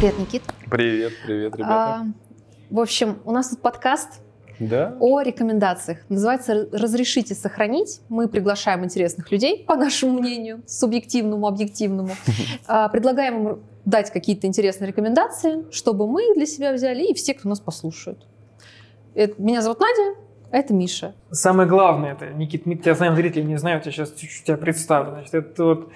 Привет, 0.00 0.18
Никит. 0.18 0.42
Привет, 0.70 1.12
привет, 1.26 1.56
ребята. 1.56 1.74
А, 1.74 2.06
в 2.70 2.80
общем, 2.80 3.18
у 3.26 3.32
нас 3.32 3.50
тут 3.50 3.60
подкаст 3.60 4.22
да? 4.58 4.96
о 4.98 5.20
рекомендациях. 5.20 5.98
Называется 6.08 6.70
«Разрешите 6.72 7.34
сохранить». 7.34 8.00
Мы 8.08 8.26
приглашаем 8.26 8.82
интересных 8.82 9.30
людей, 9.30 9.62
по 9.62 9.76
нашему 9.76 10.18
мнению, 10.18 10.62
субъективному, 10.66 11.46
объективному. 11.46 12.12
А, 12.66 12.88
Предлагаем 12.88 13.46
им 13.46 13.58
дать 13.84 14.10
какие-то 14.10 14.46
интересные 14.46 14.88
рекомендации, 14.88 15.70
чтобы 15.70 16.06
мы 16.06 16.30
их 16.30 16.34
для 16.34 16.46
себя 16.46 16.72
взяли 16.72 17.04
и 17.04 17.12
все, 17.12 17.34
кто 17.34 17.50
нас 17.50 17.60
послушают. 17.60 18.26
Это- 19.14 19.34
Меня 19.36 19.60
зовут 19.60 19.80
Надя, 19.80 20.16
а 20.50 20.56
это 20.56 20.72
Миша. 20.72 21.14
Самое 21.30 21.68
главное, 21.68 22.12
это, 22.14 22.30
Никит, 22.30 22.64
мы 22.64 22.76
тебя 22.76 22.94
знаем, 22.94 23.16
зрители 23.16 23.42
не 23.42 23.58
знают, 23.58 23.84
я 23.84 23.92
сейчас 23.92 24.14
чуть-чуть 24.14 24.44
тебя 24.46 24.56
представлю. 24.56 25.10
Значит, 25.10 25.34
это 25.34 25.62
вот 25.64 25.90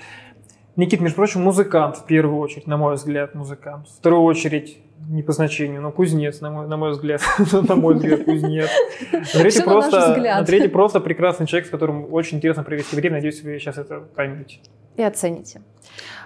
Никит, 0.76 1.00
между 1.00 1.16
прочим, 1.16 1.42
музыкант 1.42 1.98
в 1.98 2.04
первую 2.04 2.38
очередь, 2.40 2.66
на 2.66 2.76
мой 2.76 2.96
взгляд, 2.96 3.34
музыкант. 3.34 3.86
В 3.88 3.98
вторую 3.98 4.22
очередь, 4.22 4.78
не 5.08 5.22
по 5.22 5.32
значению, 5.32 5.80
но 5.80 5.92
кузнец, 5.92 6.40
на 6.40 6.50
мой, 6.50 6.66
на 6.66 6.76
мой 6.76 6.90
взгляд. 6.90 7.20
на 7.52 7.76
мой 7.76 7.94
взгляд, 7.94 8.24
кузнец. 8.24 8.68
На 9.12 9.20
третий, 9.24 9.62
просто, 9.62 10.16
на 10.16 10.44
третий 10.44 10.68
просто 10.68 10.98
прекрасный 10.98 11.46
человек, 11.46 11.68
с 11.68 11.70
которым 11.70 12.12
очень 12.12 12.38
интересно 12.38 12.64
провести 12.64 12.96
время. 12.96 13.16
Надеюсь, 13.16 13.42
вы 13.42 13.58
сейчас 13.60 13.78
это 13.78 14.00
поймете. 14.00 14.58
И 14.96 15.02
оцените. 15.02 15.62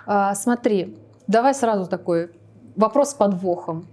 А, 0.07 0.35
Смотри, 0.35 0.97
давай 1.27 1.55
сразу 1.55 1.87
такой 1.87 2.31
вопрос 2.75 3.11
с 3.11 3.15
подвохом. 3.15 3.87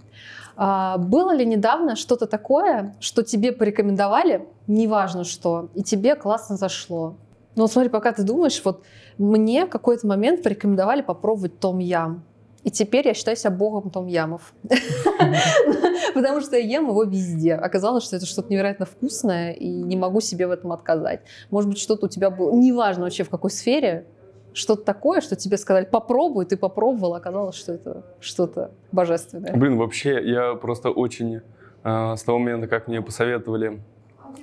А, 0.55 0.97
Было 0.97 1.35
ли 1.35 1.45
недавно 1.45 1.97
что-то 1.97 2.27
такое, 2.27 2.95
что 3.01 3.23
тебе 3.23 3.51
порекомендовали, 3.51 4.47
неважно 4.67 5.25
что, 5.25 5.69
и 5.75 5.83
тебе 5.83 6.15
классно 6.15 6.55
зашло? 6.55 7.17
Ну 7.55 7.63
вот 7.63 7.71
смотри, 7.71 7.89
пока 7.89 8.11
ты 8.11 8.23
думаешь, 8.23 8.61
вот 8.63 8.83
мне 9.17 9.65
в 9.65 9.69
какой-то 9.69 10.07
момент 10.07 10.43
порекомендовали 10.43 11.01
попробовать 11.01 11.59
том 11.59 11.79
ям. 11.79 12.23
И 12.63 12.71
теперь 12.71 13.07
я 13.07 13.13
считаю 13.13 13.37
себя 13.37 13.51
богом 13.51 13.91
том 13.91 14.07
ямов. 14.07 14.53
Потому 16.15 16.41
что 16.41 16.57
я 16.57 16.63
ем 16.63 16.89
его 16.89 17.03
везде. 17.03 17.53
Оказалось, 17.53 18.03
что 18.03 18.15
это 18.15 18.25
что-то 18.25 18.51
невероятно 18.51 18.87
вкусное, 18.87 19.51
и 19.51 19.67
не 19.67 19.95
могу 19.95 20.19
себе 20.19 20.47
в 20.47 20.51
этом 20.51 20.71
отказать. 20.71 21.21
Может 21.51 21.69
быть, 21.69 21.79
что-то 21.79 22.07
у 22.07 22.09
тебя 22.09 22.31
было, 22.31 22.51
неважно 22.51 23.03
вообще 23.03 23.23
в 23.23 23.29
какой 23.29 23.51
сфере, 23.51 24.07
что-то 24.53 24.83
такое, 24.83 25.21
что 25.21 25.35
тебе 25.35 25.57
сказали, 25.57 25.85
попробуй, 25.85 26.45
ты 26.45 26.57
попробовал, 26.57 27.13
оказалось, 27.13 27.55
что 27.55 27.73
это 27.73 28.03
что-то 28.19 28.71
божественное. 28.91 29.53
Блин, 29.53 29.77
вообще, 29.77 30.19
я 30.23 30.55
просто 30.55 30.89
очень 30.89 31.41
э, 31.83 32.15
с 32.15 32.23
того 32.23 32.39
момента, 32.39 32.67
как 32.67 32.87
мне 32.87 33.01
посоветовали 33.01 33.81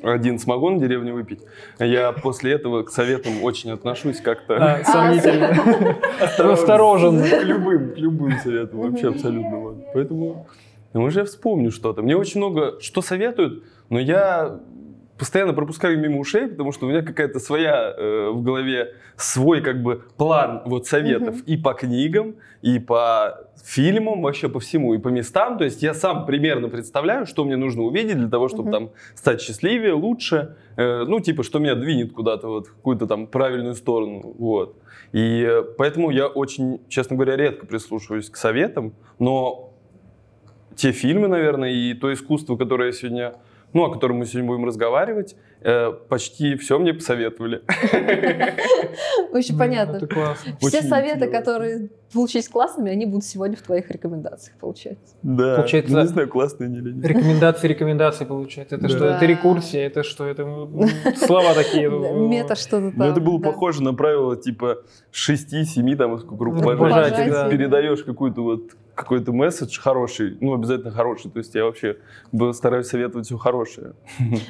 один 0.02 0.38
самогон 0.38 0.78
в 0.78 0.80
деревне 0.80 1.12
выпить, 1.12 1.40
я 1.78 2.12
после 2.12 2.52
этого 2.52 2.82
к 2.82 2.90
советам 2.90 3.42
очень 3.42 3.70
отношусь 3.70 4.20
как-то 4.20 4.56
А, 4.56 4.84
Сомнительно. 4.84 5.56
Осторожен. 6.52 7.22
к 7.22 7.42
любым, 7.44 7.92
к 7.94 7.98
любым 7.98 8.38
советам, 8.38 8.80
вообще 8.80 9.08
абсолютно. 9.08 9.56
вот. 9.58 9.76
Поэтому, 9.94 10.46
уже 10.94 11.24
вспомню 11.24 11.70
что-то. 11.70 12.02
Мне 12.02 12.16
очень 12.16 12.38
много 12.40 12.80
что 12.80 13.02
советуют, 13.02 13.64
но 13.90 13.98
я 13.98 14.60
постоянно 15.22 15.52
пропускаю 15.52 16.00
мимо 16.00 16.18
ушей, 16.18 16.48
потому 16.48 16.72
что 16.72 16.86
у 16.86 16.88
меня 16.88 17.02
какая-то 17.02 17.38
своя 17.38 17.94
э, 17.96 18.30
в 18.30 18.42
голове 18.42 18.94
свой 19.16 19.60
как 19.60 19.80
бы 19.80 20.02
план 20.16 20.62
вот 20.64 20.88
советов 20.88 21.36
Мгм. 21.36 21.44
и 21.46 21.56
по 21.56 21.74
книгам, 21.74 22.34
и 22.60 22.80
по 22.80 23.46
фильмам, 23.64 24.22
вообще 24.22 24.48
по 24.48 24.58
всему, 24.58 24.94
и 24.94 24.98
по 24.98 25.06
местам. 25.10 25.58
То 25.58 25.64
есть 25.64 25.80
я 25.80 25.94
сам 25.94 26.26
примерно 26.26 26.68
представляю, 26.68 27.24
что 27.26 27.44
мне 27.44 27.54
нужно 27.54 27.82
увидеть 27.84 28.18
для 28.18 28.28
того, 28.28 28.48
чтобы 28.48 28.64
Мгм. 28.64 28.72
там 28.72 28.90
стать 29.14 29.40
счастливее, 29.40 29.92
лучше. 29.92 30.56
Э, 30.76 31.04
ну, 31.06 31.20
типа, 31.20 31.44
что 31.44 31.60
меня 31.60 31.76
двинет 31.76 32.12
куда-то 32.12 32.48
вот 32.48 32.66
в 32.66 32.74
какую-то 32.74 33.06
там 33.06 33.28
правильную 33.28 33.74
сторону. 33.74 34.34
Вот. 34.36 34.74
И 35.12 35.46
э, 35.48 35.62
поэтому 35.78 36.10
я 36.10 36.26
очень, 36.26 36.80
честно 36.88 37.14
говоря, 37.14 37.36
редко 37.36 37.64
прислушиваюсь 37.64 38.28
к 38.28 38.36
советам, 38.36 38.92
но 39.20 39.72
те 40.74 40.90
фильмы, 40.90 41.28
наверное, 41.28 41.70
и 41.70 41.94
то 41.94 42.12
искусство, 42.12 42.56
которое 42.56 42.86
я 42.86 42.92
сегодня, 42.92 43.34
ну, 43.72 43.84
о 43.84 43.92
котором 43.92 44.18
мы 44.18 44.26
сегодня 44.26 44.48
будем 44.48 44.64
разговаривать, 44.64 45.36
почти 46.08 46.56
все 46.56 46.78
мне 46.78 46.94
посоветовали. 46.94 47.62
Очень 49.32 49.58
понятно. 49.58 49.96
Это 49.96 50.06
классно. 50.06 50.56
Все 50.60 50.82
советы, 50.82 51.28
которые 51.28 51.90
получились 52.12 52.48
классными, 52.48 52.90
они 52.90 53.06
будут 53.06 53.24
сегодня 53.24 53.56
в 53.56 53.62
твоих 53.62 53.90
рекомендациях, 53.90 54.56
получается. 54.58 55.14
Да. 55.22 55.56
Получается- 55.56 55.92
Ну, 55.94 56.00
не 56.02 56.06
знаю, 56.08 56.28
классные 56.28 56.66
они 56.66 56.78
или 56.78 56.92
нет. 56.92 57.06
Рекомендации, 57.06 57.68
рекомендации 57.68 58.24
получается. 58.26 58.74
Это 58.76 58.82
Да. 58.88 58.88
что? 58.90 59.04
Это 59.06 59.24
рекурсия, 59.24 59.86
это 59.86 60.02
что? 60.02 60.26
Это 60.26 60.44
слова 61.16 61.54
такие. 61.54 61.88
Мета 61.88 62.54
что-то 62.54 62.90
там. 62.90 62.92
Ну, 62.96 63.04
это 63.06 63.20
было 63.20 63.38
похоже 63.38 63.82
на 63.82 63.94
правило 63.94 64.36
типа 64.36 64.82
6-7 65.12 65.96
там, 65.96 66.16
Рукопожатий. 66.16 67.50
Передаешь 67.50 68.02
какую-то 68.02 68.42
вот 68.42 68.62
какой-то 68.94 69.32
месседж 69.32 69.80
хороший, 69.80 70.36
ну, 70.42 70.52
обязательно 70.52 70.90
хороший. 70.90 71.30
То 71.30 71.38
есть 71.38 71.54
я 71.54 71.64
вообще 71.64 71.96
стараюсь 72.52 72.88
советовать 72.88 73.24
все 73.24 73.38
хорошее. 73.38 73.94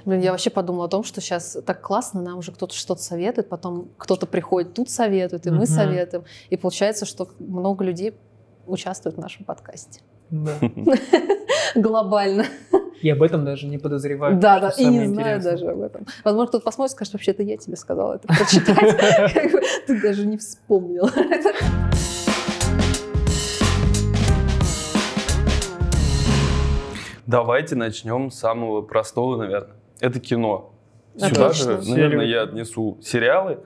Блин, 0.04 0.20
я 0.20 0.32
вообще 0.32 0.50
подумала 0.50 0.86
о 0.86 0.88
том, 0.88 1.01
что 1.04 1.20
сейчас 1.20 1.56
так 1.64 1.80
классно, 1.80 2.22
нам 2.22 2.38
уже 2.38 2.52
кто-то 2.52 2.74
что-то 2.74 3.02
советует, 3.02 3.48
потом 3.48 3.88
кто-то 3.96 4.26
приходит, 4.26 4.74
тут 4.74 4.90
советует, 4.90 5.46
и 5.46 5.50
мы 5.50 5.66
советуем. 5.66 6.24
И 6.50 6.56
получается, 6.56 7.06
что 7.06 7.28
много 7.38 7.84
людей 7.84 8.14
участвуют 8.66 9.16
в 9.16 9.20
нашем 9.20 9.44
подкасте. 9.44 10.00
Да. 10.30 10.58
Глобально. 11.74 12.46
И 13.02 13.10
об 13.10 13.22
этом 13.22 13.44
даже 13.44 13.66
не 13.66 13.78
подозреваю. 13.78 14.38
Да, 14.38 14.60
да, 14.60 14.70
и 14.70 14.84
не 14.84 15.06
знаю 15.06 15.38
интересное. 15.38 15.52
даже 15.52 15.68
об 15.70 15.80
этом. 15.80 16.06
Возможно, 16.24 16.48
кто-то 16.48 16.64
посмотрит 16.64 16.92
и 16.92 16.94
скажет, 16.94 17.12
вообще 17.14 17.32
это 17.32 17.42
я 17.42 17.56
тебе 17.56 17.76
сказала 17.76 18.14
это 18.14 18.28
прочитать. 18.28 18.96
Ты 19.86 20.00
даже 20.00 20.24
не 20.24 20.38
вспомнил. 20.38 21.10
Давайте 27.26 27.76
начнем 27.76 28.30
с 28.30 28.38
самого 28.38 28.82
простого, 28.82 29.36
наверное. 29.36 29.76
Это 30.00 30.20
кино. 30.20 30.71
Сюда 31.16 31.46
Отлично. 31.46 31.82
же, 31.82 31.90
наверное, 31.90 32.26
я 32.26 32.42
отнесу 32.42 32.98
сериалы. 33.02 33.58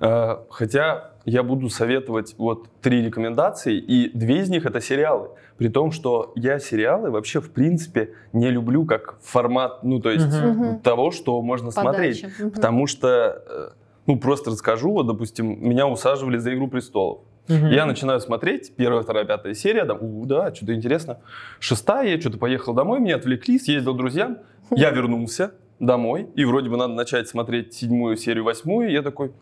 Э, 0.00 0.36
Хотя 0.50 1.10
я 1.24 1.42
буду 1.42 1.68
советовать 1.68 2.34
вот 2.38 2.68
три 2.80 3.04
рекомендации, 3.04 3.76
и 3.76 4.10
две 4.16 4.40
из 4.40 4.48
них 4.48 4.66
это 4.66 4.80
сериалы. 4.80 5.30
При 5.58 5.68
том, 5.68 5.92
что 5.92 6.32
я 6.36 6.58
сериалы 6.58 7.10
вообще 7.10 7.40
в 7.40 7.50
принципе 7.52 8.14
не 8.32 8.50
люблю 8.50 8.86
как 8.86 9.18
формат, 9.22 9.82
ну 9.84 10.00
то 10.00 10.10
есть. 10.10 10.26
Мгм. 10.26 10.80
того, 10.80 11.10
что 11.10 11.40
можно 11.42 11.70
смотреть. 11.70 12.22
Подача. 12.22 12.42
Мгм. 12.42 12.50
Потому 12.52 12.86
что, 12.86 13.42
э, 13.46 13.68
ну 14.06 14.18
просто 14.18 14.50
расскажу, 14.50 14.92
вот, 14.92 15.06
допустим, 15.06 15.62
меня 15.68 15.86
усаживали 15.86 16.38
за 16.38 16.54
«Игру 16.54 16.68
престолов». 16.68 17.20
Мгм. 17.48 17.68
Я 17.68 17.84
начинаю 17.84 18.20
смотреть, 18.20 18.74
первая, 18.76 19.02
вторая, 19.02 19.24
пятая 19.24 19.54
серия, 19.54 19.84
да, 19.84 19.94
у, 19.94 20.24
да, 20.24 20.54
что-то 20.54 20.74
интересно. 20.74 21.18
Шестая, 21.58 22.08
я 22.08 22.20
что-то 22.20 22.38
поехал 22.38 22.74
домой, 22.74 23.00
меня 23.00 23.16
отвлекли, 23.16 23.58
съездил 23.58 23.94
к 23.94 23.98
друзьям, 23.98 24.38
я 24.70 24.90
вернулся 24.90 25.52
домой, 25.80 26.28
и 26.36 26.44
вроде 26.44 26.70
бы 26.70 26.76
надо 26.76 26.94
начать 26.94 27.28
смотреть 27.28 27.74
седьмую 27.74 28.16
серию, 28.16 28.44
восьмую, 28.44 28.90
и 28.90 28.92
я 28.92 29.02
такой, 29.02 29.32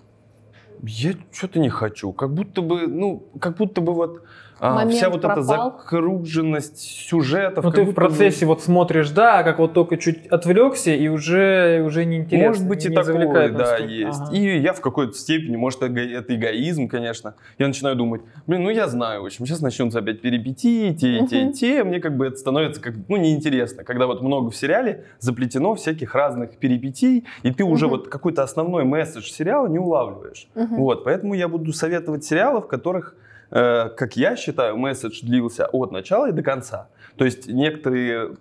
я 0.82 1.12
что-то 1.32 1.59
не 1.59 1.69
хочу, 1.69 2.12
как 2.12 2.32
будто 2.32 2.62
бы, 2.62 2.87
ну, 2.87 3.28
как 3.41 3.56
будто 3.56 3.81
бы 3.81 3.93
вот 3.93 4.22
а, 4.61 4.75
Момент 4.75 4.95
вся 4.95 5.09
вот 5.09 5.19
эта 5.25 5.35
пропал. 5.35 5.79
закруженность 5.79 6.79
сюжетов. 6.79 7.65
Ну, 7.65 7.71
ты 7.71 7.83
в 7.85 7.95
процессе 7.95 8.47
вот 8.47 8.63
смотришь, 8.63 9.11
да, 9.11 9.43
как 9.43 9.59
вот 9.59 9.73
только 9.73 9.97
чуть 9.97 10.27
отвлекся, 10.27 10.91
и 10.93 11.09
уже, 11.09 11.83
уже 11.87 12.05
неинтересно. 12.05 12.49
Может 12.49 12.69
быть, 12.69 12.85
не 12.85 12.93
и 12.93 12.95
такое, 12.95 13.51
да, 13.51 13.59
настолько. 13.59 13.93
есть. 13.93 14.21
Ага. 14.21 14.37
И 14.37 14.59
я 14.61 14.73
в 14.73 14.81
какой-то 14.81 15.13
степени, 15.15 15.57
может, 15.57 15.83
эго- 15.83 16.01
это 16.01 16.35
эгоизм, 16.35 16.89
конечно. 16.89 17.35
Я 17.59 17.69
начинаю 17.69 17.97
думать, 17.97 18.23
блин, 18.47 18.63
ну 18.65 18.71
я 18.71 18.89
знаю, 18.89 19.23
в 19.23 19.27
общем, 19.27 19.47
сейчас 19.47 19.61
начнутся 19.61 20.01
опять 20.01 20.21
перипетии, 20.21 20.93
те, 20.93 21.19
и 21.19 21.27
те, 21.27 21.53
те. 21.53 21.85
Мне 21.85 22.01
как 22.01 22.17
бы 22.17 22.27
это 22.27 22.37
становится 22.37 22.81
как, 22.81 22.95
ну, 23.09 23.17
неинтересно, 23.17 23.85
когда 23.85 24.07
вот 24.07 24.23
много 24.23 24.51
в 24.51 24.57
сериале 24.57 25.05
заплетено 25.19 25.75
всяких 25.75 26.15
разных 26.15 26.57
перипетий, 26.57 27.25
и 27.43 27.53
ты 27.53 27.65
уже 27.65 27.87
вот 27.87 28.09
какой-то 28.09 28.43
основной 28.43 28.84
месседж 28.84 29.31
сериала 29.31 29.66
не 29.69 29.78
улавливаешь. 29.78 30.49
Вот, 30.54 31.04
поэтому 31.04 31.34
я 31.34 31.49
буду 31.49 31.72
советовать 31.72 32.25
сериалы, 32.25 32.61
в 32.61 32.66
которых, 32.66 33.15
э, 33.50 33.89
как 33.91 34.16
я 34.16 34.36
считаю, 34.36 34.77
месседж 34.77 35.21
длился 35.22 35.66
от 35.66 35.92
начала 35.92 36.28
и 36.28 36.33
до 36.33 36.42
конца. 36.42 36.89
То 37.16 37.24
есть 37.24 37.48
некоторые 37.48 38.36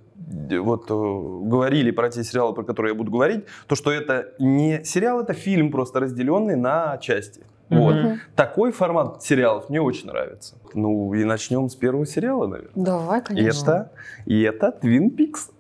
э, 0.50 0.60
вот 0.60 0.90
э, 0.90 0.94
говорили 0.94 1.92
про 1.92 2.10
те 2.10 2.24
сериалы, 2.24 2.54
про 2.54 2.64
которые 2.64 2.92
я 2.92 2.98
буду 2.98 3.12
говорить, 3.12 3.46
то 3.68 3.76
что 3.76 3.92
это 3.92 4.34
не 4.40 4.84
сериал, 4.84 5.22
это 5.22 5.34
фильм 5.34 5.72
просто 5.72 6.00
разделенный 6.00 6.56
на 6.56 6.98
части. 6.98 7.42
Вот. 7.70 7.96
Мгм. 7.96 8.20
Такой 8.36 8.72
формат 8.72 9.24
сериалов 9.24 9.70
мне 9.70 9.82
очень 9.82 10.08
нравится. 10.08 10.56
Ну 10.74 11.14
и 11.14 11.24
начнем 11.26 11.70
с 11.70 11.76
первого 11.76 12.06
сериала, 12.06 12.48
наверное. 12.48 12.72
Давай, 12.76 13.20
И 13.20 13.24
конечно. 13.24 13.72
это, 13.72 13.92
и 14.26 14.42
это 14.42 14.78
Twin 14.82 15.14
Peaks. 15.16 15.52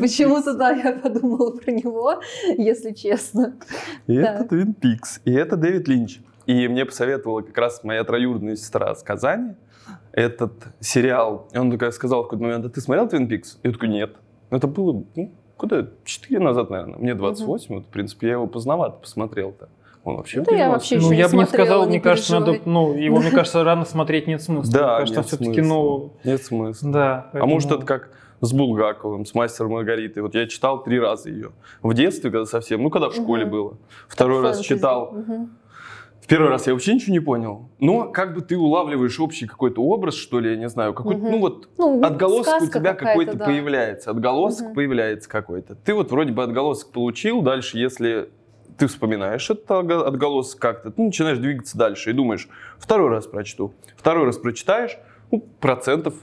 Почему-то, 0.00 0.54
да, 0.54 0.70
я 0.70 0.92
подумала 0.92 1.50
про 1.56 1.70
него, 1.70 2.20
если 2.56 2.92
честно. 2.92 3.54
И 4.06 4.14
это 4.14 4.44
Twin 4.44 4.74
Peaks. 4.74 5.20
И 5.24 5.32
это 5.32 5.56
Дэвид 5.56 5.88
Линч. 5.88 6.20
И 6.46 6.68
мне 6.68 6.84
посоветовала 6.84 7.42
как 7.42 7.56
раз 7.58 7.84
моя 7.84 8.02
троюродная 8.04 8.56
сестра 8.56 8.94
с 8.94 9.02
Казани 9.02 9.54
этот 10.12 10.52
сериал. 10.80 11.48
И 11.52 11.58
он 11.58 11.70
такая 11.70 11.90
сказал 11.90 12.20
в 12.22 12.24
какой-то 12.24 12.44
момент, 12.44 12.64
а 12.66 12.68
ты 12.68 12.80
смотрел 12.80 13.06
Twin 13.06 13.28
Peaks? 13.28 13.58
Я 13.62 13.72
такой, 13.72 13.88
нет. 13.88 14.16
Это 14.50 14.66
было, 14.66 15.04
ну, 15.14 15.32
куда, 15.56 15.86
4 16.04 16.40
назад, 16.40 16.70
наверное. 16.70 16.98
Мне 16.98 17.14
28, 17.14 17.74
вот, 17.74 17.84
в 17.84 17.88
принципе, 17.88 18.28
я 18.28 18.32
его 18.34 18.46
поздновато 18.46 18.96
посмотрел-то. 18.98 19.68
Он 20.02 20.16
вообще 20.16 20.40
Да 20.40 20.56
я 20.56 20.70
вообще 20.70 20.98
Ну, 20.98 21.12
я 21.12 21.28
бы 21.28 21.36
не 21.36 21.44
сказал, 21.46 21.82
не 21.84 21.88
мне 21.90 22.00
кажется, 22.00 22.40
надо, 22.40 22.58
ну, 22.64 22.94
его, 22.96 23.18
мне 23.20 23.30
кажется, 23.30 23.62
рано 23.62 23.84
смотреть 23.84 24.26
нет 24.26 24.42
смысла. 24.42 24.72
Да, 24.72 24.86
мне 24.86 24.98
кажется, 25.00 25.18
нет 25.20 25.26
все-таки, 25.26 25.52
смысла. 25.60 25.68
ну, 25.74 26.12
Нет 26.24 26.42
смысла. 26.42 26.90
да. 26.92 27.30
А 27.34 27.46
может 27.46 27.68
поэтому- 27.68 27.78
это 27.78 27.86
как 27.86 28.10
с 28.40 28.52
Булгаковым, 28.54 29.26
с 29.26 29.34
мастером 29.34 29.72
Маргаритой. 29.72 30.22
Вот 30.22 30.34
я 30.34 30.46
читал 30.46 30.82
три 30.82 30.98
раза 30.98 31.28
ее. 31.28 31.50
В 31.82 31.92
детстве, 31.92 32.30
когда 32.30 32.46
совсем, 32.46 32.82
ну 32.82 32.88
когда 32.88 33.10
в 33.10 33.14
школе 33.14 33.42
Мгм. 33.44 33.52
было. 33.52 33.74
Второй 34.08 34.40
раз 34.42 34.56
Фэнтези. 34.56 34.74
читал. 34.76 35.12
Мгм. 35.12 35.50
В 36.20 36.26
первый 36.26 36.48
раз 36.50 36.66
я 36.66 36.74
вообще 36.74 36.94
ничего 36.94 37.12
не 37.12 37.20
понял. 37.20 37.70
Но 37.80 38.10
как 38.10 38.34
бы 38.34 38.40
ты 38.40 38.56
улавливаешь 38.56 39.18
общий 39.18 39.46
какой-то 39.46 39.82
образ, 39.82 40.14
что 40.14 40.38
ли, 40.38 40.50
я 40.50 40.56
не 40.56 40.68
знаю. 40.68 40.94
Какой-то, 40.94 41.20
Мгм. 41.20 41.30
ну 41.32 41.38
вот 41.40 41.68
Ну, 41.78 42.02
отголосок 42.04 42.62
у 42.62 42.66
тебя 42.66 42.94
какой-то 42.94 43.36
да. 43.36 43.46
появляется. 43.46 44.10
Отголосок 44.10 44.66
Мгм. 44.66 44.74
появляется 44.74 45.28
какой-то. 45.28 45.74
Ты 45.74 45.94
вот 45.94 46.10
вроде 46.12 46.32
бы 46.32 46.42
отголосок 46.42 46.92
получил. 46.92 47.42
Дальше, 47.42 47.78
если 47.78 48.30
ты 48.78 48.86
вспоминаешь 48.86 49.50
этот 49.50 49.68
отго- 49.70 50.04
отголосок 50.04 50.60
как-то, 50.60 50.90
ты 50.90 51.02
начинаешь 51.02 51.38
двигаться 51.38 51.76
дальше 51.76 52.10
и 52.10 52.12
думаешь, 52.12 52.48
второй 52.78 53.10
раз 53.10 53.26
прочту. 53.26 53.74
Второй 53.96 54.24
раз 54.26 54.38
прочитаешь, 54.38 54.96
ну, 55.30 55.40
процентов 55.60 56.14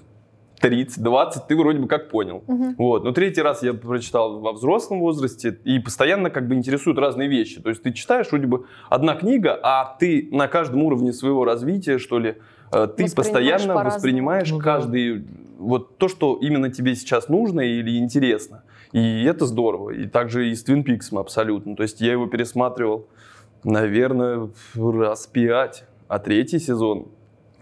30-20 0.61 1.41
ты 1.47 1.55
вроде 1.55 1.79
бы 1.79 1.87
как 1.87 2.09
понял. 2.09 2.43
Мгм. 2.47 2.75
Вот. 2.77 3.03
Но 3.03 3.11
третий 3.11 3.41
раз 3.41 3.63
я 3.63 3.73
прочитал 3.73 4.39
во 4.39 4.53
взрослом 4.53 4.99
возрасте, 4.99 5.57
и 5.63 5.79
постоянно 5.79 6.29
как 6.29 6.47
бы 6.47 6.55
интересуют 6.55 6.97
разные 6.99 7.27
вещи. 7.27 7.61
То 7.61 7.69
есть 7.69 7.83
ты 7.83 7.93
читаешь 7.93 8.27
вроде 8.31 8.47
бы 8.47 8.65
одна 8.89 9.15
книга, 9.15 9.59
а 9.61 9.95
ты 9.99 10.29
на 10.31 10.47
каждом 10.47 10.83
уровне 10.83 11.13
своего 11.13 11.45
развития, 11.45 11.99
что 11.99 12.19
ли, 12.19 12.37
э, 12.71 12.87
ты 12.95 13.13
постоянно 13.13 13.73
по-разному. 13.73 13.89
воспринимаешь 13.89 14.51
Ну 14.51 14.57
да. 14.57 14.63
каждый 14.63 15.25
вот 15.57 15.97
то, 15.97 16.07
что 16.07 16.37
именно 16.41 16.71
тебе 16.71 16.95
сейчас 16.95 17.29
нужно 17.29 17.61
или 17.61 17.97
интересно. 17.97 18.63
И 18.93 19.23
это 19.23 19.45
здорово. 19.45 19.89
И 19.91 20.07
также 20.07 20.49
и 20.49 20.55
с 20.55 20.63
Твин 20.63 20.83
Пиксом 20.83 21.17
абсолютно. 21.17 21.75
То 21.75 21.83
есть 21.83 21.99
я 21.99 22.13
его 22.13 22.27
пересматривал, 22.27 23.07
наверное, 23.63 24.49
раз 24.75 25.27
пять, 25.27 25.83
а 26.07 26.19
третий 26.19 26.59
сезон 26.59 27.07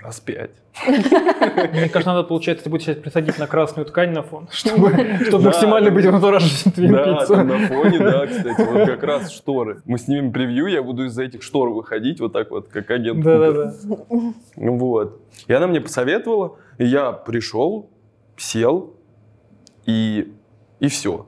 раз 0.06 0.20
пять. 0.20 0.52
Мне 0.88 1.90
кажется, 1.90 2.14
надо, 2.14 2.24
получается, 2.24 2.64
ты 2.66 2.70
будешь 2.70 2.84
сейчас 2.86 2.98
присадить 2.98 3.38
на 3.40 3.48
красную 3.48 3.86
ткань 3.86 4.12
на 4.12 4.24
фон, 4.24 4.48
чтобы, 4.52 4.90
чтобы 5.26 5.44
Да. 5.44 5.50
максимально 5.50 5.92
быть 5.92 6.06
в 6.06 6.14
антураже 6.16 6.72
Твин 6.72 6.92
Да, 6.92 7.26
там 7.26 7.48
на 7.48 7.68
фоне, 7.68 8.00
да, 8.00 8.28
кстати, 8.28 8.62
вот 8.72 8.86
как 8.88 9.04
раз 9.04 9.32
шторы. 9.32 9.82
Мы 9.86 9.98
снимем 9.98 10.32
превью, 10.32 10.68
я 10.68 10.84
буду 10.84 11.06
из-за 11.06 11.24
этих 11.24 11.44
штор 11.44 11.70
выходить, 11.70 12.20
вот 12.20 12.34
так 12.34 12.52
вот, 12.52 12.68
как 12.70 12.90
агент. 12.92 13.24
Да-да-да. 13.24 13.74
Вот. 14.56 15.22
И 15.48 15.54
она 15.54 15.68
мне 15.68 15.82
посоветовала, 15.82 16.58
и 16.78 16.86
я 16.86 17.12
пришел, 17.12 17.90
сел, 18.38 18.94
и, 19.86 20.34
и 20.80 20.88
все. 20.88 21.28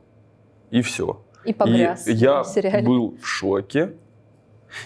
И 0.72 0.82
все. 0.82 1.22
И 1.46 1.54
погряз 1.54 2.06
И 2.08 2.12
я 2.14 2.44
в 2.44 2.48
сериале. 2.48 2.86
был 2.86 3.16
в 3.22 3.26
шоке. 3.26 3.94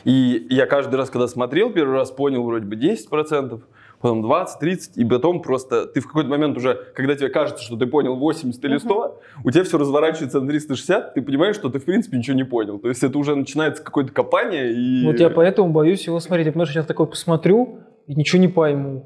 И 0.03 0.47
я 0.49 0.65
каждый 0.65 0.95
раз, 0.95 1.09
когда 1.09 1.27
смотрел, 1.27 1.71
первый 1.71 1.93
раз 1.93 2.11
понял 2.11 2.43
вроде 2.43 2.65
бы 2.65 2.75
10%, 2.75 3.61
потом 4.01 4.21
20, 4.21 4.59
30, 4.59 4.97
и 4.97 5.05
потом 5.05 5.41
просто 5.41 5.85
ты 5.85 6.01
в 6.01 6.07
какой-то 6.07 6.29
момент 6.29 6.57
уже, 6.57 6.75
когда 6.95 7.15
тебе 7.15 7.29
кажется, 7.29 7.63
что 7.63 7.77
ты 7.77 7.85
понял 7.85 8.15
80 8.15 8.63
или 8.65 8.77
100, 8.77 9.21
у 9.43 9.51
тебя 9.51 9.63
все 9.63 9.77
разворачивается 9.77 10.41
на 10.41 10.47
360, 10.47 11.13
ты 11.13 11.21
понимаешь, 11.21 11.55
что 11.55 11.69
ты 11.69 11.79
в 11.79 11.85
принципе 11.85 12.17
ничего 12.17 12.35
не 12.35 12.43
понял. 12.43 12.79
То 12.79 12.89
есть 12.89 13.03
это 13.03 13.17
уже 13.17 13.35
начинается 13.35 13.83
какое-то 13.83 14.11
копание, 14.11 14.73
и... 14.73 15.05
Вот 15.05 15.19
я 15.19 15.29
поэтому 15.29 15.71
боюсь 15.71 16.05
его 16.07 16.19
смотреть. 16.19 16.47
Я 16.47 16.51
потому 16.51 16.65
что 16.65 16.73
сейчас 16.73 16.85
такой 16.85 17.07
посмотрю 17.07 17.79
и 18.07 18.15
ничего 18.15 18.41
не 18.41 18.47
пойму. 18.47 19.05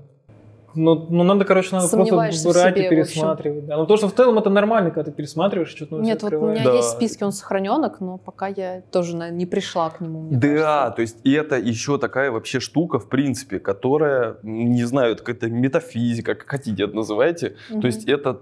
Ну, 0.76 1.08
ну 1.10 1.24
надо, 1.24 1.46
короче, 1.46 1.70
надо 1.72 1.88
просто 1.88 1.98
Сомневаешься 1.98 2.50
в 2.50 2.54
брать 2.54 2.76
себе, 2.76 2.88
и 2.88 2.90
пересматривать. 2.90 3.66
Да. 3.66 3.78
Ну, 3.78 3.86
то, 3.86 3.98
что 3.98 4.08
в 4.08 4.14
целом 4.14 4.38
это 4.38 4.50
нормально, 4.50 4.92
когда 4.92 5.10
ты 5.10 5.16
пересматриваешь, 5.16 5.70
что-то 5.70 6.00
Нет, 6.00 6.22
вот 6.24 6.34
у 6.34 6.48
меня 6.48 6.64
Да. 6.64 6.74
есть 6.74 6.90
списки, 6.90 7.24
он 7.24 7.32
сохраненок, 7.32 8.00
но 8.02 8.18
пока 8.18 8.48
я 8.48 8.82
тоже 8.92 9.16
на- 9.16 9.30
не 9.30 9.46
пришла 9.46 9.90
к 9.90 10.02
нему. 10.02 10.28
Да, 10.32 10.40
кажется. 10.48 10.92
то 10.96 11.02
есть 11.02 11.18
и 11.24 11.32
это 11.34 11.58
еще 11.58 11.98
такая 11.98 12.32
вообще 12.32 12.60
штука, 12.60 13.00
в 13.00 13.10
принципе, 13.10 13.60
которая, 13.60 14.38
не 14.44 14.84
знаю, 14.84 15.14
это 15.14 15.24
какая-то 15.24 15.50
метафизика, 15.50 16.36
как 16.36 16.48
хотите 16.50 16.84
это 16.84 16.96
называйте. 16.96 17.56
Мгм. 17.70 17.82
То 17.82 17.88
есть 17.88 18.06
это 18.08 18.42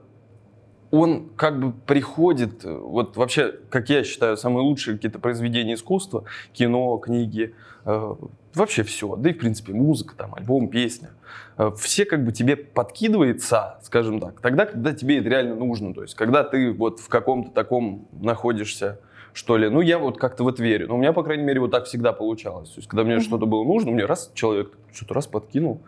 он 0.94 1.30
как 1.36 1.60
бы 1.60 1.72
приходит, 1.72 2.63
э, 2.63 2.72
вот 2.72 3.18
вообще, 3.18 3.56
как 3.72 3.90
я 3.90 4.04
считаю, 4.04 4.38
самые 4.38 4.63
лучшие 4.63 4.95
какие-то 4.95 5.18
произведения 5.18 5.74
искусства, 5.74 6.25
кино, 6.54 6.95
книги, 7.00 7.56
э, 7.86 8.16
вообще 8.54 8.84
все, 8.84 9.16
да 9.16 9.31
и 9.31 9.34
в 9.34 9.40
принципе 9.40 9.74
музыка, 9.74 10.13
там, 10.16 10.36
альбом, 10.36 10.68
песня, 10.68 11.10
э, 11.57 11.72
все 11.80 12.06
как 12.06 12.24
бы 12.24 12.31
тебе 12.31 12.56
подкидывается, 12.56 13.80
скажем 13.81 14.19
так, 14.19 14.40
тогда, 14.40 14.68
когда 14.68 14.94
тебе 14.94 15.18
это 15.18 15.30
реально 15.30 15.56
нужно, 15.56 15.95
то 15.95 16.04
есть 16.04 16.13
когда 16.13 16.44
ты 16.44 16.72
вот 16.72 17.00
в 17.00 17.10
каком-то 17.10 17.50
таком 17.50 18.07
находишься, 18.12 19.00
что 19.34 19.57
ли, 19.57 19.69
ну 19.69 19.81
я 19.81 19.98
вот 19.98 20.19
как-то 20.19 20.44
в 20.44 20.48
это 20.48 20.62
верю, 20.62 20.89
но 20.89 20.96
у 20.96 20.98
меня, 21.00 21.12
по 21.12 21.24
крайней 21.24 21.44
мере, 21.44 21.60
вот 21.60 21.72
так 21.72 21.86
всегда 21.86 22.13
получалось, 22.13 22.69
то 22.69 22.78
есть 22.78 22.88
когда 22.88 23.04
мне 23.04 23.16
Мгм. 23.16 23.24
что-то 23.24 23.48
было 23.48 23.63
нужно, 23.63 23.89
мне 23.89 24.06
раз 24.06 24.30
человек 24.36 24.78
что-то 24.94 25.16
раз 25.16 25.25
подкинул, 25.25 25.81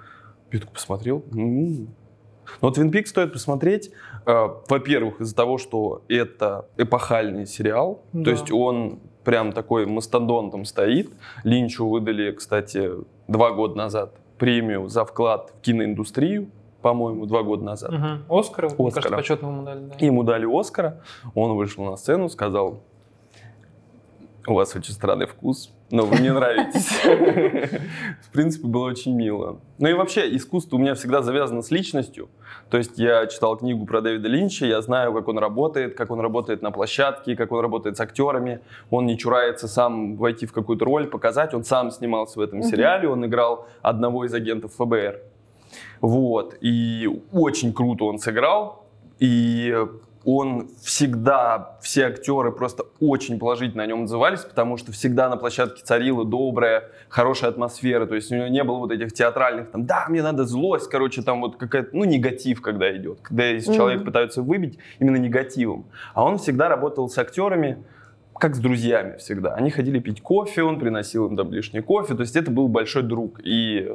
такой 0.52 0.68
посмотрел, 0.74 1.24
м. 1.32 1.90
но 2.62 2.70
Twin 2.70 2.92
Peaks 2.92 3.08
стоит 3.08 3.34
посмотреть, 3.34 3.92
во-первых, 4.26 5.22
из-за 5.22 5.36
того, 5.36 5.58
что 5.58 6.02
это 6.08 6.68
эпохальный 6.78 7.46
сериал, 7.46 8.02
Да. 8.14 8.24
то 8.26 8.32
есть 8.32 8.52
он 8.52 9.00
прям 9.24 9.52
такой 9.54 9.86
мастодонтом 9.86 10.66
стоит. 10.66 11.12
Линчу 11.44 11.88
выдали, 11.88 12.32
кстати, 12.32 12.92
два 13.28 13.52
года 13.52 13.76
назад 13.78 14.14
премию 14.38 14.88
за 14.90 15.06
вклад 15.06 15.54
в 15.58 15.62
киноиндустрию, 15.62 16.50
по-моему, 16.82 17.26
два 17.26 17.42
года 17.42 17.64
назад. 17.64 17.92
Мгм. 17.92 18.26
Оскара? 18.30 18.68
Мне 18.70 18.78
кажется, 18.78 19.00
Оскара. 19.00 19.16
почетного 19.18 19.52
ему 19.54 19.64
дали, 19.64 19.80
да. 19.80 19.96
Ему 20.06 20.24
дали 20.24 20.60
Оскара, 20.60 21.02
он 21.34 21.56
вышел 21.56 21.84
на 21.86 21.96
сцену, 21.96 22.30
сказал, 22.30 22.80
у 24.48 24.54
вас 24.54 24.76
очень 24.76 24.94
странный 24.94 25.26
вкус, 25.26 25.72
но 25.92 26.06
вы 26.06 26.18
мне 26.18 26.34
нравитесь. 26.34 26.90
В 28.22 28.32
принципе, 28.32 28.68
было 28.68 28.86
очень 28.86 29.16
мило. 29.16 29.60
Ну 29.78 29.88
и 29.88 29.94
вообще, 29.94 30.36
искусство 30.36 30.78
у 30.78 30.80
меня 30.80 30.96
всегда 30.96 31.22
завязано 31.22 31.62
с 31.62 31.70
личностью. 31.70 32.30
То 32.70 32.78
есть 32.78 32.98
я 32.98 33.28
читал 33.28 33.56
книгу 33.58 33.86
про 33.86 34.02
Дэвида 34.02 34.28
Линча, 34.28 34.66
я 34.66 34.82
знаю, 34.82 35.14
как 35.14 35.28
он 35.28 35.38
работает, 35.38 35.96
как 35.96 36.10
он 36.10 36.20
работает 36.20 36.62
на 36.62 36.72
площадке, 36.72 37.36
как 37.36 37.52
он 37.52 37.60
работает 37.60 37.98
с 37.98 38.02
актерами. 38.02 38.62
Он 38.90 39.06
не 39.06 39.18
чурается 39.18 39.68
сам 39.68 40.16
войти 40.16 40.46
в 40.46 40.54
какую-то 40.54 40.86
роль, 40.86 41.08
показать. 41.08 41.54
Он 41.54 41.64
сам 41.64 41.92
снимался 41.92 42.40
в 42.40 42.42
этом 42.42 42.64
сериале, 42.64 43.08
он 43.08 43.26
играл 43.26 43.68
одного 43.82 44.26
из 44.26 44.34
агентов 44.34 44.74
ФБР. 44.74 45.22
Вот. 46.02 46.56
И 46.62 47.08
очень 47.32 47.74
круто 47.74 48.06
он 48.06 48.18
сыграл. 48.18 48.86
И 49.20 49.74
он 50.26 50.70
всегда, 50.82 51.78
все 51.82 52.08
актеры 52.08 52.52
просто 52.52 52.86
очень 53.00 53.38
положительно 53.38 53.84
о 53.84 53.86
нем 53.86 54.04
отзывались, 54.04 54.42
потому 54.42 54.76
что 54.78 54.92
всегда 54.92 55.30
на 55.30 55.38
площадке 55.38 55.84
царила 55.84 56.26
добрая, 56.26 56.90
хорошая 57.10 57.52
атмосфера. 57.52 58.08
То 58.08 58.16
есть 58.16 58.32
у 58.32 58.36
него 58.36 58.48
не 58.48 58.64
было 58.64 58.78
вот 58.80 58.92
этих 58.92 59.14
театральных, 59.14 59.70
там, 59.72 59.86
да, 59.86 60.06
мне 60.10 60.24
надо 60.24 60.46
злость, 60.46 60.90
короче, 60.90 61.22
там 61.22 61.42
вот 61.42 61.58
какая-то, 61.58 61.90
ну, 61.94 62.06
негатив, 62.06 62.62
когда 62.62 62.96
идет. 62.98 63.20
Когда 63.22 63.52
из 63.52 63.68
Мгм. 63.68 63.76
человека 63.76 64.04
пытаются 64.06 64.42
выбить 64.42 64.80
именно 65.00 65.18
негативом. 65.18 65.86
А 66.16 66.24
он 66.24 66.40
всегда 66.40 66.70
работал 66.70 67.08
с 67.08 67.18
актерами, 67.20 67.84
как 68.40 68.56
с 68.56 68.60
друзьями 68.60 69.18
всегда. 69.18 69.54
Они 69.54 69.70
ходили 69.70 70.00
пить 70.00 70.22
кофе, 70.22 70.64
он 70.64 70.80
приносил 70.80 71.28
им 71.28 71.38
там 71.38 71.52
лишний 71.52 71.82
кофе, 71.82 72.16
то 72.16 72.22
есть 72.22 72.36
это 72.36 72.52
был 72.52 72.68
большой 72.68 73.04
друг. 73.04 73.40
И 73.44 73.92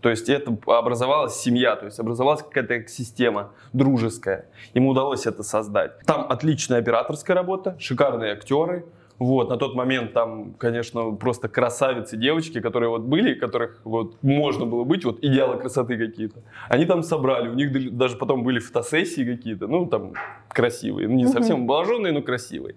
то 0.00 0.10
есть 0.10 0.28
это 0.28 0.56
образовалась 0.66 1.36
семья, 1.36 1.76
то 1.76 1.86
есть 1.86 1.98
образовалась 1.98 2.42
какая-то 2.42 2.88
система 2.88 3.52
дружеская. 3.72 4.46
Ему 4.74 4.90
удалось 4.90 5.26
это 5.26 5.42
создать. 5.42 5.98
Там 6.06 6.26
отличная 6.28 6.78
операторская 6.80 7.36
работа, 7.36 7.76
шикарные 7.78 8.32
актеры. 8.32 8.84
Вот, 9.18 9.48
на 9.48 9.56
тот 9.56 9.76
момент 9.76 10.12
там, 10.12 10.54
конечно, 10.54 11.12
просто 11.12 11.48
красавицы 11.48 12.16
девочки, 12.16 12.60
которые 12.60 12.90
вот 12.90 13.02
были, 13.02 13.34
которых 13.34 13.80
вот 13.84 14.16
можно 14.22 14.66
было 14.66 14.82
быть, 14.84 15.04
вот 15.04 15.22
идеалы 15.22 15.56
красоты 15.58 15.96
какие-то. 15.96 16.42
Они 16.68 16.84
там 16.84 17.02
собрали, 17.02 17.48
у 17.48 17.54
них 17.54 17.96
даже 17.96 18.16
потом 18.16 18.42
были 18.42 18.58
фотосессии 18.58 19.24
какие-то, 19.24 19.68
ну, 19.68 19.86
там, 19.86 20.14
красивые. 20.48 21.06
Не 21.08 21.28
совсем 21.28 21.62
обложенные, 21.62 22.12
но 22.12 22.22
красивые. 22.22 22.74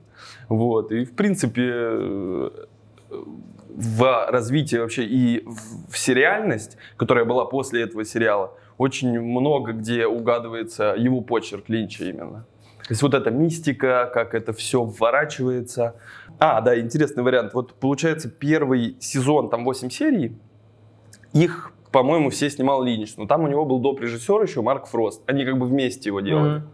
Вот, 0.48 0.92
и, 0.92 1.06
в 1.06 1.16
принципе, 1.16 1.64
в 3.10 4.32
развитии 4.32 4.78
вообще 4.78 5.06
и 5.06 5.44
в 5.90 5.98
сериальность, 5.98 6.78
которая 6.98 7.26
была 7.26 7.46
после 7.46 7.82
этого 7.82 8.06
сериала, 8.06 8.54
очень 8.78 9.20
много 9.20 9.72
где 9.74 10.06
угадывается 10.06 10.94
его 10.98 11.22
почерк 11.22 11.68
Линча 11.68 12.04
именно. 12.04 12.46
То 12.88 12.94
есть 12.94 13.02
вот 13.02 13.14
эта 13.14 13.32
мистика, 13.32 14.10
как 14.14 14.34
это 14.34 14.54
все 14.54 14.82
вворачивается. 14.82 15.96
А, 16.40 16.62
да, 16.62 16.80
интересный 16.80 17.24
вариант. 17.24 17.54
Вот 17.54 17.74
получается 17.76 18.30
первый 18.30 18.96
сезон, 19.00 19.50
там 19.50 19.66
8 19.66 19.90
серий, 19.90 20.36
их, 21.34 21.72
по-моему, 21.92 22.30
все 22.30 22.50
снимал 22.50 22.84
Линч. 22.84 23.16
Но 23.18 23.26
там 23.26 23.44
у 23.44 23.48
него 23.48 23.66
был 23.66 23.80
доп. 23.80 24.02
режиссер 24.02 24.42
еще 24.42 24.62
Марк 24.62 24.88
Фрост. 24.88 25.24
Они 25.28 25.46
как 25.46 25.58
бы 25.58 25.66
вместе 25.66 26.10
его 26.10 26.22
делали. 26.22 26.60
Мгм. 26.60 26.68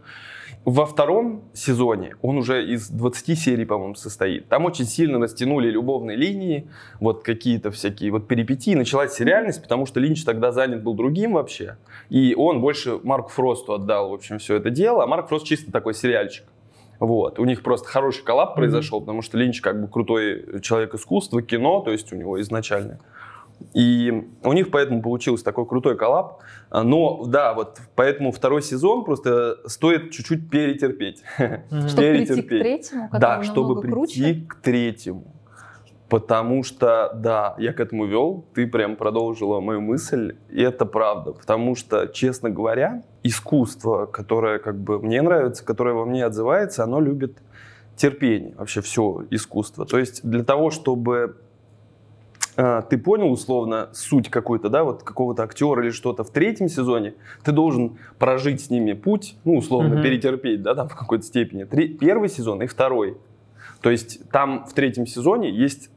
Во 0.64 0.86
втором 0.86 1.42
сезоне 1.52 2.16
он 2.22 2.38
уже 2.38 2.64
из 2.66 2.88
20 2.88 3.38
серий, 3.38 3.66
по-моему, 3.66 3.96
состоит. 3.96 4.48
Там 4.48 4.64
очень 4.64 4.86
сильно 4.86 5.18
растянули 5.18 5.68
любовные 5.68 6.16
линии, 6.16 6.70
вот 7.00 7.22
какие-то 7.22 7.70
всякие 7.70 8.10
вот 8.10 8.26
перипетии. 8.28 8.74
Началась 8.74 9.12
сериальность, 9.12 9.60
потому 9.60 9.84
что 9.84 10.00
Линч 10.00 10.24
тогда 10.24 10.52
занят 10.52 10.82
был 10.82 10.94
другим 10.94 11.34
вообще. 11.34 11.76
И 12.08 12.34
он 12.34 12.62
больше 12.62 12.98
Марку 13.02 13.28
Фросту 13.28 13.74
отдал, 13.74 14.08
в 14.08 14.14
общем, 14.14 14.38
все 14.38 14.56
это 14.56 14.70
дело. 14.70 15.04
А 15.04 15.06
Марк 15.06 15.28
Фрост 15.28 15.44
чисто 15.44 15.70
такой 15.70 15.92
сериальчик. 15.92 16.46
Вот. 17.04 17.38
У 17.38 17.44
них 17.44 17.62
просто 17.62 17.86
хороший 17.88 18.24
collab 18.24 18.54
произошел, 18.54 19.00
потому 19.00 19.20
что 19.22 19.36
Линч 19.36 19.60
как 19.60 19.80
бы 19.80 19.88
крутой 19.88 20.60
человек 20.62 20.94
искусства, 20.94 21.42
кино, 21.42 21.80
то 21.80 21.90
есть 21.90 22.12
у 22.12 22.16
него 22.16 22.40
изначально. 22.40 22.98
И 23.72 24.26
у 24.42 24.52
них 24.52 24.70
поэтому 24.70 25.00
получился 25.02 25.44
такой 25.44 25.66
крутой 25.66 25.96
collab. 25.96 26.40
А, 26.70 26.82
Но 26.82 27.24
да, 27.26 27.54
вот 27.54 27.78
поэтому 27.94 28.32
второй 28.32 28.62
сезон 28.62 29.04
просто 29.04 29.58
стоит 29.66 30.10
чуть-чуть 30.12 30.50
перетерпеть. 30.50 31.22
Чтобы 31.38 31.52
прийти 31.78 32.42
к 32.42 32.48
Перетерпеть. 32.48 32.62
третьему, 32.62 33.08
который 33.08 33.20
Да, 33.20 33.42
чтобы 33.42 33.80
прийти 33.80 33.92
круче. 33.92 34.46
к 34.48 34.54
третьему. 34.56 35.24
Потому 36.08 36.62
что, 36.62 37.12
да, 37.14 37.54
я 37.58 37.72
к 37.72 37.80
этому 37.80 38.06
вел, 38.06 38.44
ты 38.54 38.66
прям 38.66 38.96
продолжила 38.96 39.60
мою 39.60 39.80
мысль, 39.80 40.36
и 40.50 40.60
это 40.62 40.84
правда. 40.86 41.32
Потому 41.32 41.74
что, 41.74 42.06
честно 42.08 42.50
говоря, 42.50 43.02
искусство, 43.24 44.06
которое 44.06 44.58
как 44.58 44.78
бы 44.78 45.00
мне 45.00 45.20
нравится, 45.22 45.64
которое 45.64 45.94
во 45.94 46.04
мне 46.04 46.24
отзывается, 46.24 46.84
оно 46.84 47.00
любит 47.00 47.38
терпение, 47.96 48.54
вообще 48.56 48.80
все 48.82 49.24
искусство. 49.30 49.86
То 49.86 49.98
есть 49.98 50.20
для 50.28 50.44
того, 50.44 50.70
чтобы 50.70 51.36
э, 52.56 52.82
ты 52.88 52.98
понял 52.98 53.32
условно 53.32 53.88
суть 53.94 54.28
какой-то, 54.28 54.68
да, 54.68 54.84
вот 54.84 55.02
какого-то 55.02 55.42
актера 55.42 55.82
или 55.82 55.90
что-то 55.90 56.22
в 56.22 56.30
третьем 56.30 56.68
сезоне, 56.68 57.14
ты 57.42 57.52
должен 57.52 57.96
прожить 58.18 58.60
с 58.60 58.70
ними 58.70 58.92
путь, 58.92 59.36
ну, 59.44 59.56
условно, 59.56 59.94
Мгм. 59.94 60.02
перетерпеть, 60.02 60.62
да, 60.62 60.74
там 60.74 60.88
в 60.88 60.94
какой-то 60.94 61.24
степени. 61.24 61.64
Три- 61.64 61.88
первый 61.88 62.28
сезон 62.28 62.62
и 62.62 62.66
второй. 62.66 63.16
То 63.80 63.90
есть 63.90 64.28
там 64.30 64.66
в 64.66 64.74
третьем 64.74 65.06
сезоне 65.06 65.50
есть 65.50 65.90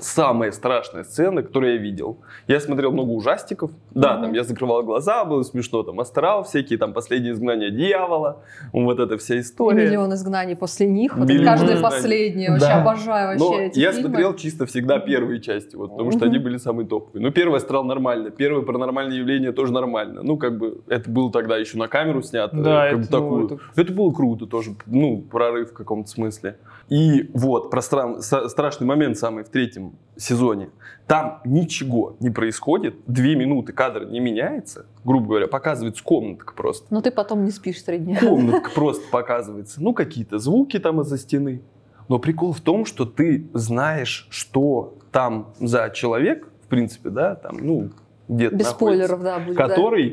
самая 0.00 0.52
страшная 0.52 1.04
сцена, 1.04 1.42
которую 1.42 1.74
я 1.74 1.78
видел. 1.78 2.18
Я 2.48 2.60
смотрел 2.60 2.92
много 2.92 3.10
ужастиков. 3.10 3.70
Да, 3.92 4.20
там 4.20 4.32
я 4.32 4.44
закрывал 4.44 4.82
глаза, 4.82 5.24
было 5.24 5.42
смешно. 5.42 5.82
Там 5.82 6.00
астрал 6.00 6.44
всякие, 6.44 6.78
там 6.78 6.92
последнее 6.92 7.32
изгнание 7.32 7.70
дьявола. 7.70 8.42
Вот 8.72 9.00
эта 9.00 9.16
вся 9.18 9.36
И 9.36 9.40
история. 9.40 9.86
миллион 9.86 10.12
изгнаний 10.14 10.56
после 10.56 10.86
них. 10.86 11.16
Вот 11.16 11.28
Миллион 11.28 11.44
каждое 11.46 11.74
изгнаний. 11.76 11.82
последнее. 11.96 12.50
Вообще 12.50 12.66
Да. 12.66 12.82
обожаю 12.82 13.38
Но 13.38 13.48
вообще 13.48 13.66
эти 13.66 13.78
я 13.78 13.92
фильмы. 13.92 14.08
смотрел 14.10 14.34
чисто 14.34 14.66
всегда 14.66 14.98
первые 14.98 15.40
части, 15.40 15.76
вот, 15.76 15.90
потому 15.92 16.10
что 16.12 16.26
они 16.26 16.38
были 16.38 16.56
самые 16.58 16.86
топовые. 16.86 17.22
Ну, 17.22 17.30
первый 17.32 17.56
астрал 17.56 17.84
нормально, 17.84 18.30
первое 18.30 18.62
паранормальное 18.62 19.16
явление 19.16 19.52
тоже 19.52 19.72
нормально. 19.72 20.22
Ну, 20.22 20.36
как 20.36 20.58
бы, 20.58 20.80
это 20.88 21.10
было 21.10 21.30
тогда 21.32 21.56
еще 21.56 21.78
на 21.78 21.88
камеру 21.88 22.22
снято. 22.22 22.56
Да, 22.56 22.88
как 22.90 22.98
бы 22.98 23.04
это, 23.04 23.12
ну, 23.12 23.20
такую. 23.22 23.46
это- 23.46 23.58
Это 23.76 23.92
было 23.92 24.12
круто 24.12 24.46
тоже, 24.46 24.70
ну, 24.86 25.22
прорыв 25.22 25.70
в 25.70 25.74
каком-то 25.74 26.08
смысле. 26.10 26.56
И 26.88 27.30
вот, 27.34 27.70
про 27.70 27.82
стран- 27.82 28.20
страшный 28.20 28.86
момент 28.86 29.18
самый 29.18 29.44
в 29.44 29.48
третьем 29.48 29.96
сезоне. 30.16 30.70
Там 31.06 31.40
ничего 31.44 32.16
не 32.20 32.30
происходит, 32.30 32.96
две 33.06 33.34
минуты 33.34 33.72
кадр 33.72 34.06
не 34.06 34.20
меняется, 34.20 34.86
грубо 35.04 35.26
говоря, 35.28 35.48
показывается 35.48 36.04
комнатка 36.04 36.54
просто. 36.54 36.86
Но 36.90 37.00
ты 37.00 37.10
потом 37.10 37.44
не 37.44 37.50
спишь 37.50 37.82
три 37.82 37.98
дня. 37.98 38.18
Комнатка 38.20 38.70
просто 38.74 39.02
показывается. 39.10 39.82
Ну, 39.82 39.94
какие-то 39.94 40.38
звуки 40.38 40.78
там 40.78 41.00
из-за 41.00 41.18
стены. 41.18 41.62
Но 42.08 42.20
прикол 42.20 42.52
в 42.52 42.60
том, 42.60 42.84
что 42.84 43.04
ты 43.04 43.48
знаешь, 43.52 44.28
что 44.30 44.94
там 45.10 45.54
за 45.58 45.90
человек, 45.92 46.48
в 46.64 46.68
принципе, 46.68 47.10
да, 47.10 47.34
там, 47.34 47.56
ну, 47.60 47.90
где-то 48.28 48.54
Без 48.56 48.66
находится, 48.66 49.06
спойлеров, 49.06 49.22
да, 49.22 49.38
будет. 49.40 49.56
да. 49.56 50.12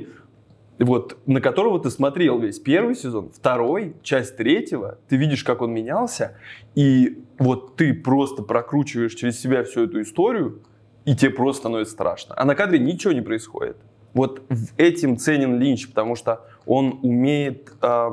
Вот, 0.80 1.18
на 1.26 1.42
которого 1.42 1.80
ты 1.80 1.90
смотрел 1.90 2.40
весь 2.40 2.60
первый 2.60 2.96
сезон, 2.96 3.32
второй, 3.32 3.96
часть 4.02 4.38
третьего, 4.38 4.98
ты 5.08 5.18
видишь, 5.18 5.44
как 5.44 5.62
он 5.62 5.74
менялся, 5.74 6.36
и 6.76 7.24
вот 7.38 7.76
ты 7.76 7.94
просто 7.94 8.44
прокручиваешь 8.44 9.14
через 9.14 9.40
себя 9.40 9.64
всю 9.64 9.84
эту 9.84 10.02
историю, 10.02 10.62
и 11.06 11.16
тебе 11.16 11.32
просто 11.32 11.62
становится 11.62 11.94
страшно. 11.94 12.36
А 12.38 12.46
на 12.46 12.56
кадре 12.56 12.80
ничего 12.80 13.14
не 13.14 13.22
происходит. 13.22 13.78
Вот 14.14 14.42
этим 14.78 15.18
ценен 15.18 15.60
Линч, 15.60 15.88
потому 15.90 16.16
что 16.16 16.46
он 16.66 17.00
умеет 17.02 17.72
э, 17.82 18.10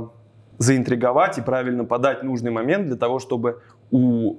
заинтриговать 0.59 1.38
и 1.38 1.43
правильно 1.43 1.85
подать 1.85 2.23
нужный 2.23 2.50
момент 2.50 2.87
для 2.87 2.97
того, 2.97 3.19
чтобы 3.19 3.62
у 3.90 4.37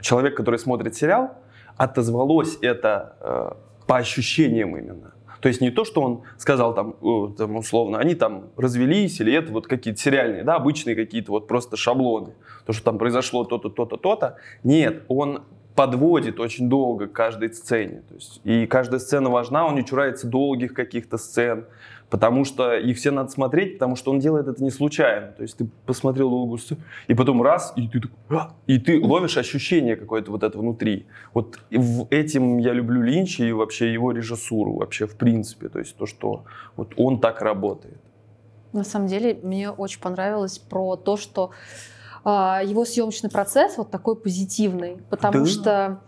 человека, 0.00 0.36
который 0.36 0.58
смотрит 0.58 0.94
сериал, 0.94 1.34
отозвалось 1.76 2.58
это 2.62 3.16
э, 3.20 3.50
по 3.86 3.96
ощущениям 3.96 4.76
именно. 4.76 5.14
То 5.40 5.48
есть 5.48 5.60
не 5.60 5.70
то, 5.70 5.84
что 5.84 6.02
он 6.02 6.22
сказал 6.36 6.74
там, 6.74 6.94
там 7.36 7.56
условно, 7.56 7.98
они 7.98 8.14
там 8.14 8.50
развелись, 8.56 9.20
или 9.20 9.32
это 9.32 9.52
вот 9.52 9.66
какие-то 9.66 10.00
сериальные, 10.00 10.44
да, 10.44 10.56
обычные 10.56 10.94
какие-то 10.94 11.32
вот 11.32 11.48
просто 11.48 11.76
шаблоны. 11.76 12.34
То, 12.66 12.72
что 12.72 12.84
там 12.84 12.98
произошло 12.98 13.44
то-то, 13.44 13.70
то-то, 13.70 13.96
то-то. 13.96 14.36
Нет, 14.62 15.04
он 15.08 15.44
подводит 15.74 16.40
очень 16.40 16.68
долго 16.68 17.06
к 17.06 17.12
каждой 17.12 17.52
сцене. 17.54 18.02
То 18.08 18.14
есть, 18.14 18.40
и 18.44 18.66
каждая 18.66 19.00
сцена 19.00 19.30
важна, 19.30 19.66
он 19.66 19.76
не 19.76 19.84
чурается 19.84 20.26
долгих 20.26 20.74
каких-то 20.74 21.16
сцен, 21.16 21.66
потому 22.10 22.44
что 22.44 22.76
их 22.76 22.96
все 22.96 23.12
надо 23.12 23.30
смотреть, 23.30 23.74
потому 23.74 23.96
что 23.96 24.10
он 24.10 24.18
делает 24.18 24.48
это 24.48 24.62
не 24.62 24.70
случайно. 24.70 25.28
То 25.28 25.42
есть 25.42 25.56
ты 25.56 25.68
посмотрел 25.86 26.58
сцену, 26.58 26.80
и 27.06 27.14
потом 27.14 27.42
раз, 27.42 27.72
и 27.76 27.88
ты 27.88 28.02
«А!» 28.28 28.52
и 28.66 28.78
ты 28.78 29.00
ловишь 29.00 29.36
ощущение 29.36 29.96
какое-то 29.96 30.32
вот 30.32 30.42
это 30.42 30.58
внутри. 30.58 31.06
Вот 31.32 31.58
этим 32.10 32.58
я 32.58 32.72
люблю 32.72 33.00
Линча 33.00 33.44
и 33.44 33.52
вообще 33.52 33.92
его 33.92 34.10
режиссуру 34.12 34.74
вообще 34.74 35.06
в 35.06 35.16
принципе. 35.16 35.68
То 35.68 35.78
есть 35.78 35.96
то, 35.96 36.06
что 36.06 36.44
вот 36.76 36.92
он 36.96 37.20
так 37.20 37.40
работает. 37.40 38.00
На 38.72 38.84
самом 38.84 39.06
деле, 39.06 39.38
мне 39.42 39.70
очень 39.70 40.00
понравилось 40.00 40.58
про 40.58 40.96
то, 40.96 41.16
что 41.16 41.50
а, 42.24 42.62
его 42.64 42.84
съемочный 42.84 43.30
процесс 43.30 43.78
вот 43.78 43.90
такой 43.90 44.16
позитивный, 44.16 44.98
потому 45.10 45.40
Да. 45.40 45.46
что 45.46 46.00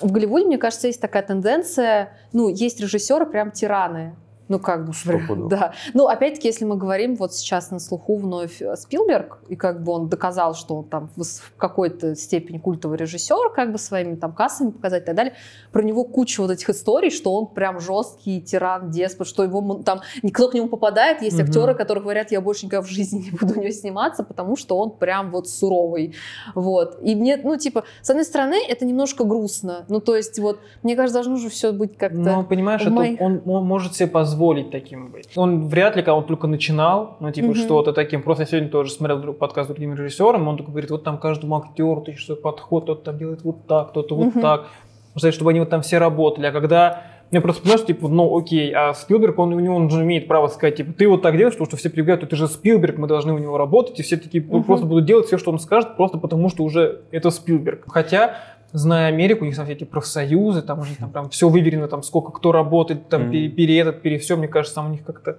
в 0.00 0.10
Голливуде, 0.10 0.46
мне 0.46 0.58
кажется, 0.58 0.88
есть 0.88 1.00
такая 1.00 1.22
тенденция, 1.22 2.16
ну, 2.32 2.48
есть 2.48 2.80
режиссеры 2.80 3.24
прям 3.26 3.50
тираны. 3.50 4.16
Ну, 4.48 4.58
как 4.58 4.84
бы, 4.86 4.92
Стопудово. 4.92 5.48
да. 5.50 5.72
Ну, 5.94 6.06
опять-таки, 6.08 6.48
если 6.48 6.64
мы 6.64 6.76
говорим, 6.76 7.14
вот 7.16 7.34
сейчас 7.34 7.70
на 7.70 7.78
слуху 7.78 8.16
вновь 8.16 8.60
э, 8.60 8.76
Спилберг, 8.76 9.38
и 9.48 9.56
как 9.56 9.82
бы 9.82 9.92
он 9.92 10.08
доказал, 10.08 10.54
что 10.54 10.76
он 10.76 10.84
там 10.84 11.10
в 11.16 11.22
какой-то 11.56 12.14
степени 12.16 12.58
культовый 12.58 12.98
режиссер, 12.98 13.50
как 13.54 13.72
бы 13.72 13.78
своими 13.78 14.16
там 14.16 14.32
кассами 14.32 14.70
показать 14.70 15.04
и 15.04 15.06
так 15.06 15.14
далее, 15.14 15.34
про 15.70 15.82
него 15.82 16.04
куча 16.04 16.40
вот 16.42 16.50
этих 16.50 16.68
историй, 16.70 17.10
что 17.10 17.32
он 17.34 17.46
прям 17.46 17.80
жесткий 17.80 18.40
тиран, 18.42 18.90
деспот, 18.90 19.26
что 19.26 19.44
его 19.44 19.82
там 19.84 20.00
никто 20.22 20.48
к 20.48 20.54
нему 20.54 20.68
попадает, 20.68 21.22
есть 21.22 21.38
Мгм. 21.38 21.46
актеры, 21.46 21.74
которые 21.74 22.02
говорят, 22.02 22.32
я 22.32 22.40
больше 22.40 22.66
никогда 22.66 22.84
в 22.84 22.90
жизни 22.90 23.20
не 23.20 23.30
буду 23.30 23.54
у 23.54 23.62
него 23.62 23.72
сниматься, 23.72 24.24
потому 24.24 24.56
что 24.56 24.76
он 24.76 24.90
прям 24.90 25.30
вот 25.30 25.48
суровый, 25.48 26.14
вот. 26.54 26.98
И 27.02 27.14
мне, 27.14 27.36
ну, 27.42 27.56
типа, 27.56 27.84
с 28.02 28.10
одной 28.10 28.24
стороны, 28.24 28.56
это 28.68 28.84
немножко 28.84 29.24
грустно, 29.24 29.86
ну, 29.88 30.00
то 30.00 30.16
есть, 30.16 30.38
вот, 30.38 30.58
мне 30.82 30.96
кажется, 30.96 31.14
должно 31.14 31.36
же 31.36 31.48
все 31.48 31.72
быть 31.72 31.96
как-то... 31.96 32.18
Но 32.18 32.44
понимаешь, 32.44 32.82
это 32.82 32.90
моих- 32.90 33.20
он, 33.20 33.40
он 33.46 33.64
может 33.64 33.94
себе 33.94 34.08
позволить 34.08 34.31
таким 34.70 35.10
быть. 35.10 35.28
Он 35.36 35.68
вряд 35.68 35.96
ли, 35.96 36.02
когда 36.02 36.14
он 36.14 36.24
только 36.24 36.46
начинал, 36.46 37.16
ну, 37.20 37.30
типа, 37.30 37.48
Мгм. 37.48 37.56
что-то 37.56 37.92
таким. 37.92 38.22
Просто 38.22 38.42
я 38.42 38.46
сегодня 38.46 38.68
тоже 38.68 38.92
смотрел 38.92 39.32
подкаст 39.32 39.70
с 39.70 39.72
другим 39.72 39.94
режиссером, 39.94 40.48
он 40.48 40.56
такой 40.56 40.72
говорит, 40.72 40.90
вот 40.90 41.04
там 41.04 41.18
каждому 41.18 41.56
актеру 41.56 42.00
ты 42.00 42.14
что 42.14 42.36
подход, 42.36 42.84
кто-то 42.84 43.02
там 43.02 43.18
делает 43.18 43.42
вот 43.44 43.66
так, 43.66 43.90
кто-то 43.90 44.14
вот 44.16 44.26
Мгм. 44.34 44.40
так. 44.40 44.66
Знаешь, 45.14 45.34
чтобы 45.34 45.50
они 45.50 45.60
вот 45.60 45.68
там 45.70 45.82
все 45.82 45.98
работали. 45.98 46.46
А 46.46 46.52
когда 46.52 47.02
я 47.30 47.40
просто 47.40 47.62
понимаю, 47.62 47.78
что, 47.78 47.86
типа, 47.86 48.08
ну, 48.08 48.36
окей, 48.38 48.72
а 48.74 48.92
Спилберг, 48.94 49.38
он, 49.38 49.54
у 49.54 49.60
него, 49.60 49.76
он 49.76 49.88
же 49.90 50.02
имеет 50.02 50.28
право 50.28 50.48
сказать, 50.48 50.76
типа, 50.76 50.92
ты 50.92 51.08
вот 51.08 51.22
так 51.22 51.36
делаешь, 51.36 51.54
потому 51.54 51.66
что 51.66 51.76
все 51.76 51.88
прибегают, 51.90 52.28
ты 52.28 52.36
же 52.36 52.46
Спилберг, 52.46 52.98
мы 52.98 53.06
должны 53.08 53.32
у 53.32 53.38
него 53.38 53.56
работать, 53.56 53.98
и 54.00 54.02
все 54.02 54.16
такие 54.18 54.44
ну, 54.46 54.58
Мгм. 54.58 54.64
просто 54.64 54.86
будут 54.86 55.06
делать 55.06 55.26
все, 55.26 55.38
что 55.38 55.50
он 55.50 55.58
скажет, 55.58 55.96
просто 55.96 56.18
потому 56.18 56.48
что 56.50 56.62
уже 56.62 57.02
это 57.10 57.30
Спилберг. 57.30 57.84
Хотя, 57.88 58.36
зная 58.72 59.08
Америку, 59.08 59.44
у 59.44 59.46
них 59.46 59.56
там 59.56 59.68
эти 59.68 59.84
профсоюзы, 59.84 60.62
там 60.62 60.80
уже 60.80 60.96
там 60.96 61.10
прям 61.10 61.28
все 61.30 61.48
выверено, 61.48 61.88
там 61.88 62.02
сколько 62.02 62.32
кто 62.32 62.52
работает, 62.52 63.08
там 63.08 63.22
Мгм. 63.22 63.30
пере, 63.32 63.48
пере 63.48 63.78
этот, 63.78 64.02
пере 64.02 64.18
все, 64.18 64.36
мне 64.36 64.48
кажется, 64.48 64.74
там 64.76 64.86
у 64.86 64.90
них 64.90 65.04
как-то... 65.04 65.38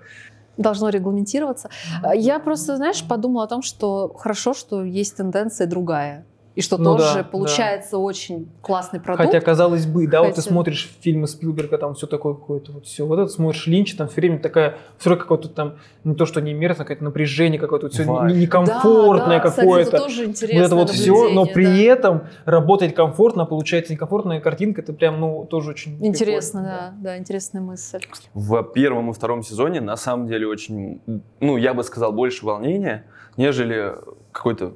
должно 0.57 0.89
регламентироваться. 0.89 1.69
Я 2.15 2.39
просто, 2.39 2.77
знаешь, 2.77 3.03
подумала 3.03 3.45
о 3.45 3.47
том, 3.47 3.61
что 3.61 4.13
хорошо, 4.17 4.53
что 4.53 4.83
есть 4.83 5.17
тенденция 5.17 5.67
другая. 5.67 6.25
И 6.55 6.61
что 6.61 6.77
Ну 6.77 6.97
тоже 6.97 7.15
да, 7.15 7.23
получается 7.23 7.97
очень 7.97 8.47
классный 8.61 8.99
продукт. 8.99 9.25
Хотя, 9.25 9.41
казалось 9.41 9.87
бы, 9.87 10.07
да, 10.07 10.19
вот 10.21 10.35
ты 10.35 10.35
Хотя- 10.35 10.49
смотришь 10.49 10.91
фильмы 11.01 11.27
Спилберга, 11.27 11.79
там 11.79 11.95
все 11.95 12.05
такое 12.05 12.35
какое-то 12.35 12.71
вот 12.73 12.85
все. 12.85 13.07
Вот 13.07 13.17
это 13.17 13.27
смотришь 13.27 13.65
Линча, 13.65 13.97
там 13.97 14.07
все 14.07 14.21
время 14.21 14.37
такая, 14.37 14.77
все 14.99 15.09
равно 15.09 15.23
какое-то 15.23 15.49
там, 15.49 15.73
не 16.03 16.13
то, 16.13 16.27
что 16.27 16.41
не 16.41 16.53
мерзко, 16.53 16.83
какое-то 16.83 17.03
напряжение 17.05 17.59
какое-то, 17.59 17.87
вот 17.87 17.93
все. 17.93 18.05
Да, 18.05 18.29
некомфортное 18.29 19.39
да, 19.39 19.49
кстати, 19.49 19.65
какое-то. 19.65 19.89
это 19.95 20.05
тоже 20.05 20.25
интересно. 20.25 20.59
Вот 20.59 20.65
это 20.65 20.75
вот 20.75 20.89
все, 20.91 21.29
но 21.29 21.45
при 21.45 21.83
этом 21.83 22.27
работает 22.45 22.95
комфортно, 22.95 23.45
получается 23.45 23.93
некомфортная 23.93 24.39
картинка, 24.39 24.81
это 24.81 24.93
прям, 24.93 25.19
ну, 25.19 25.45
тоже 25.45 25.71
очень 25.71 25.97
Интересно, 26.05 26.61
прикольно, 26.61 26.93
да, 27.01 27.11
да, 27.11 27.17
интересная 27.17 27.61
мысль. 27.61 27.99
В 28.35 28.63
первом 28.63 29.09
и 29.09 29.13
втором 29.13 29.41
сезоне 29.41 29.81
на 29.81 29.95
самом 29.95 30.27
деле 30.27 30.45
очень, 30.47 31.01
ну, 31.39 31.57
я 31.57 31.73
бы 31.73 31.83
сказал, 31.83 32.11
больше 32.13 32.45
волнения, 32.45 33.05
нежели 33.37 33.93
какой-то 34.31 34.73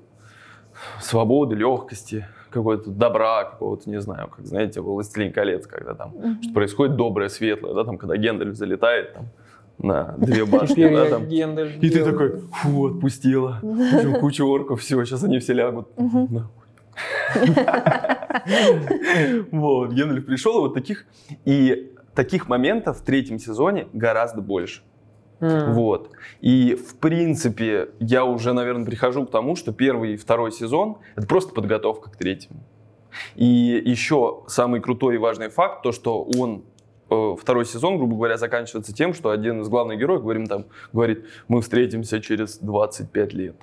свободы, 1.02 1.56
легкости, 1.56 2.26
какой-то 2.50 2.90
добра, 2.90 3.44
какого-то, 3.44 3.90
не 3.90 4.00
знаю, 4.02 4.30
как, 4.30 4.46
знаете, 4.46 4.82
«Властелин 4.82 5.32
колец», 5.34 5.68
когда 5.68 5.94
там 5.94 6.12
Мгм. 6.16 6.44
что 6.44 6.54
происходит 6.54 6.96
доброе, 6.96 7.30
светлое, 7.30 7.74
да, 7.74 7.84
там, 7.84 7.98
когда 7.98 8.16
Гендальф 8.18 8.56
залетает 8.56 9.14
там 9.14 9.26
на 9.78 10.16
две 10.18 10.46
башни, 10.46 10.88
да, 10.88 11.10
там, 11.10 11.26
и 11.26 11.90
ты 11.90 12.04
такой, 12.04 12.40
фу, 12.40 12.88
отпустила, 12.88 13.60
общем, 13.62 14.20
куча 14.20 14.44
орков, 14.44 14.82
все, 14.82 15.04
сейчас 15.06 15.24
они 15.24 15.40
все 15.40 15.54
лягут. 15.54 15.88
Вот, 19.52 19.92
Гендальф 19.92 20.26
пришел, 20.26 20.58
и 20.58 20.62
вот 20.62 20.74
таких, 20.74 21.06
и 21.46 21.94
таких 22.16 22.48
моментов 22.48 23.00
в 23.00 23.04
третьем 23.04 23.40
сезоне 23.40 23.88
гораздо 23.94 24.42
больше. 24.42 24.82
М. 25.40 25.74
Вот. 25.74 26.12
И, 26.42 26.76
в 26.76 26.96
принципе, 26.96 27.90
я 28.00 28.26
уже, 28.26 28.54
наверное, 28.54 28.86
прихожу 28.86 29.26
к 29.26 29.32
тому, 29.32 29.56
что 29.56 29.72
первый 29.72 30.14
и 30.14 30.18
второй 30.18 30.52
сезон— 30.52 30.98
это 31.16 31.28
просто 31.28 31.54
подготовка 31.54 32.10
к 32.10 32.16
третьему. 32.18 32.60
И 33.36 33.46
еще 33.46 34.44
самый 34.48 34.82
крутой 34.82 35.16
и 35.16 35.18
важный 35.18 35.50
факт, 35.50 35.84
то, 35.84 35.92
что 35.92 36.24
он 36.24 36.64
э, 37.10 37.36
второй 37.40 37.66
сезон, 37.66 37.98
грубо 37.98 38.16
говоря, 38.16 38.38
заканчивается 38.38 38.94
тем, 38.94 39.14
что 39.14 39.30
один 39.30 39.62
из 39.62 39.70
главных 39.70 40.00
героев 40.00 40.22
говорим, 40.22 40.48
там, 40.48 40.66
говорит, 40.94 41.26
мы 41.48 41.62
встретимся 41.62 42.22
через 42.22 42.58
25 42.58 43.34
лет. 43.34 43.56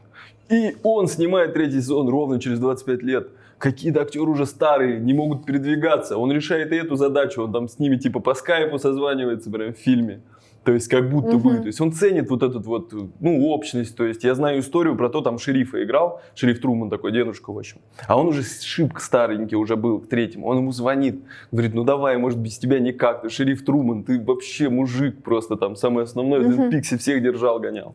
И 0.50 0.76
он 0.82 1.06
снимает 1.06 1.54
третий 1.54 1.80
сезон 1.80 2.08
ровно 2.08 2.40
через 2.40 2.58
25 2.58 3.02
лет. 3.02 3.28
Какие-то 3.58 4.02
актеры 4.02 4.26
уже 4.26 4.46
старые, 4.46 5.00
не 5.00 5.14
могут 5.14 5.46
передвигаться. 5.46 6.18
Он 6.18 6.30
решает 6.30 6.72
и 6.72 6.76
эту 6.76 6.96
задачу, 6.96 7.42
он 7.44 7.52
там 7.52 7.68
с 7.68 7.78
ними 7.78 7.96
типа 7.96 8.20
по 8.20 8.34
скайпу 8.34 8.78
созванивается 8.78 9.50
прям 9.50 9.72
в 9.72 9.78
фильме. 9.78 10.20
То 10.64 10.72
есть 10.72 10.88
как 10.88 11.10
будто 11.10 11.36
бы. 11.36 11.58
То 11.58 11.66
есть 11.66 11.80
он 11.80 11.92
ценит 11.92 12.30
вот 12.30 12.42
эту 12.42 12.60
вот, 12.60 12.92
ну, 13.20 13.48
общность. 13.48 13.96
То 13.96 14.04
есть 14.04 14.24
я 14.24 14.34
знаю 14.34 14.60
историю 14.60 14.96
про 14.96 15.08
то, 15.10 15.20
там 15.20 15.38
шерифа 15.38 15.82
играл, 15.84 16.22
шериф 16.34 16.60
Труман 16.60 16.90
такой, 16.90 17.12
дедушка, 17.12 17.52
в 17.52 17.58
общем. 17.58 17.78
А 18.06 18.18
он 18.18 18.28
уже 18.28 18.42
шибко 18.42 19.00
старенький 19.00 19.56
уже 19.56 19.76
был 19.76 20.00
к 20.00 20.08
третьему. 20.08 20.46
Он 20.46 20.58
ему 20.58 20.72
звонит, 20.72 21.20
говорит, 21.52 21.74
ну 21.74 21.84
давай, 21.84 22.16
может 22.16 22.38
без 22.38 22.58
тебя 22.58 22.80
никак. 22.80 23.22
Ты 23.22 23.28
шериф 23.28 23.64
Труман, 23.64 24.04
ты 24.04 24.18
вообще 24.20 24.70
мужик 24.70 25.22
просто 25.22 25.56
там, 25.56 25.76
самый 25.76 26.04
основной, 26.04 26.40
Мгм. 26.40 26.62
mm 26.62 26.70
Пикси 26.70 26.96
всех 26.96 27.22
держал, 27.22 27.60
гонял. 27.60 27.94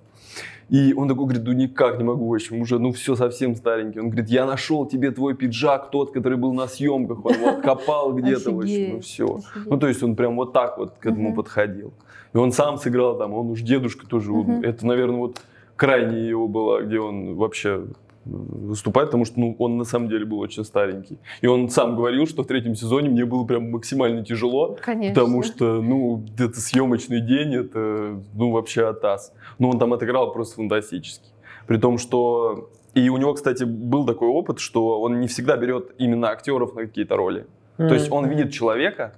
И 0.69 0.93
он 0.93 1.07
такой 1.07 1.25
говорит, 1.25 1.43
ну 1.45 1.53
никак 1.53 1.97
не 1.97 2.03
могу, 2.03 2.27
в 2.27 2.33
общем, 2.33 2.61
уже, 2.61 2.77
ну 2.77 2.91
все 2.91 3.15
совсем 3.15 3.55
старенький. 3.55 3.99
Он 3.99 4.09
говорит, 4.09 4.29
я 4.29 4.45
нашел 4.45 4.85
тебе 4.85 5.09
твой 5.09 5.33
пиджак, 5.33 5.89
тот, 5.89 6.11
который 6.11 6.37
был 6.37 6.53
на 6.53 6.67
съемках, 6.67 7.25
он 7.25 7.33
его 7.33 7.49
откопал 7.49 8.13
где-то, 8.13 8.51
в 8.51 8.59
общем, 8.59 8.93
ну 8.93 8.99
все. 8.99 9.39
Ну 9.65 9.77
то 9.79 9.87
есть 9.87 10.03
он 10.03 10.15
прям 10.15 10.35
вот 10.35 10.53
так 10.53 10.77
вот 10.77 10.93
к 10.99 11.05
этому 11.07 11.33
подходил. 11.33 11.91
И 12.33 12.37
он 12.37 12.51
сам 12.51 12.77
сыграл 12.77 13.17
там, 13.17 13.33
он 13.33 13.49
уж 13.51 13.61
дедушка 13.61 14.05
тоже, 14.07 14.31
он- 14.31 14.39
Мгм. 14.41 14.63
это, 14.63 14.85
наверное, 14.85 15.17
вот 15.19 15.41
крайняя 15.75 16.21
его 16.27 16.47
была, 16.47 16.81
где 16.81 16.99
он 16.99 17.35
вообще 17.35 17.85
выступает, 18.25 19.09
потому 19.09 19.25
что 19.25 19.39
ну, 19.39 19.55
он 19.59 19.77
на 19.77 19.85
самом 19.85 20.09
деле 20.09 20.25
был 20.25 20.39
очень 20.39 20.63
старенький. 20.63 21.17
И 21.41 21.47
он 21.47 21.69
сам 21.69 21.95
говорил, 21.95 22.27
что 22.27 22.43
в 22.43 22.47
третьем 22.47 22.75
сезоне 22.75 23.09
мне 23.09 23.25
было 23.25 23.45
прям 23.45 23.71
максимально 23.71 24.23
тяжело, 24.23 24.77
Конечно. 24.81 25.15
Потому 25.15 25.41
что, 25.43 25.81
ну, 25.81 26.23
это 26.37 26.59
съемочный 26.59 27.21
день, 27.21 27.55
это, 27.55 28.19
ну, 28.35 28.51
вообще 28.51 28.87
атас. 28.87 29.33
Ну, 29.57 29.69
он 29.69 29.79
там 29.79 29.93
отыграл 29.93 30.31
просто 30.31 30.55
фантастически. 30.55 31.25
При 31.65 31.77
том, 31.77 31.97
что... 31.97 32.69
И 32.95 33.07
у 33.09 33.17
него, 33.17 33.33
кстати, 33.33 33.63
был 33.63 34.05
такой 34.05 34.27
опыт, 34.27 34.59
что 34.59 34.99
он 35.01 35.19
не 35.21 35.27
всегда 35.27 35.57
берет 35.57 35.91
именно 35.99 36.29
актеров 36.29 36.75
на 36.75 36.81
какие-то 36.81 37.15
роли. 37.15 37.45
То 37.77 37.93
есть 37.93 38.11
он 38.11 38.27
видит 38.27 38.51
человека, 38.51 39.13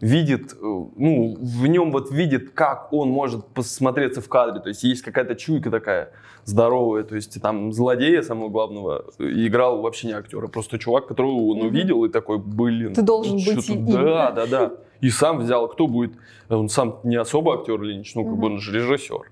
видит, 0.00 0.52
э, 0.52 0.56
ну, 0.60 1.36
в 1.38 1.66
нем 1.66 1.92
вот 1.92 2.10
видит, 2.10 2.50
как 2.50 2.92
он 2.92 3.10
может 3.10 3.46
посмотреться 3.46 4.20
в 4.20 4.28
кадре. 4.28 4.60
То 4.60 4.68
есть 4.68 4.82
есть 4.82 5.02
какая-то 5.02 5.34
чуйка 5.34 5.70
такая 5.70 6.12
здоровая. 6.44 7.04
То 7.04 7.16
есть 7.16 7.40
там 7.40 7.72
злодея 7.72 8.22
самого 8.22 8.48
главного 8.48 9.06
э, 9.18 9.24
играл 9.24 9.80
вообще 9.80 10.08
не 10.08 10.12
актер, 10.12 10.44
а 10.44 10.48
просто 10.48 10.78
чувак, 10.78 11.06
которого 11.06 11.48
он 11.48 11.62
увидел 11.62 12.04
и 12.04 12.08
такой, 12.08 12.38
блин. 12.38 12.94
Ты 12.94 13.02
должен 13.02 13.36
быть 13.36 13.68
им. 13.68 13.86
Да, 13.86 14.30
да, 14.30 14.46
да. 14.46 14.72
И 15.00 15.10
сам 15.10 15.38
взял, 15.38 15.68
кто 15.68 15.86
будет. 15.86 16.12
Он 16.48 16.68
сам 16.68 17.00
не 17.04 17.16
особо 17.16 17.54
актер 17.54 17.80
Линч, 17.80 18.14
ну, 18.14 18.24
как 18.24 18.36
бы 18.36 18.46
он 18.46 18.60
же 18.60 18.72
режиссер. 18.72 19.30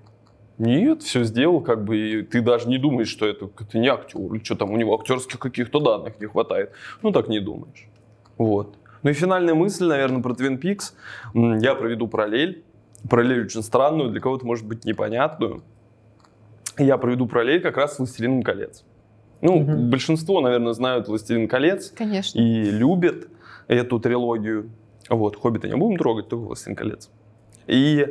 Нет, 0.57 1.03
все 1.03 1.23
сделал, 1.23 1.59
как 1.59 1.83
бы, 1.83 1.97
и 1.97 2.21
ты 2.21 2.41
даже 2.41 2.69
не 2.69 2.77
думаешь, 2.77 3.09
что 3.09 3.25
это, 3.25 3.49
это 3.59 3.77
не 3.77 3.89
актер, 3.89 4.21
или 4.33 4.41
что 4.41 4.55
там 4.55 4.71
у 4.71 4.77
него 4.77 4.95
актерских 4.97 5.37
каких-то 5.37 5.81
данных 5.81 6.19
не 6.19 6.27
хватает. 6.27 6.71
Ну, 7.01 7.11
так 7.11 7.27
не 7.27 7.41
думаешь. 7.41 7.89
Вот. 8.37 8.75
Ну 9.05 9.11
и 9.11 9.13
финальная 9.13 9.53
мысль, 9.53 9.85
наверное, 9.85 10.23
про 10.23 10.33
Twin 10.33 10.59
Peaks. 10.59 10.93
Я 11.61 11.75
проведу 11.75 12.07
параллель. 12.07 12.63
Параллель 13.07 13.43
очень 13.45 13.61
странную, 13.61 14.09
для 14.09 14.19
кого-то 14.19 14.47
может 14.47 14.65
быть 14.65 14.83
непонятную. 14.83 15.61
Я 16.79 16.97
проведу 16.97 17.27
параллель 17.27 17.61
как 17.61 17.77
раз 17.77 17.95
с 17.95 17.99
«Властелином 17.99 18.41
колец». 18.41 18.83
Ну, 19.41 19.59
Мгм. 19.59 19.91
большинство, 19.91 20.41
наверное, 20.41 20.73
знают 20.73 21.07
«Властелин 21.07 21.47
колец» 21.47 21.91
Конечно. 21.91 22.39
и 22.39 22.71
любят 22.71 23.27
эту 23.67 23.99
трилогию. 23.99 24.71
Вот, 25.07 25.35
«Хоббита» 25.39 25.67
не 25.67 25.75
будем 25.75 25.99
трогать, 25.99 26.27
только 26.27 26.45
«Властелин 26.47 26.75
колец». 26.75 27.11
И 27.67 28.07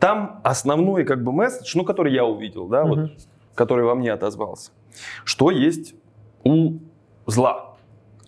там 0.00 0.40
основной 0.42 1.04
как 1.04 1.22
бы 1.22 1.30
месседж, 1.30 1.70
ну, 1.76 1.84
который 1.84 2.12
я 2.12 2.24
увидел, 2.24 2.66
да, 2.66 2.82
вот, 2.84 2.98
Мгм. 2.98 3.10
который 3.54 3.84
во 3.84 3.94
мне 3.94 4.12
отозвался, 4.12 4.72
что 5.24 5.52
есть 5.52 5.94
у 6.42 6.78
зла. 7.26 7.76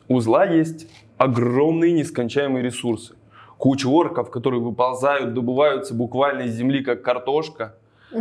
У 0.06 0.20
зла 0.20 0.44
есть 0.44 0.86
огромные 1.16 1.92
нескончаемые 1.92 2.62
ресурсы. 2.62 3.14
Куча 3.58 3.86
орков, 3.86 4.30
которые 4.30 4.60
выползают, 4.60 5.32
добываются 5.34 5.94
буквально 5.94 6.42
из 6.42 6.54
земли, 6.54 6.82
как 6.82 7.02
картошка. 7.02 7.76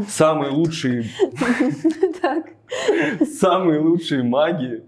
Самые 0.08 0.51
лучшие, 0.51 1.06
самые 3.39 3.79
лучшие 3.79 4.23
маги, 4.23 4.84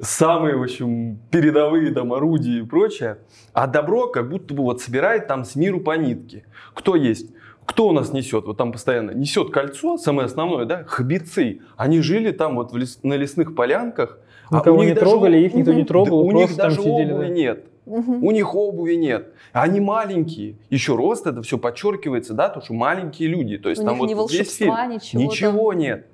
самые, 0.00 0.56
в 0.56 0.62
общем, 0.62 1.18
передовые 1.30 1.92
там 1.92 2.12
орудия 2.12 2.58
и 2.58 2.62
прочее. 2.62 3.18
А 3.52 3.66
добро 3.66 4.08
как 4.08 4.28
будто 4.28 4.54
бы 4.54 4.62
вот 4.64 4.80
собирает 4.80 5.26
там 5.28 5.44
с 5.44 5.54
миру 5.54 5.80
по 5.80 5.96
нитке. 5.96 6.44
Кто 6.74 6.96
есть? 6.96 7.30
Кто 7.66 7.88
у 7.88 7.92
нас 7.92 8.12
несет? 8.12 8.46
Вот 8.46 8.56
там 8.56 8.72
постоянно 8.72 9.12
несет 9.12 9.50
кольцо, 9.50 9.96
самое 9.96 10.26
основное, 10.26 10.64
да, 10.64 10.82
хоббицы. 10.84 11.60
Они 11.76 12.00
жили 12.00 12.32
там 12.32 12.56
вот 12.56 12.72
в 12.72 12.76
лес- 12.76 12.98
на 13.04 13.14
лесных 13.14 13.54
полянках. 13.54 14.18
А 14.50 14.56
Никого 14.58 14.78
у 14.78 14.80
них 14.80 14.88
не 14.90 14.94
даже 14.94 15.06
трогали, 15.10 15.38
их 15.38 15.54
никто 15.54 15.72
не 15.72 15.84
трогал, 15.84 16.22
Да 16.22 16.28
у 16.28 16.32
них 16.32 16.48
там 16.48 16.56
даже 16.68 16.76
сидели. 16.82 17.12
обуви 17.12 17.26
да. 17.28 17.34
нет. 17.34 17.64
Мгм. 17.86 18.24
У 18.24 18.30
них 18.30 18.54
обуви 18.54 18.94
нет. 18.94 19.32
Они 19.52 19.80
маленькие. 19.80 20.56
Еще 20.70 20.94
рост 20.94 21.26
это 21.26 21.42
все 21.42 21.58
подчеркивается, 21.58 22.34
да, 22.34 22.48
то, 22.48 22.60
что 22.60 22.74
маленькие 22.74 23.28
люди. 23.28 23.58
То 23.58 23.68
есть 23.68 23.82
У 23.82 23.84
там 23.84 23.98
них 24.00 24.16
вот 24.16 24.30
ни 24.30 24.36
весь 24.36 24.56
фильм. 24.56 24.70
волшебства, 24.70 24.86
ничего. 24.86 25.22
Ничего 25.22 25.72
нет. 25.72 26.06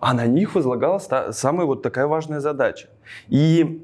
А 0.00 0.14
на 0.14 0.26
них 0.26 0.54
возлагалась 0.54 1.06
та- 1.06 1.32
самая 1.32 1.66
вот 1.66 1.82
такая 1.82 2.06
важная 2.06 2.40
задача. 2.40 2.88
И 3.28 3.82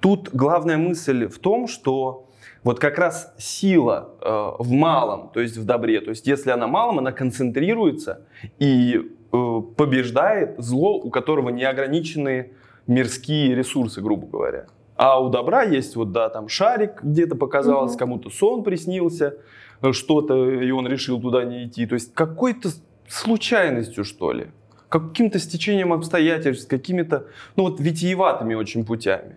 тут 0.00 0.30
главная 0.32 0.78
мысль 0.78 1.26
в 1.28 1.38
том, 1.38 1.68
что 1.68 2.26
вот 2.64 2.78
как 2.80 2.98
раз 2.98 3.32
сила 3.38 4.10
э, 4.20 4.50
в 4.58 4.70
малом, 4.70 5.30
то 5.32 5.40
есть 5.40 5.56
в 5.56 5.64
добре. 5.64 6.00
То 6.00 6.10
есть 6.10 6.26
если 6.26 6.50
она 6.50 6.66
малом, 6.66 6.98
она 6.98 7.12
концентрируется 7.12 8.22
и 8.58 9.00
э, 9.32 9.60
побеждает 9.76 10.56
зло, 10.58 10.96
у 10.98 11.08
которого 11.10 11.50
неограниченные 11.50 12.50
мирские 12.90 13.54
ресурсы, 13.54 14.00
грубо 14.02 14.26
говоря. 14.26 14.66
А 14.96 15.18
у 15.20 15.30
добра 15.30 15.62
есть 15.62 15.96
вот, 15.96 16.12
да, 16.12 16.28
там 16.28 16.48
шарик 16.48 17.02
где-то 17.02 17.36
показалось, 17.36 17.92
Мгм. 17.92 17.98
кому-то 17.98 18.30
сон 18.30 18.62
приснился, 18.62 19.36
э, 19.80 19.92
что-то, 19.92 20.50
и 20.50 20.70
он 20.70 20.86
решил 20.86 21.20
туда 21.20 21.44
не 21.44 21.64
идти. 21.66 21.86
То 21.86 21.94
есть 21.94 22.12
какой-то 22.12 22.68
случайностью, 23.08 24.04
что 24.04 24.32
ли 24.32 24.48
каким-то 24.90 25.38
стечением 25.38 25.92
обстоятельств, 25.92 26.68
какими-то, 26.68 27.26
ну 27.56 27.62
вот, 27.62 27.80
витиеватыми 27.80 28.54
очень 28.54 28.84
путями. 28.84 29.36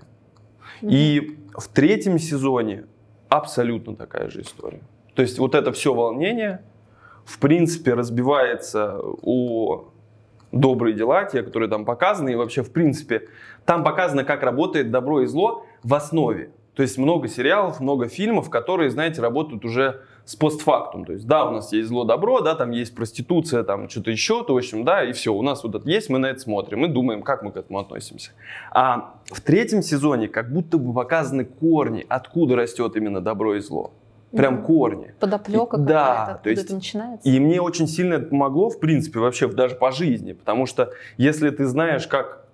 И 0.81 1.37
в 1.55 1.67
третьем 1.69 2.17
сезоне 2.17 2.85
абсолютно 3.29 3.95
такая 3.95 4.29
же 4.29 4.41
история. 4.41 4.81
То 5.13 5.21
есть 5.21 5.37
вот 5.37 5.53
это 5.53 5.71
все 5.71 5.93
волнение, 5.93 6.63
в 7.23 7.37
принципе, 7.39 7.93
разбивается 7.93 8.99
о 9.21 9.92
добрые 10.53 10.95
дела, 10.95 11.25
те, 11.25 11.43
которые 11.43 11.69
там 11.69 11.83
показаны, 11.83 12.31
и 12.31 12.35
вообще, 12.35 12.63
в 12.63 12.71
принципе, 12.71 13.27
там 13.65 13.83
показано, 13.83 14.23
как 14.23 14.43
работает 14.43 14.91
добро 14.91 15.21
и 15.21 15.25
зло 15.25 15.65
в 15.83 15.93
основе. 15.93 16.51
То 16.75 16.81
есть 16.81 16.97
много 16.97 17.27
сериалов, 17.27 17.79
много 17.79 18.07
фильмов, 18.07 18.49
которые, 18.49 18.89
знаете, 18.89 19.21
работают 19.21 19.63
уже 19.63 20.01
с 20.25 20.35
постфактум. 20.35 21.05
То 21.05 21.13
есть, 21.13 21.27
да, 21.27 21.45
у 21.45 21.51
нас 21.51 21.71
есть 21.71 21.89
зло-добро, 21.89 22.41
да, 22.41 22.55
там 22.55 22.71
есть 22.71 22.95
проституция, 22.95 23.63
там 23.63 23.89
что-то 23.89 24.09
еще, 24.09 24.43
то, 24.43 24.53
в 24.53 24.57
общем, 24.57 24.83
да, 24.83 25.03
и 25.03 25.11
все, 25.11 25.33
у 25.33 25.41
нас 25.41 25.63
вот 25.63 25.75
это 25.75 25.87
есть, 25.87 26.09
мы 26.09 26.17
на 26.17 26.27
это 26.27 26.39
смотрим, 26.39 26.79
мы 26.79 26.87
думаем, 26.87 27.21
как 27.21 27.43
мы 27.43 27.51
к 27.51 27.57
этому 27.57 27.79
относимся. 27.79 28.31
А 28.71 29.15
в 29.25 29.41
третьем 29.41 29.83
сезоне 29.83 30.27
как 30.27 30.51
будто 30.51 30.77
бы 30.77 30.93
показаны 30.93 31.45
корни, 31.45 32.05
откуда 32.09 32.55
растет 32.55 32.95
именно 32.95 33.21
добро 33.21 33.55
и 33.55 33.59
зло. 33.59 33.93
Прям 34.35 34.55
Мгм. 34.55 34.63
корни. 34.63 35.13
Подоплека 35.19 35.77
Да, 35.77 36.23
какая-то, 36.25 36.43
то 36.43 36.49
есть 36.49 36.63
это 36.65 36.73
начинается. 36.75 37.29
И 37.29 37.39
мне 37.39 37.61
очень 37.61 37.87
сильно 37.87 38.15
это 38.15 38.25
помогло, 38.27 38.69
в 38.69 38.79
принципе, 38.79 39.19
вообще 39.19 39.47
даже 39.47 39.75
по 39.75 39.91
жизни. 39.91 40.33
Потому 40.33 40.65
что 40.65 40.91
если 41.17 41.49
ты 41.51 41.65
знаешь, 41.65 42.07
как, 42.07 42.47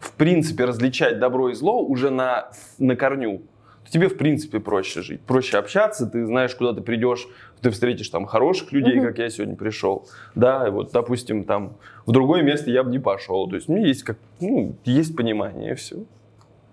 в 0.00 0.12
принципе, 0.14 0.64
различать 0.64 1.20
добро 1.20 1.50
и 1.50 1.54
зло 1.54 1.80
уже 1.82 2.10
на, 2.10 2.50
на 2.78 2.96
корню, 2.96 3.42
то 3.84 3.92
тебе, 3.92 4.08
в 4.08 4.16
принципе, 4.16 4.58
проще 4.58 5.02
жить, 5.02 5.20
проще 5.22 5.58
общаться, 5.58 6.06
ты 6.06 6.26
знаешь, 6.26 6.56
куда 6.56 6.72
ты 6.72 6.80
придешь, 6.80 7.28
ты 7.60 7.70
встретишь 7.70 8.08
там 8.08 8.26
хороших 8.26 8.72
людей, 8.72 8.96
Мгм. 8.96 9.06
как 9.06 9.18
я 9.18 9.30
сегодня 9.30 9.54
пришел. 9.54 10.08
Да, 10.34 10.66
и 10.66 10.70
вот, 10.70 10.90
допустим, 10.90 11.44
там 11.44 11.76
в 12.04 12.10
другое 12.10 12.42
место 12.42 12.68
я 12.72 12.82
бы 12.82 12.90
не 12.90 12.98
пошел. 12.98 13.48
То 13.48 13.54
есть 13.54 13.68
у 13.68 13.72
меня 13.72 13.86
есть, 13.86 14.02
как, 14.02 14.16
ну, 14.40 14.74
есть 14.84 15.14
понимание, 15.16 15.72
и 15.72 15.74
все. 15.76 15.98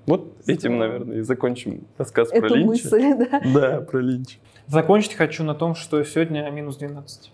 Вот 0.06 0.34
этим, 0.48 0.74
Здорово. 0.76 0.80
наверное, 0.80 1.18
и 1.18 1.22
закончим 1.22 1.88
рассказ 1.98 2.30
про 2.30 2.38
Эту 2.38 2.56
Линча. 2.56 2.68
мысль, 2.68 3.13
да. 3.32 3.42
Да, 3.54 3.82
про 3.82 4.00
Линча. 4.00 4.38
Закончить 4.68 5.13
хочу 5.13 5.44
на 5.44 5.56
том, 5.56 5.76
что 5.76 6.04
сегодня 6.04 6.50
минус 6.50 6.78
12. 6.78 7.32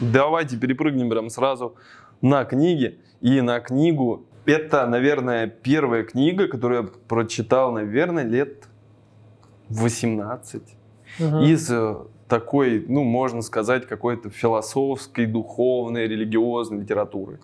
Давайте 0.00 0.56
перепрыгнем 0.56 1.10
прям 1.10 1.30
сразу 1.30 1.74
на 2.20 2.44
книги. 2.44 2.98
И 3.20 3.40
на 3.40 3.60
книгу. 3.60 4.26
Это, 4.44 4.86
наверное, 4.86 5.46
первая 5.48 6.04
книга, 6.04 6.46
которую 6.46 6.82
я 6.82 6.88
прочитал, 7.08 7.72
наверное, 7.72 8.24
лет 8.24 8.68
18 9.70 10.62
Мгм. 11.18 11.40
из 11.40 11.70
э, 11.70 11.96
такой, 12.28 12.84
ну, 12.88 13.04
можно 13.04 13.42
сказать, 13.42 13.86
какой-то 13.86 14.30
философской, 14.30 15.26
духовной, 15.26 16.08
религиозной 16.08 16.80
литературы. 16.80 17.38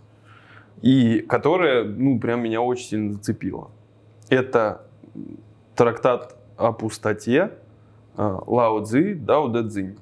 И 0.80 1.20
которая, 1.20 1.84
ну, 1.84 2.18
прям 2.18 2.42
меня 2.42 2.60
очень 2.60 2.86
сильно 2.86 3.12
зацепила. 3.12 3.70
Это 4.28 4.82
трактат 5.76 6.36
о 6.56 6.72
пустоте 6.72 7.52
э, 8.16 8.38
Лао 8.46 8.84
Цзи, 8.84 9.14
Дао 9.14 9.48
Дэ 9.48 9.68
Цзинь. 9.68 9.98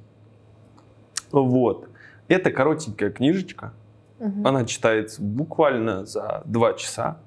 Вот. 1.32 1.88
Это 2.28 2.50
коротенькая 2.50 3.10
книжечка. 3.10 3.72
Мгм. 4.18 4.46
Она 4.46 4.64
читается 4.64 5.22
буквально 5.22 6.06
за 6.06 6.42
два 6.44 6.74
часа. 6.74 7.18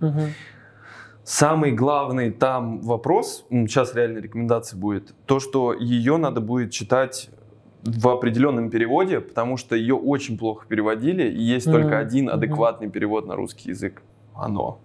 Мгм. 0.00 0.30
Самый 1.24 1.72
главный 1.72 2.30
там 2.30 2.80
вопрос, 2.82 3.46
сейчас 3.48 3.94
реально 3.94 4.18
рекомендация 4.18 4.78
будет, 4.78 5.14
то, 5.24 5.40
что 5.40 5.72
ее 5.72 6.18
надо 6.18 6.42
будет 6.42 6.70
читать 6.70 7.30
в 7.82 8.08
определенном 8.08 8.68
переводе, 8.68 9.20
потому 9.20 9.56
что 9.56 9.74
ее 9.74 9.94
очень 9.94 10.38
плохо 10.38 10.66
переводили, 10.66 11.28
и 11.28 11.40
есть 11.40 11.66
Мгм, 11.66 11.80
только 11.80 11.98
один 11.98 12.28
адекватный 12.28 12.90
перевод 12.90 13.26
на 13.26 13.36
русский 13.36 13.70
язык. 13.70 14.02
Оно. 14.34 14.80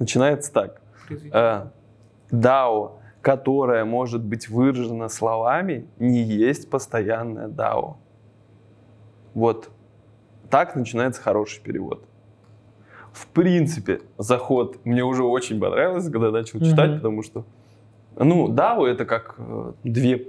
Начинается 0.00 0.52
так. 0.52 0.80
Э, 1.32 1.66
Дао, 2.30 2.98
которое 3.22 3.84
может 3.84 4.22
быть 4.24 4.48
выражено 4.48 5.08
словами, 5.08 5.86
не 5.98 6.22
есть 6.22 6.68
постоянное 6.68 7.48
дао. 7.48 7.98
Вот. 9.34 9.70
Так 10.50 10.74
начинается 10.74 11.22
хороший 11.22 11.62
перевод. 11.62 12.07
В 13.12 13.26
принципе, 13.28 14.00
заход 14.18 14.84
мне 14.84 15.04
уже 15.04 15.24
очень 15.24 15.60
понравился, 15.60 16.10
когда 16.10 16.30
начал 16.30 16.60
читать, 16.60 16.90
Мгм. 16.90 16.96
потому 16.98 17.22
что, 17.22 17.44
ну, 18.16 18.48
дао 18.48 18.86
это 18.86 19.04
как 19.04 19.34
э, 19.38 19.72
две 19.84 20.26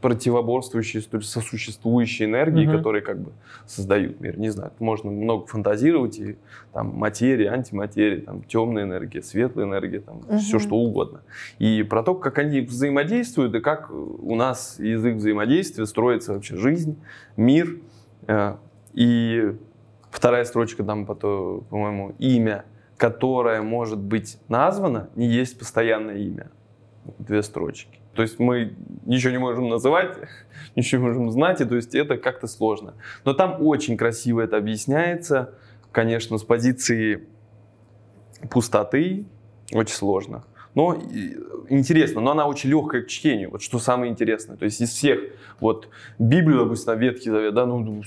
противоборствующие, 0.00 1.02
то 1.02 1.16
есть 1.16 1.30
сосуществующие 1.30 2.28
энергии, 2.28 2.66
Мгм. 2.66 2.76
которые 2.76 3.00
как 3.00 3.18
бы 3.20 3.32
создают 3.66 4.20
мир. 4.20 4.38
Не 4.38 4.50
знаю, 4.50 4.70
можно 4.78 5.10
много 5.10 5.46
фантазировать, 5.46 6.18
и 6.18 6.36
там 6.74 6.88
материя, 6.94 7.48
антиматерия, 7.50 8.20
там 8.20 8.42
темная 8.42 8.82
энергия, 8.84 9.22
светлая 9.22 9.64
энергия, 9.66 10.00
там 10.00 10.16
Мгм. 10.28 10.38
все 10.38 10.58
что 10.58 10.76
угодно. 10.76 11.22
И 11.58 11.82
про 11.84 12.02
то, 12.02 12.14
как 12.14 12.36
они 12.38 12.60
взаимодействуют, 12.60 13.54
и 13.54 13.60
как 13.60 13.90
у 13.90 14.34
нас 14.34 14.78
язык 14.78 15.16
взаимодействия 15.16 15.86
строится 15.86 16.34
вообще 16.34 16.56
жизнь, 16.56 16.98
мир. 17.36 17.78
Э, 18.26 18.56
И 18.96 19.56
вторая 20.14 20.44
строчка 20.44 20.84
там, 20.84 21.06
по- 21.06 21.14
по-моему, 21.14 22.14
имя, 22.18 22.64
которое 22.96 23.62
может 23.62 23.98
быть 23.98 24.38
названо, 24.48 25.10
не 25.16 25.26
есть 25.26 25.58
постоянное 25.58 26.16
имя. 26.16 26.50
Две 27.18 27.42
строчки. 27.42 27.98
То 28.14 28.22
есть 28.22 28.38
мы 28.38 28.76
ничего 29.04 29.32
не 29.32 29.38
можем 29.38 29.68
называть, 29.68 30.16
ничего 30.76 31.02
не 31.02 31.08
можем 31.08 31.30
знать, 31.30 31.60
и 31.60 31.64
то 31.64 31.74
есть 31.74 31.94
это 31.94 32.16
как-то 32.16 32.46
сложно. 32.46 32.94
Но 33.24 33.34
там 33.34 33.56
очень 33.60 33.96
красиво 33.96 34.40
это 34.40 34.56
объясняется, 34.56 35.54
конечно, 35.90 36.38
с 36.38 36.44
позиции 36.44 37.26
пустоты, 38.50 39.26
очень 39.72 39.94
сложно. 39.94 40.44
Но 40.74 40.98
интересно, 41.68 42.20
но 42.20 42.32
она 42.32 42.46
очень 42.46 42.70
легкая 42.70 43.02
к 43.02 43.08
чтению, 43.08 43.50
вот 43.50 43.62
что 43.62 43.78
самое 43.78 44.10
интересное. 44.10 44.56
То 44.56 44.64
есть 44.64 44.80
из 44.80 44.90
всех, 44.90 45.20
вот 45.60 45.88
Библию, 46.18 46.64
допустим, 46.64 46.98
Ветхий 46.98 47.30
Завет, 47.30 47.54
да, 47.54 47.64
ну, 47.64 48.02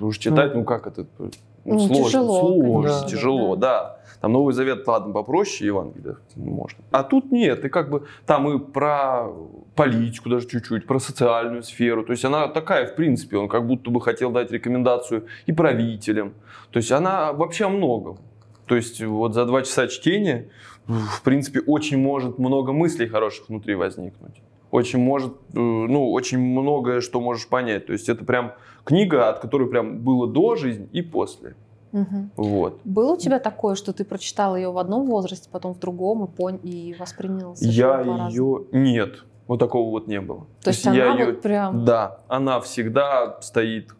уж 0.00 0.18
читать, 0.18 0.54
ну 0.54 0.64
как 0.64 0.86
это, 0.86 1.06
ну, 1.18 1.30
Ну, 1.64 1.78
сложно, 1.78 2.04
тяжело, 2.04 2.40
сложно, 2.40 2.88
конечно, 2.88 3.08
тяжело, 3.08 3.56
да. 3.56 3.98
Там 4.20 4.32
Новый 4.32 4.54
Завет, 4.54 4.86
ладно, 4.86 5.12
попроще 5.12 5.66
Евангелие, 5.66 6.16
ну, 6.36 6.50
можно. 6.52 6.78
А 6.90 7.02
тут 7.02 7.30
нет, 7.32 7.64
и 7.64 7.68
как 7.68 7.90
бы 7.90 8.06
там 8.26 8.48
и 8.48 8.58
про 8.58 9.28
политику 9.74 10.28
даже 10.28 10.48
чуть-чуть, 10.48 10.86
про 10.86 10.98
социальную 10.98 11.62
сферу. 11.62 12.04
То 12.04 12.12
есть 12.12 12.24
она 12.24 12.48
такая, 12.48 12.86
в 12.86 12.94
принципе, 12.94 13.36
он 13.36 13.48
как 13.48 13.66
будто 13.66 13.90
бы 13.90 14.00
хотел 14.00 14.30
дать 14.30 14.50
рекомендацию 14.50 15.26
и 15.46 15.52
правителям. 15.52 16.34
То 16.70 16.78
есть 16.78 16.92
она 16.92 17.32
вообще 17.32 17.66
о 17.66 17.68
многом. 17.68 18.18
То 18.66 18.76
есть 18.76 19.02
вот 19.02 19.34
за 19.34 19.44
два 19.44 19.62
часа 19.62 19.88
чтения, 19.88 20.48
в 20.86 21.22
принципе, 21.22 21.60
очень 21.60 21.98
может 21.98 22.38
много 22.38 22.72
мыслей 22.72 23.06
хороших 23.06 23.48
внутри 23.48 23.74
возникнуть. 23.74 24.42
Очень 24.70 25.00
может, 25.00 25.34
э, 25.52 25.58
ну, 25.58 26.10
очень 26.12 26.38
многое, 26.38 27.00
что 27.00 27.20
можешь 27.20 27.46
понять. 27.46 27.86
То 27.86 27.92
есть 27.92 28.08
это 28.08 28.24
прям 28.24 28.52
книга, 28.84 29.28
от 29.28 29.40
которой 29.40 29.68
прям 29.68 29.98
было 29.98 30.26
до 30.26 30.56
жизни 30.56 30.88
и 30.92 31.02
после. 31.02 31.56
Мгм. 31.92 32.30
Вот. 32.36 32.80
Было 32.84 33.12
у 33.12 33.16
тебя 33.18 33.38
такое, 33.38 33.74
что 33.74 33.92
ты 33.92 34.04
прочитал 34.04 34.56
ее 34.56 34.72
в 34.72 34.78
одном 34.78 35.06
возрасте, 35.06 35.48
потом 35.52 35.74
в 35.74 35.78
другом 35.78 36.24
и, 36.24 36.28
пон... 36.28 36.56
и 36.56 36.94
воспринял 36.98 37.54
Я 37.60 38.00
ее... 38.30 38.64
Нет, 38.72 39.24
вот 39.46 39.58
такого 39.58 39.90
вот 39.90 40.06
не 40.06 40.20
было. 40.20 40.46
То 40.62 40.70
есть 40.70 40.86
я 40.86 41.12
она 41.12 41.20
её- 41.20 41.26
вот 41.26 41.42
прям... 41.42 41.84
Да, 41.84 42.20
она 42.28 42.60
всегда 42.60 43.38
стоит 43.42 43.94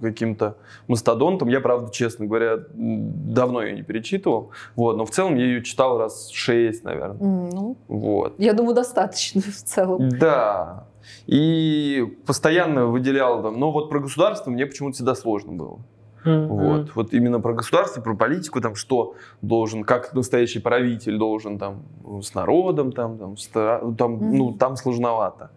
каким-то 0.00 0.56
мастодонтом. 0.88 1.48
Я, 1.48 1.60
правда, 1.60 1.90
честно 1.92 2.26
говоря, 2.26 2.58
давно 2.74 3.62
ее 3.62 3.72
не 3.74 3.82
перечитывал. 3.82 4.50
Вот, 4.76 4.96
но 4.96 5.04
в 5.04 5.10
целом 5.10 5.36
я 5.36 5.44
ее 5.44 5.62
читал 5.62 5.98
раз 5.98 6.28
шесть, 6.30 6.84
наверное. 6.84 7.18
М, 7.20 7.50
Ну, 7.50 7.76
Вот. 7.88 8.34
я 8.38 8.52
думаю, 8.52 8.74
достаточно 8.74 9.40
в 9.40 9.62
целом. 9.62 10.08
Да. 10.10 10.84
И 11.26 12.04
постоянно 12.26 12.86
выделял 12.86 13.42
там. 13.42 13.58
Но 13.60 13.70
вот 13.72 13.88
про 13.90 14.00
государство 14.00 14.50
мне 14.50 14.66
почему-то 14.66 14.94
всегда 14.94 15.14
сложно 15.14 15.52
было. 15.52 15.78
Мгм. 16.24 16.46
Вот. 16.48 16.94
Вот 16.96 17.14
именно 17.14 17.40
про 17.40 17.52
государство, 17.54 18.00
про 18.00 18.14
политику, 18.16 18.60
там, 18.60 18.74
что 18.74 19.14
должен, 19.42 19.84
как 19.84 20.12
настоящий 20.12 20.58
правитель 20.58 21.18
должен 21.18 21.58
там 21.58 21.82
с 22.20 22.34
народом, 22.34 22.90
там, 22.90 23.16
там, 23.18 23.36
ста- 23.36 23.80
там, 23.96 24.12
Мгм. 24.14 24.36
ну, 24.36 24.52
там 24.52 24.76
сложновато. 24.76 25.50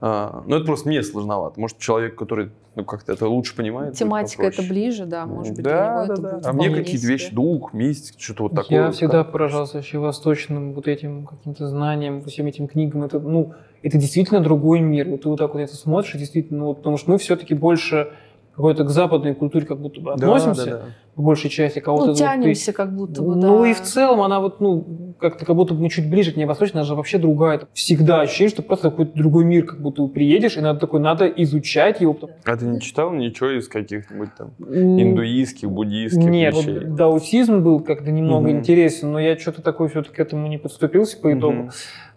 А, 0.00 0.44
ну, 0.46 0.56
это 0.56 0.64
просто 0.64 0.88
мне 0.88 1.02
сложновато. 1.02 1.58
Может, 1.60 1.78
человек, 1.78 2.14
который 2.14 2.50
ну, 2.76 2.84
как-то 2.84 3.12
это 3.12 3.26
лучше 3.26 3.56
понимает. 3.56 3.94
Тематика 3.94 4.44
это 4.46 4.62
ближе, 4.62 5.06
да, 5.06 5.26
может 5.26 5.56
быть, 5.56 5.64
да, 5.64 5.70
для 5.70 5.88
него 5.88 6.06
да, 6.06 6.12
это 6.12 6.22
да. 6.22 6.32
будет 6.34 6.46
А 6.46 6.52
мне 6.52 6.70
какие-то 6.70 7.06
вещи, 7.06 7.34
дух, 7.34 7.72
месть, 7.72 8.20
что-то 8.20 8.44
вот 8.44 8.54
такое. 8.54 8.78
Я 8.78 8.86
вот 8.86 8.94
всегда 8.94 9.24
как- 9.24 9.32
поражался 9.32 9.78
вообще 9.78 9.98
восточным 9.98 10.74
вот 10.74 10.86
этим 10.86 11.26
каким-то 11.26 11.66
знанием, 11.66 12.22
всем 12.24 12.46
этим 12.46 12.68
книгам. 12.68 13.02
Это, 13.02 13.18
ну, 13.18 13.54
это 13.82 13.98
действительно 13.98 14.40
другой 14.40 14.80
мир. 14.80 15.08
Вот 15.08 15.22
ты 15.22 15.28
вот 15.28 15.38
так 15.38 15.54
вот 15.54 15.60
это 15.60 15.74
смотришь, 15.74 16.12
действительно, 16.12 16.60
ну, 16.60 16.66
вот, 16.66 16.78
потому 16.78 16.96
что 16.96 17.10
мы 17.10 17.18
все-таки 17.18 17.54
больше 17.54 18.12
какой-то 18.54 18.84
к 18.84 18.90
западной 18.90 19.34
культуре 19.34 19.66
как 19.66 19.80
будто 19.80 20.00
бы 20.00 20.06
Да, 20.06 20.12
относимся, 20.14 20.64
да, 20.64 20.70
да. 20.70 20.84
По 21.18 21.22
большей 21.22 21.50
части. 21.50 21.80
Кого-то 21.80 22.04
Ну, 22.04 22.10
вот 22.12 22.16
ты- 22.16 22.22
тянемся 22.22 22.72
как 22.72 22.94
будто 22.94 23.22
бы, 23.22 23.34
Ну 23.34 23.62
да. 23.64 23.68
и 23.68 23.74
в 23.74 23.80
целом 23.82 24.20
она 24.20 24.38
вот, 24.38 24.60
ну, 24.60 25.16
как-то 25.18 25.44
как 25.44 25.56
будто 25.56 25.74
бы 25.74 25.80
мы 25.82 25.88
чуть 25.90 26.08
ближе 26.08 26.30
к 26.30 26.36
ней 26.36 26.44
восточной, 26.44 26.78
она 26.82 26.84
же 26.86 26.94
вообще 26.94 27.18
другая. 27.18 27.62
Всегда 27.72 28.20
ощущение, 28.20 28.50
что 28.50 28.62
просто 28.62 28.90
какой-то 28.90 29.18
другой 29.18 29.44
мир, 29.44 29.64
как 29.66 29.82
будто 29.82 30.02
бы 30.02 30.08
приедешь, 30.10 30.56
и 30.56 30.60
надо 30.60 30.78
такой, 30.78 31.00
надо 31.00 31.26
изучать 31.26 32.00
его. 32.00 32.16
А 32.44 32.56
ты 32.56 32.66
не 32.66 32.80
читал 32.80 33.10
ничего 33.12 33.50
из 33.50 33.66
каких-нибудь 33.66 34.28
там 34.38 34.52
индуистских, 34.60 35.68
буддийских 35.72 36.22
Нет, 36.24 36.54
вещей? 36.54 36.74
вот 36.78 36.94
даутизм 36.94 37.64
был 37.64 37.80
как-то 37.80 38.12
немного 38.12 38.46
Мгм. 38.50 38.58
интересен, 38.58 39.10
но 39.10 39.18
я 39.18 39.36
что-то 39.36 39.60
такое 39.60 39.88
все-таки 39.88 40.14
к 40.14 40.20
этому 40.20 40.46
не 40.46 40.58
подступился 40.58 41.18
по 41.18 41.32
итогу. 41.36 41.52
Мгм. 41.62 41.70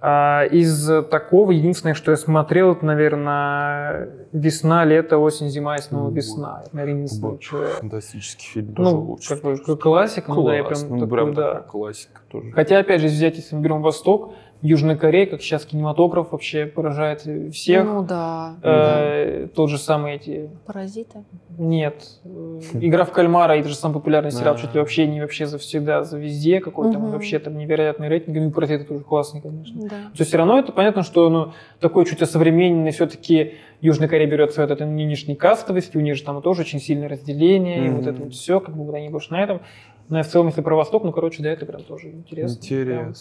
А, 0.03 0.45
из 0.45 0.87
такого, 1.11 1.51
единственное, 1.51 1.93
что 1.93 2.09
я 2.11 2.17
смотрел, 2.17 2.71
это, 2.73 2.83
наверное, 2.85 4.09
весна, 4.31 4.83
лето, 4.83 5.17
осень, 5.19 5.49
зима 5.49 5.75
и 5.75 5.81
снова 5.81 6.09
весна. 6.11 6.63
Это, 6.65 6.75
наверное, 6.75 7.07
Вот. 7.21 7.41
я- 7.51 7.67
Фантастический 7.79 8.47
фильм. 8.47 8.73
тоже 8.73 8.90
Ну, 8.91 9.17
как 9.27 9.41
бы 9.41 9.77
классика, 9.77 10.33
ну 10.33 10.43
да, 10.43 10.55
я 10.55 10.63
Класс, 10.63 10.83
прям 10.83 10.93
ну, 10.93 10.99
такой, 11.05 11.17
прям 11.17 11.33
да. 11.33 11.59
классика 11.61 12.21
тоже. 12.29 12.51
Хотя, 12.51 12.79
опять 12.79 13.01
же, 13.01 13.07
взять, 13.07 13.35
если 13.35 13.55
мы 13.55 13.61
берем 13.61 13.81
Восток, 13.81 14.33
Южная 14.61 14.95
Корея, 14.95 15.25
как 15.25 15.41
сейчас 15.41 15.65
кинематограф 15.65 16.31
вообще 16.31 16.67
поражает 16.67 17.21
всех. 17.53 17.83
Ну 17.83 18.03
да. 18.03 18.55
Э, 18.61 19.47
Тот 19.55 19.69
же 19.69 19.77
самый 19.77 20.15
эти... 20.15 20.49
Паразиты. 20.65 21.23
Нет. 21.61 22.07
э, 22.23 22.59
Игра 22.73 23.05
в 23.05 23.11
кальмара, 23.11 23.53
это 23.53 23.69
же 23.69 23.75
самый 23.75 23.93
популярный 23.93 24.31
сериал, 24.31 24.57
чуть 24.57 24.73
ли 24.73 24.79
вообще 24.79 25.05
не 25.05 25.21
вообще 25.21 25.45
за 25.45 25.59
всегда, 25.59 26.03
за 26.03 26.17
везде 26.17 26.59
какой-то, 26.59 26.97
вообще 26.97 27.37
там 27.37 27.55
невероятный 27.55 28.07
рейтинг, 28.07 28.35
ну, 28.35 28.49
про 28.49 28.65
это 28.65 28.83
тоже 28.83 29.03
классный, 29.03 29.41
конечно. 29.41 29.79
Да. 29.83 29.89
То 29.89 30.17
есть 30.17 30.29
все 30.29 30.37
равно 30.39 30.57
это 30.57 30.71
понятно, 30.71 31.03
что 31.03 31.29
ну, 31.29 31.53
такой 31.79 32.05
чуть 32.05 32.27
современный 32.27 32.89
все-таки 32.89 33.57
Южная 33.79 34.07
Корея 34.07 34.27
берет 34.27 34.57
от 34.57 34.71
этой 34.71 34.87
нынешней 34.87 35.35
кастовости, 35.35 35.97
у 35.97 36.01
них 36.01 36.15
же 36.15 36.23
там 36.23 36.41
тоже 36.41 36.61
очень 36.61 36.79
сильное 36.79 37.07
разделение, 37.07 37.85
и 37.85 37.89
вот 37.89 38.07
это 38.07 38.23
вот 38.23 38.33
все, 38.33 38.59
как 38.59 38.75
бы 38.75 38.83
вот 38.83 38.95
они 38.95 39.09
больше 39.09 39.31
на 39.31 39.43
этом. 39.43 39.61
Но 40.09 40.19
и 40.19 40.23
в 40.23 40.27
целом, 40.27 40.47
если 40.47 40.61
про 40.61 40.75
Восток, 40.75 41.03
ну, 41.03 41.11
короче, 41.11 41.43
да, 41.43 41.51
это 41.51 41.67
прям 41.67 41.83
тоже 41.83 42.09
интересно. 42.09 42.57
Интересно. 42.57 43.13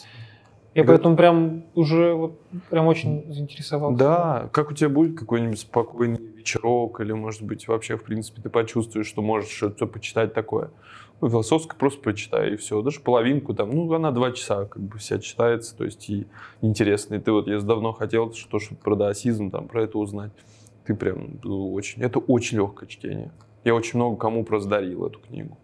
Я 0.74 0.84
поэтому 0.84 1.14
прям 1.14 1.64
уже 1.74 2.14
вот 2.14 2.40
прям 2.70 2.86
очень 2.86 3.30
заинтересовался. 3.30 3.98
Да, 3.98 4.48
как 4.52 4.70
у 4.70 4.74
тебя 4.74 4.88
будет 4.88 5.18
какой-нибудь 5.18 5.58
спокойный 5.58 6.29
вечерок, 6.40 7.00
или, 7.00 7.12
может 7.12 7.42
быть, 7.42 7.68
вообще, 7.68 7.96
в 7.96 8.04
принципе, 8.04 8.42
ты 8.42 8.48
почувствуешь, 8.48 9.06
что 9.06 9.22
можешь 9.22 9.50
что-то 9.50 9.86
почитать 9.86 10.34
такое. 10.34 10.70
Ну, 11.20 11.28
философское 11.28 11.76
просто 11.76 12.00
почитай, 12.00 12.54
и 12.54 12.56
все. 12.56 12.80
Даже 12.80 13.00
половинку 13.00 13.54
там, 13.54 13.70
ну, 13.70 13.92
она 13.92 14.10
два 14.10 14.32
часа 14.32 14.64
как 14.64 14.82
бы 14.82 14.98
вся 14.98 15.18
читается, 15.18 15.76
то 15.76 15.84
есть 15.84 16.08
и 16.08 16.26
интересно. 16.62 17.16
И 17.16 17.18
ты 17.18 17.30
вот, 17.30 17.46
я 17.46 17.60
давно 17.60 17.92
хотел 17.92 18.32
что 18.32 18.58
что 18.58 18.74
про 18.74 18.96
даосизм, 18.96 19.50
там, 19.50 19.68
про 19.68 19.84
это 19.84 19.98
узнать. 19.98 20.32
Ты 20.86 20.94
прям 20.94 21.38
ну, 21.42 21.72
очень, 21.74 22.02
это 22.02 22.18
очень 22.18 22.56
легкое 22.56 22.88
чтение. 22.88 23.32
Я 23.64 23.74
очень 23.74 23.98
много 23.98 24.16
кому 24.16 24.44
просто 24.44 24.70
дарил 24.70 25.06
эту 25.06 25.18
книгу. 25.20 25.58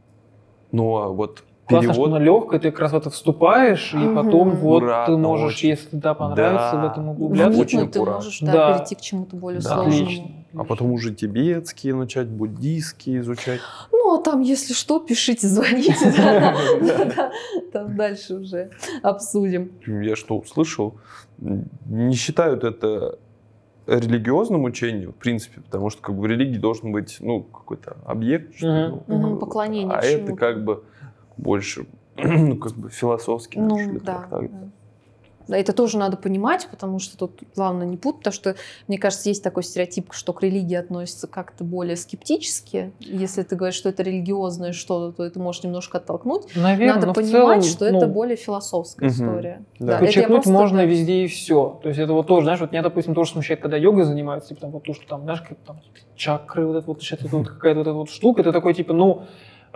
Но 0.72 1.14
вот 1.14 1.42
Классно, 1.66 1.92
что 1.92 2.02
перевод. 2.02 2.16
она 2.16 2.24
легкая, 2.24 2.60
ты 2.60 2.70
как 2.70 2.80
раз 2.80 2.92
в 2.92 2.96
это 2.96 3.10
вступаешь, 3.10 3.92
и 3.92 3.96
Мгм. 3.96 4.14
потом 4.14 4.50
вот 4.50 4.82
Ура, 4.84 5.06
ты 5.06 5.16
можешь, 5.16 5.54
очень. 5.56 5.70
если 5.70 5.96
да, 5.96 6.14
понравится, 6.14 6.70
Да. 6.74 6.82
в 6.82 6.92
этом 6.92 7.08
углубляться. 7.08 7.50
Вникнуть 7.58 7.90
ты 7.90 8.00
ура. 8.00 8.14
можешь 8.14 8.38
да, 8.40 8.52
Да. 8.52 8.74
перейти 8.74 8.94
к 8.94 9.00
чему-то 9.00 9.34
более 9.36 9.60
Да. 9.60 9.74
сложному. 9.74 10.02
Отлично. 10.04 10.26
А 10.58 10.64
потом 10.64 10.92
уже 10.92 11.12
тибетские 11.12 11.94
начать, 11.94 12.28
буддийские 12.28 13.18
изучать. 13.20 13.60
Ну, 13.92 14.14
а 14.14 14.22
там, 14.22 14.40
если 14.40 14.72
что, 14.74 15.00
пишите, 15.00 15.48
звоните. 15.48 15.94
Там 17.72 17.96
дальше 17.96 18.34
уже 18.36 18.70
обсудим. 19.02 19.72
Я 19.86 20.16
что 20.16 20.38
услышал? 20.38 20.94
Не 21.38 22.14
считают 22.14 22.64
это 22.64 23.18
религиозным 23.86 24.64
учением, 24.64 25.12
в 25.12 25.16
принципе, 25.16 25.60
потому 25.60 25.90
что 25.90 26.00
как 26.02 26.14
бы 26.14 26.22
в 26.22 26.26
религии 26.26 26.58
должен 26.58 26.90
быть, 26.92 27.18
ну, 27.20 27.42
какой-то 27.42 27.96
объект, 28.04 28.56
что 28.56 29.02
ну, 29.06 29.36
поклонение 29.36 29.96
а 29.96 30.00
это 30.00 30.34
как 30.34 30.64
бы 30.64 30.82
больше, 31.36 31.86
ну, 32.16 32.56
как 32.56 32.74
бы 32.74 32.90
философский, 32.90 33.58
Ну, 33.58 33.92
ли, 33.92 34.00
да. 34.00 34.26
да. 34.30 34.48
Да, 35.48 35.56
это 35.56 35.72
тоже 35.72 35.96
надо 35.96 36.16
понимать, 36.16 36.66
потому 36.70 36.98
что 36.98 37.16
тут 37.16 37.40
главное 37.54 37.86
не 37.86 37.96
путать, 37.96 38.18
потому 38.18 38.34
что, 38.34 38.56
мне 38.88 38.98
кажется, 38.98 39.28
есть 39.28 39.44
такой 39.44 39.62
стереотип, 39.62 40.12
что 40.12 40.32
к 40.32 40.42
религии 40.42 40.74
относятся 40.74 41.28
как-то 41.28 41.62
более 41.62 41.96
скептически. 41.96 42.92
Если 42.98 43.42
ты 43.42 43.54
говоришь, 43.54 43.76
что 43.76 43.88
это 43.88 44.02
религиозное 44.02 44.72
что-то, 44.72 45.16
то 45.16 45.24
это 45.24 45.38
можешь 45.38 45.62
немножко 45.62 45.98
оттолкнуть. 45.98 46.54
Наверное, 46.56 47.06
надо 47.06 47.12
понимать, 47.12 47.62
целом, 47.62 47.62
что 47.62 47.90
ну, 47.90 47.96
это 47.96 48.06
более 48.08 48.36
философская 48.36 49.08
Мгм. 49.08 49.14
история. 49.14 49.64
Да. 49.78 49.86
Да, 49.86 49.98
Подчеркнуть 49.98 50.42
просто, 50.42 50.50
можно 50.50 50.78
да. 50.78 50.84
везде 50.84 51.24
и 51.24 51.26
все. 51.28 51.78
То 51.82 51.88
есть 51.90 52.00
это 52.00 52.12
вот 52.12 52.26
тоже, 52.26 52.46
знаешь, 52.46 52.60
вот 52.60 52.72
меня, 52.72 52.82
допустим, 52.82 53.14
тоже 53.14 53.30
смущает, 53.30 53.60
когда 53.60 53.76
йогой 53.76 54.04
занимаются, 54.04 54.48
типа 54.48 54.62
там 54.62 54.70
вот 54.72 54.82
то, 54.82 54.94
что 54.94 55.06
там, 55.06 55.22
знаешь, 55.22 55.42
как 55.42 55.58
там 55.58 55.80
чакры, 56.16 56.66
вот 56.66 56.76
это 56.76 56.86
вот, 56.86 57.00
это 57.08 57.28
вот 57.28 57.48
какая-то 57.48 57.78
вот 57.78 57.86
эта 57.86 57.94
вот 57.94 58.10
штука, 58.10 58.40
это 58.40 58.52
такой 58.52 58.74
типа, 58.74 58.92
ну, 58.92 59.22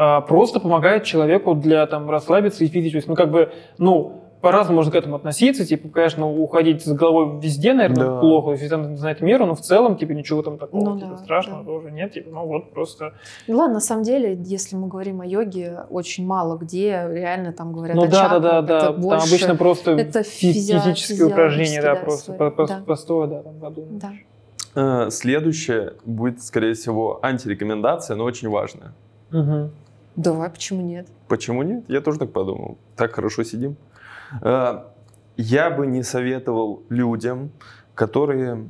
а, 0.02 0.22
просто 0.22 0.60
помогает 0.60 1.04
человеку 1.04 1.54
для 1.54 1.86
там 1.86 2.08
расслабиться 2.08 2.64
и 2.64 2.68
физически. 2.68 2.92
То 2.92 2.96
есть, 2.96 3.08
ну, 3.08 3.14
как 3.16 3.30
бы, 3.30 3.52
ну, 3.76 4.16
по-разному 4.40 4.76
можно 4.76 4.90
к 4.92 4.94
этому 4.94 5.16
относиться, 5.16 5.66
типа, 5.66 5.90
конечно, 5.90 6.26
уходить 6.26 6.82
с 6.82 6.90
головой 6.90 7.38
везде, 7.42 7.74
наверное, 7.74 8.06
Да. 8.06 8.20
плохо, 8.20 8.52
если 8.52 8.68
там 8.68 8.96
знать 8.96 9.20
меру, 9.20 9.44
но 9.44 9.54
в 9.54 9.60
целом, 9.60 9.98
типа, 9.98 10.12
ничего 10.12 10.40
там 10.40 10.56
такого 10.56 10.82
Ну 10.82 10.96
типа, 10.98 11.10
да, 11.10 11.16
страшного 11.18 11.58
да. 11.62 11.66
тоже 11.66 11.90
нет, 11.90 12.12
типа, 12.14 12.30
ну 12.32 12.46
вот 12.46 12.72
просто... 12.72 13.12
Ну 13.46 13.58
Ладно, 13.58 13.74
на 13.74 13.80
самом 13.80 14.02
деле, 14.04 14.38
если 14.42 14.76
мы 14.76 14.88
говорим 14.88 15.20
о 15.20 15.26
йоге, 15.26 15.80
очень 15.90 16.26
мало 16.26 16.56
где 16.56 17.06
реально 17.12 17.52
там 17.52 17.74
говорят 17.74 17.94
ну 17.96 18.04
о 18.04 18.06
да, 18.06 18.10
да, 18.10 18.16
чакрах. 18.22 18.42
да, 18.42 18.62
да, 18.62 18.76
Это 18.78 18.86
там 18.92 19.00
больше- 19.02 19.28
обычно 19.28 19.56
просто 19.56 19.90
это 19.90 20.22
фи- 20.22 20.52
физио- 20.54 20.80
физические 20.80 21.26
упражнения, 21.26 21.82
да, 21.82 21.94
да, 21.96 22.00
просто 22.00 22.24
свои, 22.24 22.38
по- 22.38 22.50
по- 22.50 22.66
да. 22.66 22.82
простое, 22.86 23.26
да, 23.26 23.42
там 23.42 23.54
подумать. 23.60 23.98
Да. 23.98 24.12
Э, 25.06 25.10
Следующее 25.10 25.92
будет, 26.06 26.40
скорее 26.42 26.72
всего, 26.72 27.18
антирекомендация, 27.22 28.16
но 28.16 28.24
очень 28.24 28.48
важная. 28.48 28.94
Мгм. 29.30 29.70
Давай, 30.16 30.50
почему 30.50 30.82
нет? 30.82 31.08
Почему 31.28 31.62
нет? 31.62 31.84
Я 31.88 32.00
тоже 32.00 32.18
так 32.18 32.32
подумал. 32.32 32.78
Так 32.96 33.14
хорошо 33.14 33.44
сидим. 33.44 33.76
Э, 34.42 34.84
Я 35.36 35.70
бы 35.70 35.86
не 35.86 36.02
советовал 36.02 36.82
людям, 36.90 37.50
которые 37.94 38.66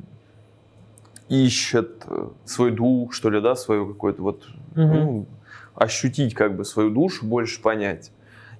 ищут 1.29 2.03
э, 2.07 2.29
свой 2.45 2.71
дух, 2.71 3.13
что 3.13 3.29
ли, 3.29 3.41
да, 3.41 3.55
свою 3.55 3.87
какой-то 3.87 4.21
вот, 4.21 4.45
Мгм. 4.75 4.93
ну, 4.93 5.25
ощутить 5.75 6.33
как 6.33 6.55
бы 6.55 6.63
свою 6.65 6.89
душу, 6.91 7.25
больше 7.25 7.61
понять. 7.61 8.11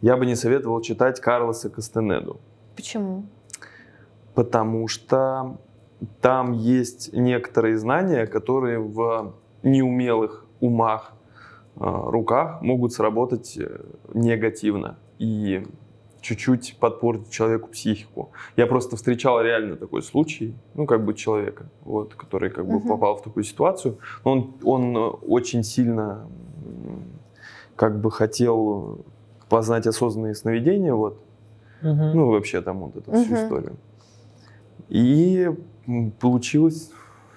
Я 0.01 0.17
бы 0.17 0.25
не 0.25 0.35
советовал 0.35 0.81
читать 0.81 1.19
Карлоса 1.21 1.69
Кастанеду, 1.69 2.39
Почему? 2.75 3.23
потому 4.33 4.87
что 4.87 5.57
там 6.21 6.53
есть 6.53 7.13
некоторые 7.13 7.77
знания, 7.77 8.25
которые 8.25 8.79
в 8.79 9.33
неумелых 9.63 10.45
умах, 10.59 11.13
руках 11.75 12.61
могут 12.61 12.93
сработать 12.93 13.57
э, 13.57 13.81
негативно 14.13 14.97
и 15.19 15.65
чуть-чуть 16.21 16.77
подпортить 16.79 17.31
человеку 17.31 17.69
психику. 17.69 18.31
Я 18.55 18.67
просто 18.67 18.95
встречал 18.95 19.41
реально 19.41 19.75
такой 19.75 20.03
случай, 20.03 20.53
ну, 20.75 20.85
как 20.85 21.03
бы 21.03 21.13
человека, 21.13 21.65
вот, 21.83 22.13
который 22.13 22.51
как 22.51 22.65
бы 22.67 22.75
Мгм. 22.75 22.87
попал 22.87 23.15
в 23.17 23.23
такую 23.23 23.43
ситуацию. 23.43 23.97
Он, 24.23 24.53
он 24.63 24.95
э, 24.95 24.99
очень 24.99 25.63
сильно 25.63 26.27
как 27.75 27.99
бы 27.99 28.11
хотел 28.11 28.99
познать 29.49 29.87
осознанные 29.87 30.35
сновидения, 30.35 30.93
вот, 30.93 31.19
Мгм. 31.81 32.11
ну, 32.15 32.27
вообще 32.29 32.61
там 32.61 32.79
вот 32.79 32.95
эту 32.95 33.11
всю 33.13 33.33
Мгм. 33.33 33.35
историю. 33.35 33.77
И 34.89 35.49
получилось 36.19 36.91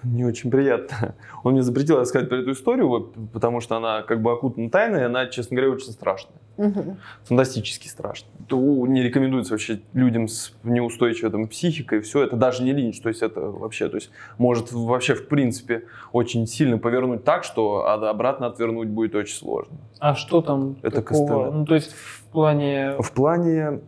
не 0.04 0.24
очень 0.24 0.50
приятно. 0.50 1.14
Он 1.42 1.52
мне 1.52 1.62
запретил 1.62 1.98
рассказать 1.98 2.28
про 2.28 2.38
эту 2.38 2.52
историю, 2.52 2.88
вот, 2.88 3.14
потому 3.32 3.60
что 3.60 3.76
она 3.76 4.02
как 4.02 4.22
бы 4.22 4.32
окутана 4.32 4.70
тайной, 4.70 5.00
и 5.00 5.04
она, 5.04 5.26
честно 5.26 5.56
говоря, 5.56 5.72
очень 5.72 5.92
страшная. 5.92 6.36
Мгм. 6.56 6.98
Фантастически 7.24 7.88
страшно. 7.88 8.28
То 8.46 8.58
не 8.86 9.02
рекомендуется 9.02 9.54
вообще 9.54 9.80
людям 9.92 10.28
с 10.28 10.52
неустойчивой 10.62 11.30
там, 11.32 11.48
психикой, 11.48 12.00
все 12.00 12.22
это 12.22 12.36
даже 12.36 12.62
не 12.62 12.72
линч, 12.72 13.00
то 13.00 13.08
есть 13.08 13.22
это 13.22 13.40
вообще, 13.40 13.88
то 13.88 13.96
есть 13.96 14.10
может 14.38 14.70
вообще 14.72 15.14
в 15.14 15.26
принципе 15.26 15.84
очень 16.12 16.46
сильно 16.46 16.78
повернуть 16.78 17.24
так, 17.24 17.44
что 17.44 17.86
обратно 17.86 18.46
отвернуть 18.46 18.88
будет 18.88 19.14
очень 19.14 19.34
сложно. 19.36 19.76
А 19.98 20.14
что 20.14 20.42
там 20.42 20.76
Это 20.82 21.02
такого? 21.02 21.26
Костелло. 21.26 21.50
Ну, 21.50 21.66
то 21.66 21.74
есть 21.74 21.92
в 21.92 22.24
плане... 22.30 22.94
В 23.00 23.12
плане 23.12 23.80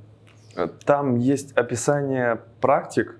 э, 0.57 0.69
там 0.85 1.17
есть 1.17 1.53
описание 1.53 2.41
практик 2.61 3.17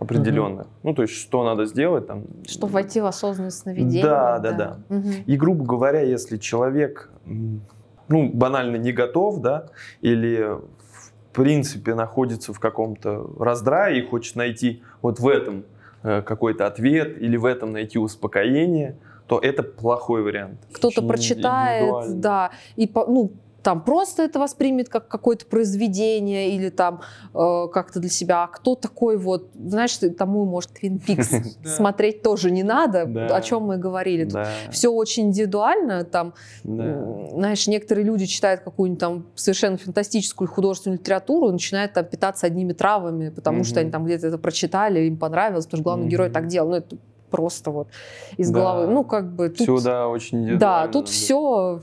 определенных, 0.00 0.66
ну 0.82 0.94
то 0.94 1.02
есть 1.02 1.14
что 1.14 1.44
надо 1.44 1.66
сделать 1.66 2.06
там. 2.06 2.24
Чтобы 2.46 2.72
войти 2.72 3.00
в 3.00 3.06
осознанное 3.06 3.50
сновидение. 3.50 4.02
Да, 4.02 4.38
да, 4.38 4.52
да. 4.52 4.78
Мгм. 4.88 5.12
И 5.26 5.36
грубо 5.36 5.64
говоря, 5.64 6.00
если 6.00 6.38
человек, 6.38 7.10
ну 7.26 8.30
банально 8.32 8.76
не 8.76 8.92
готов, 8.92 9.40
да, 9.40 9.66
или 10.00 10.40
в 10.40 11.34
принципе 11.34 11.94
находится 11.94 12.52
в 12.52 12.58
каком-то 12.58 13.30
раздрае 13.38 14.00
и 14.00 14.06
хочет 14.06 14.36
найти 14.36 14.82
вот 15.02 15.20
в 15.20 15.28
этом 15.28 15.64
э, 16.02 16.22
какой-то 16.22 16.66
ответ 16.66 17.20
или 17.20 17.36
в 17.36 17.44
этом 17.44 17.72
найти 17.72 17.98
успокоение, 17.98 18.96
то 19.26 19.38
это 19.38 19.62
плохой 19.62 20.22
вариант. 20.22 20.58
Кто-то 20.72 21.02
прочитает, 21.02 22.20
да, 22.20 22.50
и 22.74 22.90
ну 22.94 23.32
там 23.62 23.82
просто 23.82 24.22
это 24.22 24.38
воспримет 24.38 24.88
как 24.88 25.08
какое-то 25.08 25.46
произведение 25.46 26.50
или 26.50 26.70
там 26.70 27.00
э, 27.34 27.66
как-то 27.72 28.00
для 28.00 28.08
себя. 28.10 28.44
А 28.44 28.46
кто 28.46 28.74
такой 28.74 29.16
вот, 29.18 29.48
знаешь, 29.54 29.98
тому 30.18 30.44
может 30.44 30.70
Твин 30.72 30.98
Пикс 30.98 31.30
Да. 31.62 31.68
смотреть 31.70 32.22
тоже 32.22 32.50
не 32.50 32.62
надо, 32.62 33.04
Да. 33.06 33.36
о 33.36 33.40
чем 33.42 33.64
мы 33.64 33.76
говорили. 33.76 34.24
Да, 34.24 34.48
Все 34.70 34.88
очень 34.88 35.24
индивидуально, 35.28 36.04
там 36.04 36.34
да. 36.64 37.28
Знаешь, 37.32 37.66
некоторые 37.66 38.04
люди 38.04 38.26
читают 38.26 38.60
какую-нибудь 38.62 39.00
там 39.00 39.26
совершенно 39.34 39.76
фантастическую 39.78 40.48
художественную 40.48 40.98
литературу 40.98 41.50
начинают 41.50 41.92
там 41.92 42.04
питаться 42.04 42.46
одними 42.46 42.72
травами, 42.72 43.28
потому 43.30 43.64
что 43.64 43.80
они 43.80 43.90
там 43.90 44.04
где-то 44.04 44.26
это 44.28 44.38
прочитали, 44.38 45.00
им 45.06 45.16
понравилось, 45.16 45.66
потому 45.66 45.78
что 45.78 45.84
главный 45.84 46.08
герой 46.08 46.30
так 46.30 46.46
делал. 46.46 46.70
Ну, 46.70 46.76
это 46.76 46.96
просто 47.30 47.70
вот 47.70 47.88
из 48.36 48.50
Да. 48.50 48.58
головы. 48.60 48.86
Ну, 48.92 49.04
как 49.04 49.32
бы 49.32 49.48
тут... 49.48 49.60
Все, 49.60 49.80
да, 49.80 50.08
очень 50.08 50.38
да, 50.38 50.44
индивидуально, 50.44 50.92
тут 50.92 51.08
все 51.08 51.80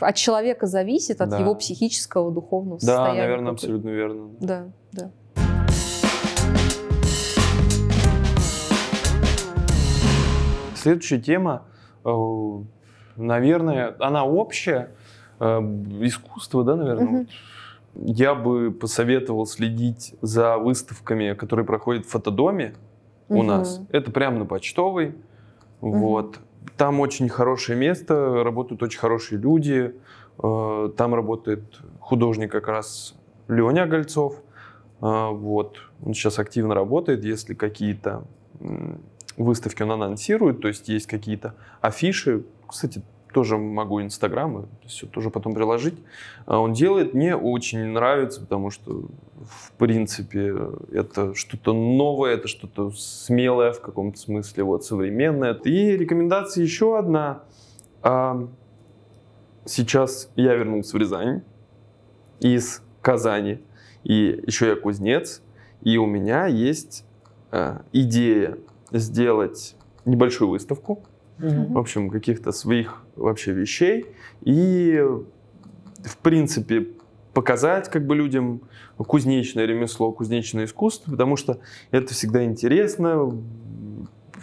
от 0.00 0.14
человека 0.16 0.66
зависит, 0.66 1.20
от 1.20 1.30
Да. 1.30 1.38
его 1.38 1.54
психического, 1.54 2.30
духовного 2.30 2.78
Да, 2.80 2.86
состояния. 2.86 3.20
наверное, 3.20 3.44
какой-то. 3.52 3.52
абсолютно 3.66 3.88
верно. 3.90 4.30
Да, 4.40 4.66
да. 4.92 5.10
Следующая 10.74 11.18
тема, 11.18 11.64
э, 12.04 12.10
наверное, 13.16 13.96
она 13.98 14.24
общая. 14.24 14.90
Э, 15.40 15.58
Искусство, 16.00 16.64
да, 16.64 16.76
наверное. 16.76 17.06
Вот. 17.20 17.26
Я 17.94 18.34
бы 18.34 18.70
посоветовал 18.70 19.46
следить 19.46 20.14
за 20.20 20.58
выставками, 20.58 21.32
которые 21.34 21.66
проходят 21.66 22.04
в 22.06 22.10
фотодоме 22.10 22.74
у 23.28 23.38
Мгм. 23.38 23.46
нас. 23.46 23.80
Это 23.90 24.10
прямо 24.12 24.38
на 24.38 24.44
Почтовой. 24.46 25.14
Мгм. 25.80 26.00
Вот. 26.00 26.38
Там 26.76 27.00
очень 27.00 27.28
хорошее 27.28 27.78
место, 27.78 28.42
работают 28.44 28.82
очень 28.82 28.98
хорошие 28.98 29.40
люди. 29.40 29.94
Э, 30.42 30.90
Там 30.96 31.14
работает 31.14 31.62
художник 32.00 32.52
как 32.52 32.68
раз 32.68 33.14
Леня 33.48 33.86
Гольцов. 33.86 34.42
Э, 35.00 35.30
Вот. 35.30 35.78
Он 36.04 36.14
сейчас 36.14 36.38
активно 36.38 36.74
работает. 36.74 37.24
Если 37.24 37.54
какие-то 37.54 38.24
выставки 39.36 39.82
он 39.82 39.92
анонсирует, 39.92 40.60
то 40.60 40.68
есть 40.68 40.88
есть 40.88 41.06
какие-то 41.06 41.54
афиши. 41.80 42.44
Кстати, 42.66 43.02
тоже 43.36 43.58
могу 43.58 44.00
инстаграм, 44.00 44.66
все 44.86 45.06
тоже 45.06 45.28
потом 45.28 45.52
приложить. 45.52 45.98
А 46.46 46.58
Он 46.58 46.72
делает, 46.72 47.12
мне 47.12 47.36
очень 47.36 47.84
нравится, 47.88 48.40
потому 48.40 48.70
что, 48.70 49.10
в 49.44 49.72
принципе, 49.76 50.56
это 50.90 51.34
что-то 51.34 51.74
новое, 51.74 52.32
это 52.32 52.48
что-то 52.48 52.90
смелое 52.92 53.72
в 53.72 53.82
каком-то 53.82 54.18
смысле, 54.18 54.64
вот, 54.64 54.86
современное. 54.86 55.52
И 55.52 55.98
рекомендация 55.98 56.64
еще 56.64 56.98
одна. 56.98 57.42
А, 58.02 58.48
Сейчас 59.66 60.30
я 60.34 60.54
вернулся 60.54 60.96
в 60.96 61.00
Рязань 61.00 61.42
из 62.40 62.80
Казани, 63.02 63.58
и 64.02 64.42
еще 64.46 64.68
я 64.68 64.76
кузнец, 64.76 65.42
и 65.82 65.98
у 65.98 66.06
меня 66.06 66.46
есть 66.46 67.04
а, 67.52 67.82
идея 67.92 68.56
сделать 68.92 69.76
небольшую 70.06 70.48
выставку, 70.48 71.02
Мгм. 71.38 71.74
в 71.74 71.78
общем, 71.78 72.08
каких-то 72.08 72.50
своих 72.50 73.02
вообще 73.16 73.52
вещей. 73.52 74.06
И 74.42 75.02
в 76.04 76.18
принципе, 76.18 76.88
показать 77.32 77.90
как 77.90 78.06
бы 78.06 78.14
людям 78.16 78.62
кузнечное 78.96 79.66
ремесло, 79.66 80.12
кузнечное 80.12 80.64
искусство, 80.64 81.10
потому 81.10 81.36
что 81.36 81.58
это 81.90 82.14
всегда 82.14 82.44
интересно, 82.44 83.30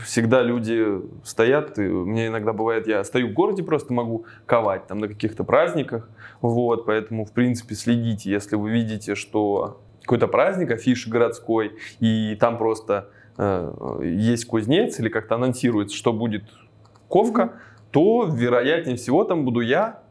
всегда 0.03 0.41
люди 0.41 1.01
стоят, 1.23 1.79
и 1.79 1.81
мне 1.81 2.27
иногда 2.27 2.53
бывает, 2.53 2.87
я 2.87 3.03
стою 3.03 3.29
в 3.29 3.33
городе, 3.33 3.63
просто 3.63 3.93
могу 3.93 4.25
ковать 4.45 4.87
там 4.87 4.99
на 4.99 5.07
каких-то 5.07 5.43
праздниках, 5.43 6.09
вот, 6.41 6.85
поэтому, 6.85 7.25
в 7.25 7.31
принципе, 7.31 7.75
следите, 7.75 8.29
если 8.29 8.55
вы 8.55 8.71
видите, 8.71 9.15
что 9.15 9.81
какой-то 10.01 10.27
праздник, 10.27 10.71
афиши 10.71 11.09
городской, 11.09 11.77
и 11.99 12.35
там 12.39 12.57
просто 12.57 13.09
э, 13.37 14.01
есть 14.03 14.45
кузнец, 14.45 14.99
или 14.99 15.09
как-то 15.09 15.35
анонсируется, 15.35 15.95
что 15.95 16.11
будет 16.11 16.43
ковка, 17.07 17.53
то, 17.93 18.25
вероятнее 18.25 18.97
всего, 18.97 19.23
там 19.23 19.45
буду 19.45 19.61
я, 19.61 20.01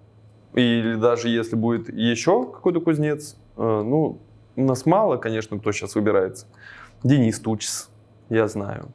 или 0.54 0.94
даже 0.94 1.28
если 1.28 1.56
будет 1.56 1.92
еще 1.92 2.46
какой-то 2.46 2.80
кузнец, 2.80 3.36
э, 3.56 3.60
ну, 3.60 4.20
у 4.54 4.62
нас 4.62 4.86
мало, 4.86 5.16
конечно, 5.16 5.58
кто 5.58 5.72
сейчас 5.72 5.96
выбирается. 5.96 6.46
Денис 7.02 7.40
Тучс, 7.40 7.90
я 8.28 8.46
знаю. 8.46 8.88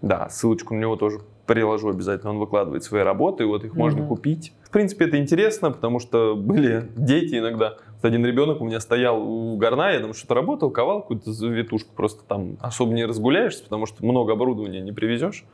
Да, 0.00 0.28
ссылочку 0.28 0.74
на 0.74 0.80
него 0.80 0.94
тоже 0.94 1.20
приложу 1.46 1.88
обязательно. 1.88 2.30
Он 2.30 2.38
выкладывает 2.38 2.84
свои 2.84 3.02
работы, 3.02 3.42
и 3.42 3.46
вот 3.46 3.64
их 3.64 3.72
mm-hmm. 3.72 3.78
можно 3.78 4.06
купить. 4.06 4.52
В 4.62 4.70
принципе, 4.70 5.06
это 5.06 5.18
интересно, 5.18 5.72
потому 5.72 5.98
что 5.98 6.36
были 6.36 6.88
дети 6.96 7.38
иногда. 7.38 7.78
Один 8.00 8.24
ребенок 8.24 8.60
у 8.60 8.64
меня 8.64 8.80
стоял 8.80 9.20
у 9.20 9.56
горна, 9.56 9.90
я 9.90 10.00
там 10.00 10.14
что-то 10.14 10.34
работал, 10.34 10.70
ковал 10.70 11.00
какую-то 11.00 11.32
завитушку, 11.32 11.90
просто 11.96 12.22
там 12.24 12.58
особо 12.60 12.92
не 12.92 13.06
разгуляешься, 13.06 13.64
потому 13.64 13.86
что 13.86 14.04
много 14.04 14.34
оборудования 14.34 14.80
не 14.82 14.92
привезешь. 14.92 15.44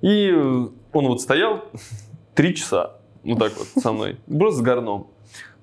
И 0.00 0.30
он 0.30 1.06
вот 1.06 1.20
стоял 1.20 1.64
три 2.34 2.54
часа, 2.54 2.96
вот 3.24 3.38
так 3.38 3.52
вот 3.56 3.82
со 3.82 3.92
мной, 3.92 4.16
просто 4.26 4.60
с 4.60 4.62
горном. 4.62 5.08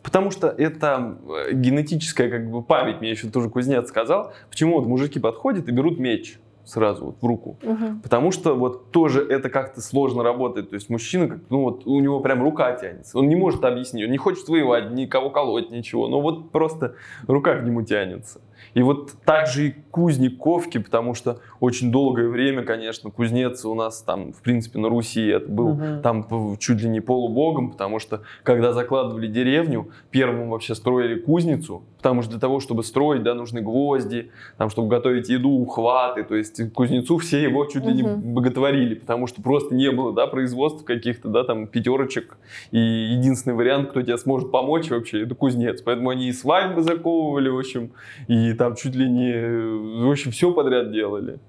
Потому 0.04 0.30
что 0.30 0.50
это 0.50 1.17
э, 1.28 1.54
генетическая 1.54 2.30
как 2.30 2.50
бы 2.52 2.62
память, 2.62 3.02
мне 3.02 3.10
еще 3.10 3.28
тоже 3.28 3.50
кузнец 3.50 3.88
сказал, 3.88 4.34
почему 4.52 4.76
вот 4.80 4.88
мужики 4.88 5.19
подходят 5.19 5.67
и 5.67 5.71
берут 5.71 5.98
меч 5.98 6.38
сразу 6.65 7.06
вот 7.06 7.17
в 7.21 7.25
руку. 7.25 7.58
Угу. 7.63 8.01
Потому 8.04 8.32
что 8.32 8.56
вот 8.56 8.91
тоже 8.91 9.25
это 9.25 9.49
как-то 9.49 9.82
сложно 9.82 10.23
работает. 10.23 10.69
То 10.69 10.75
есть 10.75 10.89
мужчина, 10.89 11.28
как, 11.28 11.39
ну 11.49 11.63
вот 11.63 11.86
у 11.86 11.99
него 11.99 12.19
прям 12.19 12.43
рука 12.43 12.73
тянется. 12.73 13.17
Он 13.17 13.28
не 13.30 13.36
может 13.36 13.63
объяснить, 13.63 14.06
он 14.06 14.12
не 14.12 14.17
хочет 14.17 14.47
воевать, 14.47 14.91
никого 14.91 15.30
колоть, 15.30 15.69
ничего. 15.69 16.08
Но 16.08 16.21
вот 16.21 16.51
просто 16.51 16.95
рука 17.28 17.56
к 17.56 17.63
нему 17.63 17.84
тянется. 17.84 18.41
И 18.73 18.82
вот 18.82 19.13
также 19.23 19.67
и 19.67 19.75
кузник 19.91 20.38
ковки, 20.38 20.80
потому 20.80 21.13
что 21.13 21.39
очень 21.60 21.91
долгое 21.91 22.28
время, 22.28 22.63
конечно, 22.63 23.10
кузнец 23.12 23.63
у 23.65 23.73
нас 23.73 24.01
там, 24.01 24.34
в 24.34 24.41
принципе, 24.41 24.80
на 24.80 24.89
Руси 24.89 25.28
это 25.28 25.47
был 25.47 25.69
угу. 25.69 26.01
там 26.04 26.58
чуть 26.58 26.82
ли 26.82 26.89
не 26.89 26.99
полубогом, 26.99 27.71
потому 27.71 27.99
что 27.99 28.21
когда 28.43 28.73
закладывали 28.73 29.28
деревню, 29.28 29.89
первым 30.12 30.49
вообще 30.49 30.75
строили 30.75 31.19
кузницу, 31.19 31.84
потому 32.06 32.22
что 32.22 32.30
для 32.34 32.39
того, 32.39 32.60
чтобы 32.60 32.84
строить, 32.84 33.24
да, 33.24 33.34
нужны 33.34 33.62
гвозди, 33.62 34.30
там, 34.60 34.70
чтобы 34.70 34.89
готовить 34.89 35.28
еду, 35.28 35.50
ухваты, 35.50 36.24
то 36.24 36.36
есть 36.36 36.72
кузнецу 36.72 37.18
все 37.18 37.41
его 37.41 37.65
чуть 37.65 37.84
ли 37.84 37.96
не 37.96 38.04
боготворили, 38.04 38.94
потому 38.94 39.26
что 39.26 39.41
просто 39.41 39.74
не 39.74 39.89
было, 39.89 40.13
да, 40.13 40.28
производств 40.28 40.86
каких-то, 40.86 41.30
да, 41.30 41.44
там, 41.44 41.65
пятерочек, 41.65 42.38
и 42.70 42.78
единственный 42.78 43.56
вариант, 43.56 43.89
кто 43.89 44.04
тебе 44.04 44.20
сможет 44.20 44.52
помочь 44.52 44.91
вообще, 44.91 45.24
это 45.24 45.34
кузнец, 45.34 45.82
поэтому 45.82 46.12
они 46.12 46.28
и 46.28 46.32
свадьбы 46.32 46.84
заковывали, 46.84 47.50
в 47.50 47.58
общем, 47.58 47.89
и 48.28 48.54
там 48.54 48.76
чуть 48.76 48.94
ли 48.94 49.10
не, 49.10 50.06
в 50.06 50.12
общем, 50.12 50.30
все 50.30 50.52
подряд 50.52 50.91
делали. 50.91 51.39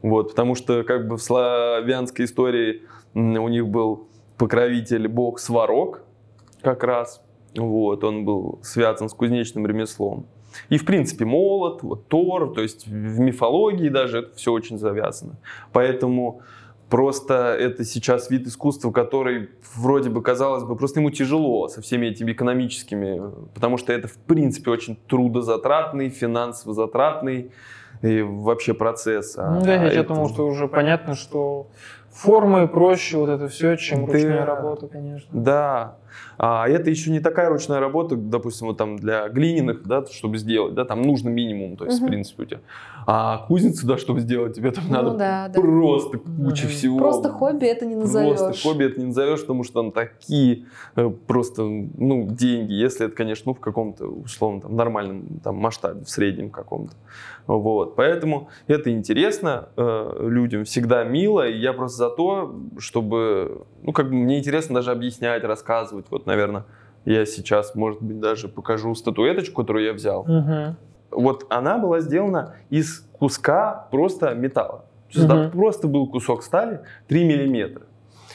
Вот, 0.00 0.30
потому 0.30 0.54
что 0.54 0.84
как 0.84 1.06
бы 1.06 1.18
в 1.18 1.22
славянской 1.22 2.24
истории 2.24 2.80
у 3.12 3.48
них 3.48 3.68
был 3.68 4.08
покровитель 4.38 5.06
бог 5.06 5.38
Сварог 5.38 6.00
как 6.62 6.82
раз. 6.82 7.22
Вот, 7.58 8.04
он 8.04 8.24
был 8.24 8.58
связан 8.62 9.08
с 9.08 9.14
кузнечным 9.14 9.66
ремеслом. 9.66 10.26
И, 10.70 10.78
в 10.78 10.84
принципе, 10.84 11.24
молот, 11.24 11.82
вот, 11.82 12.08
Тор, 12.08 12.54
то 12.54 12.62
есть 12.62 12.86
в 12.86 13.20
мифологии 13.20 13.88
даже 13.88 14.20
это 14.20 14.36
все 14.36 14.52
очень 14.52 14.78
завязано. 14.78 15.36
Поэтому 15.72 16.40
просто 16.88 17.56
это 17.58 17.84
сейчас 17.84 18.30
вид 18.30 18.46
искусства, 18.46 18.90
который 18.90 19.50
вроде 19.74 20.10
бы, 20.10 20.22
казалось 20.22 20.64
бы, 20.64 20.74
просто 20.76 21.00
ему 21.00 21.10
тяжело 21.10 21.68
со 21.68 21.82
всеми 21.82 22.06
этими 22.06 22.32
экономическими, 22.32 23.22
потому 23.54 23.76
что 23.76 23.92
это, 23.92 24.08
в 24.08 24.16
принципе, 24.16 24.70
очень 24.70 24.96
трудозатратный, 25.06 26.08
финансово 26.08 26.74
затратный 26.74 27.52
и 28.02 28.22
вообще 28.22 28.74
процесс. 28.74 29.36
А, 29.36 29.54
ну, 29.54 29.64
да, 29.64 29.74
я 29.74 30.00
это... 30.00 30.14
думал, 30.14 30.28
что 30.28 30.46
уже 30.46 30.68
понятно, 30.68 31.14
что 31.14 31.66
формы 32.10 32.66
проще, 32.68 33.16
вот 33.18 33.28
это 33.28 33.48
все, 33.48 33.76
чем 33.76 34.06
ручная 34.06 34.40
да, 34.40 34.46
работа, 34.46 34.88
конечно. 34.88 35.28
Да. 35.32 35.96
А 36.38 36.68
это 36.68 36.90
еще 36.90 37.10
не 37.10 37.20
такая 37.20 37.48
ручная 37.48 37.80
работа, 37.80 38.16
допустим, 38.16 38.68
вот 38.68 38.76
там 38.76 38.96
для 38.96 39.28
глиняных, 39.28 39.82
да, 39.84 40.04
чтобы 40.06 40.38
сделать, 40.38 40.74
да, 40.74 40.84
там 40.84 41.02
нужно 41.02 41.28
минимум, 41.28 41.76
то 41.76 41.84
есть, 41.84 41.98
угу. 41.98 42.06
в 42.06 42.08
принципе, 42.08 42.42
у 42.42 42.46
тебя. 42.46 42.60
А 43.06 43.46
кузницу, 43.48 43.86
да, 43.86 43.96
чтобы 43.96 44.20
сделать, 44.20 44.54
тебе 44.54 44.70
там 44.70 44.84
ну, 44.88 44.92
надо 44.92 45.16
да, 45.16 45.50
просто 45.54 46.18
да. 46.18 46.44
куча 46.44 46.68
всего. 46.68 46.98
Просто 46.98 47.30
хобби 47.30 47.66
это 47.66 47.86
не 47.86 47.94
назовешь. 47.94 48.38
Просто 48.38 48.68
хобби 48.68 48.84
это 48.84 49.00
не 49.00 49.06
назовешь, 49.06 49.40
потому 49.40 49.64
что 49.64 49.82
там 49.82 49.92
такие 49.92 50.66
э, 50.94 51.10
просто, 51.26 51.62
ну, 51.62 52.28
деньги, 52.30 52.72
если 52.72 53.06
это, 53.06 53.16
конечно, 53.16 53.44
ну, 53.46 53.54
в 53.54 53.60
каком-то, 53.60 54.06
условно, 54.06 54.60
там, 54.60 54.76
нормальном 54.76 55.40
там, 55.42 55.56
масштабе, 55.56 56.04
в 56.04 56.10
среднем 56.10 56.50
каком-то. 56.50 56.94
Вот, 57.46 57.96
поэтому 57.96 58.50
это 58.66 58.90
интересно 58.90 59.70
э, 59.76 60.26
людям, 60.28 60.64
всегда 60.64 61.02
мило, 61.04 61.48
и 61.48 61.58
я 61.58 61.72
просто 61.72 61.96
за 61.96 62.10
то, 62.10 62.54
чтобы, 62.76 63.66
ну, 63.82 63.92
как 63.92 64.08
бы 64.08 64.14
мне 64.14 64.38
интересно 64.38 64.76
даже 64.76 64.90
объяснять, 64.90 65.44
рассказывать, 65.44 66.06
вот, 66.10 66.26
наверное, 66.26 66.64
я 67.04 67.24
сейчас, 67.26 67.74
может 67.74 68.02
быть, 68.02 68.20
даже 68.20 68.48
покажу 68.48 68.94
статуэточку, 68.94 69.62
которую 69.62 69.86
я 69.86 69.92
взял. 69.92 70.22
Угу. 70.22 70.76
Вот 71.10 71.46
она 71.48 71.78
была 71.78 72.00
сделана 72.00 72.56
из 72.70 73.00
куска 73.12 73.88
просто 73.90 74.34
металла. 74.34 74.84
То 75.10 75.18
есть 75.18 75.30
угу. 75.30 75.38
это 75.38 75.50
просто 75.50 75.88
был 75.88 76.06
кусок 76.06 76.42
стали 76.42 76.80
3 77.08 77.24
миллиметра. 77.24 77.86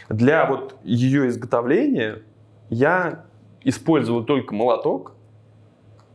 Для 0.10 0.46
вот 0.46 0.76
ее 0.84 1.28
изготовления 1.28 2.24
я 2.70 3.26
использовал 3.64 4.24
только 4.24 4.56
молоток, 4.56 5.14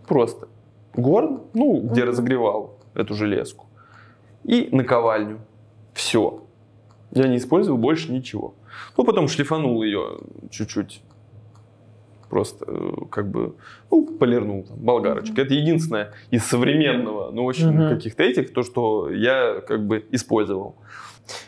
просто 0.07 0.49
горн, 0.95 1.43
ну, 1.55 1.81
где 1.81 2.03
угу. 2.03 2.11
разогревал 2.11 2.79
эту 2.95 3.15
железку, 3.15 3.67
и 4.43 4.69
наковальню. 4.73 5.39
Все. 5.95 6.43
Я 7.13 7.29
не 7.29 7.37
использовал 7.37 7.79
больше 7.79 8.13
ничего. 8.13 8.55
Ну, 8.97 9.05
потом 9.05 9.29
шлифанул 9.29 9.83
ее 9.83 10.19
чуть-чуть 10.51 11.03
просто 12.29 12.65
э, 12.69 12.91
как 13.11 13.31
бы 13.31 13.57
ну, 13.91 14.07
полирнул 14.19 14.65
там, 14.65 14.79
болгарочкой. 14.79 15.37
Mm-hmm. 15.37 15.47
Это 15.47 15.55
единственное 15.55 16.13
из 16.31 16.45
современного, 16.45 17.31
ну, 17.31 17.45
очень 17.45 17.71
mm-hmm. 17.71 17.89
каких-то 17.89 18.23
этих, 18.23 18.53
то, 18.53 18.63
что 18.63 19.11
я 19.11 19.61
как 19.67 19.87
бы 19.87 20.05
использовал. 20.11 20.77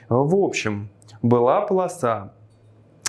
В 0.08 0.34
общем, 0.34 0.88
была 1.22 1.62
полоса 1.62 2.32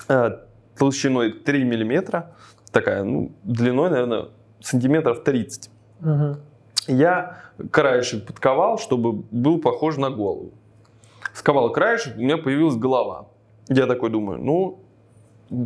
э, 0.08 0.32
толщиной 0.78 1.32
3 1.32 1.64
миллиметра, 1.64 2.36
такая, 2.72 3.04
ну, 3.04 3.32
длиной, 3.44 3.90
наверное, 3.90 4.30
сантиметров 4.60 5.24
30. 5.24 5.70
Mm-hmm. 6.02 6.38
Я 6.88 7.38
краешек 7.72 8.26
подковал, 8.26 8.78
чтобы 8.78 9.14
был 9.32 9.60
похож 9.60 9.98
на 9.98 10.10
голову. 10.10 10.52
Сковал 11.34 11.72
краешек, 11.72 12.18
у 12.18 12.20
меня 12.20 12.38
появилась 12.38 12.76
голова. 12.76 13.28
Я 13.74 13.88
такой 13.88 14.10
думаю, 14.10 14.38
ну, 14.38 14.80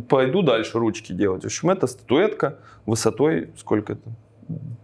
пойду 0.08 0.42
дальше 0.42 0.78
ручки 0.78 1.12
делать. 1.12 1.42
В 1.42 1.46
общем, 1.46 1.70
это 1.70 1.88
статуэтка 1.88 2.58
высотой, 2.86 3.50
сколько 3.56 3.94
это? 3.94 4.10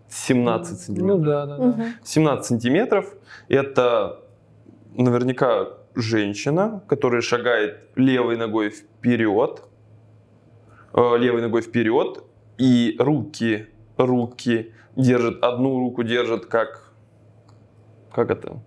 17 0.08 0.80
сантиметров. 0.80 1.18
Ну 1.18 1.24
да, 1.24 1.46
да, 1.46 1.56
да. 1.56 1.86
17 2.02 2.44
сантиметров. 2.44 3.14
Это 3.48 4.18
наверняка 4.96 5.68
женщина, 5.94 6.82
которая 6.88 7.20
шагает 7.20 7.78
левой 7.94 8.36
ногой 8.36 8.70
вперед, 8.70 9.62
э, 10.92 11.16
левой 11.18 11.42
ногой 11.42 11.62
вперед, 11.62 12.24
и 12.58 12.96
руки, 12.98 13.68
руки 13.96 14.72
держит, 14.96 15.44
одну 15.44 15.78
руку 15.78 16.02
держит 16.02 16.46
как, 16.46 16.92
как 18.10 18.32
это? 18.32 18.60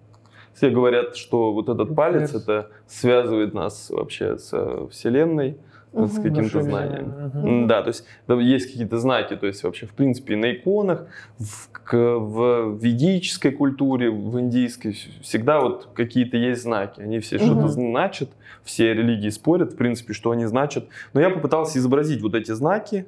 Все 0.55 0.69
говорят, 0.69 1.17
что 1.17 1.53
вот 1.53 1.69
этот 1.69 1.95
палец, 1.95 2.33
это 2.33 2.69
связывает 2.87 3.53
нас 3.53 3.89
вообще 3.89 4.37
с 4.37 4.87
Вселенной 4.89 5.57
угу, 5.95 6.07
с 6.07 6.15
каким-то 6.15 6.61
знанием. 6.61 7.13
Угу. 7.33 7.67
Да, 7.67 7.81
то 7.81 7.89
есть 7.89 8.05
есть 8.27 8.71
какие-то 8.71 8.97
знаки, 8.97 9.35
то 9.35 9.47
есть 9.47 9.63
вообще 9.63 9.85
в 9.85 9.91
принципе 9.91 10.35
на 10.35 10.53
иконах, 10.53 11.07
в, 11.37 11.69
в 11.91 12.77
ведической 12.81 13.51
культуре, 13.51 14.09
в 14.09 14.39
индийской 14.39 14.97
всегда 15.21 15.59
вот 15.59 15.89
какие-то 15.93 16.37
есть 16.37 16.63
знаки, 16.63 17.01
они 17.01 17.19
все 17.19 17.37
угу. 17.37 17.45
что-то 17.45 17.67
значат, 17.69 18.29
все 18.63 18.93
религии 18.93 19.29
спорят, 19.29 19.73
в 19.73 19.77
принципе, 19.77 20.13
что 20.13 20.31
они 20.31 20.45
значат. 20.45 20.87
Но 21.13 21.21
я 21.21 21.29
попытался 21.29 21.79
изобразить 21.79 22.21
вот 22.21 22.35
эти 22.35 22.51
знаки 22.51 23.05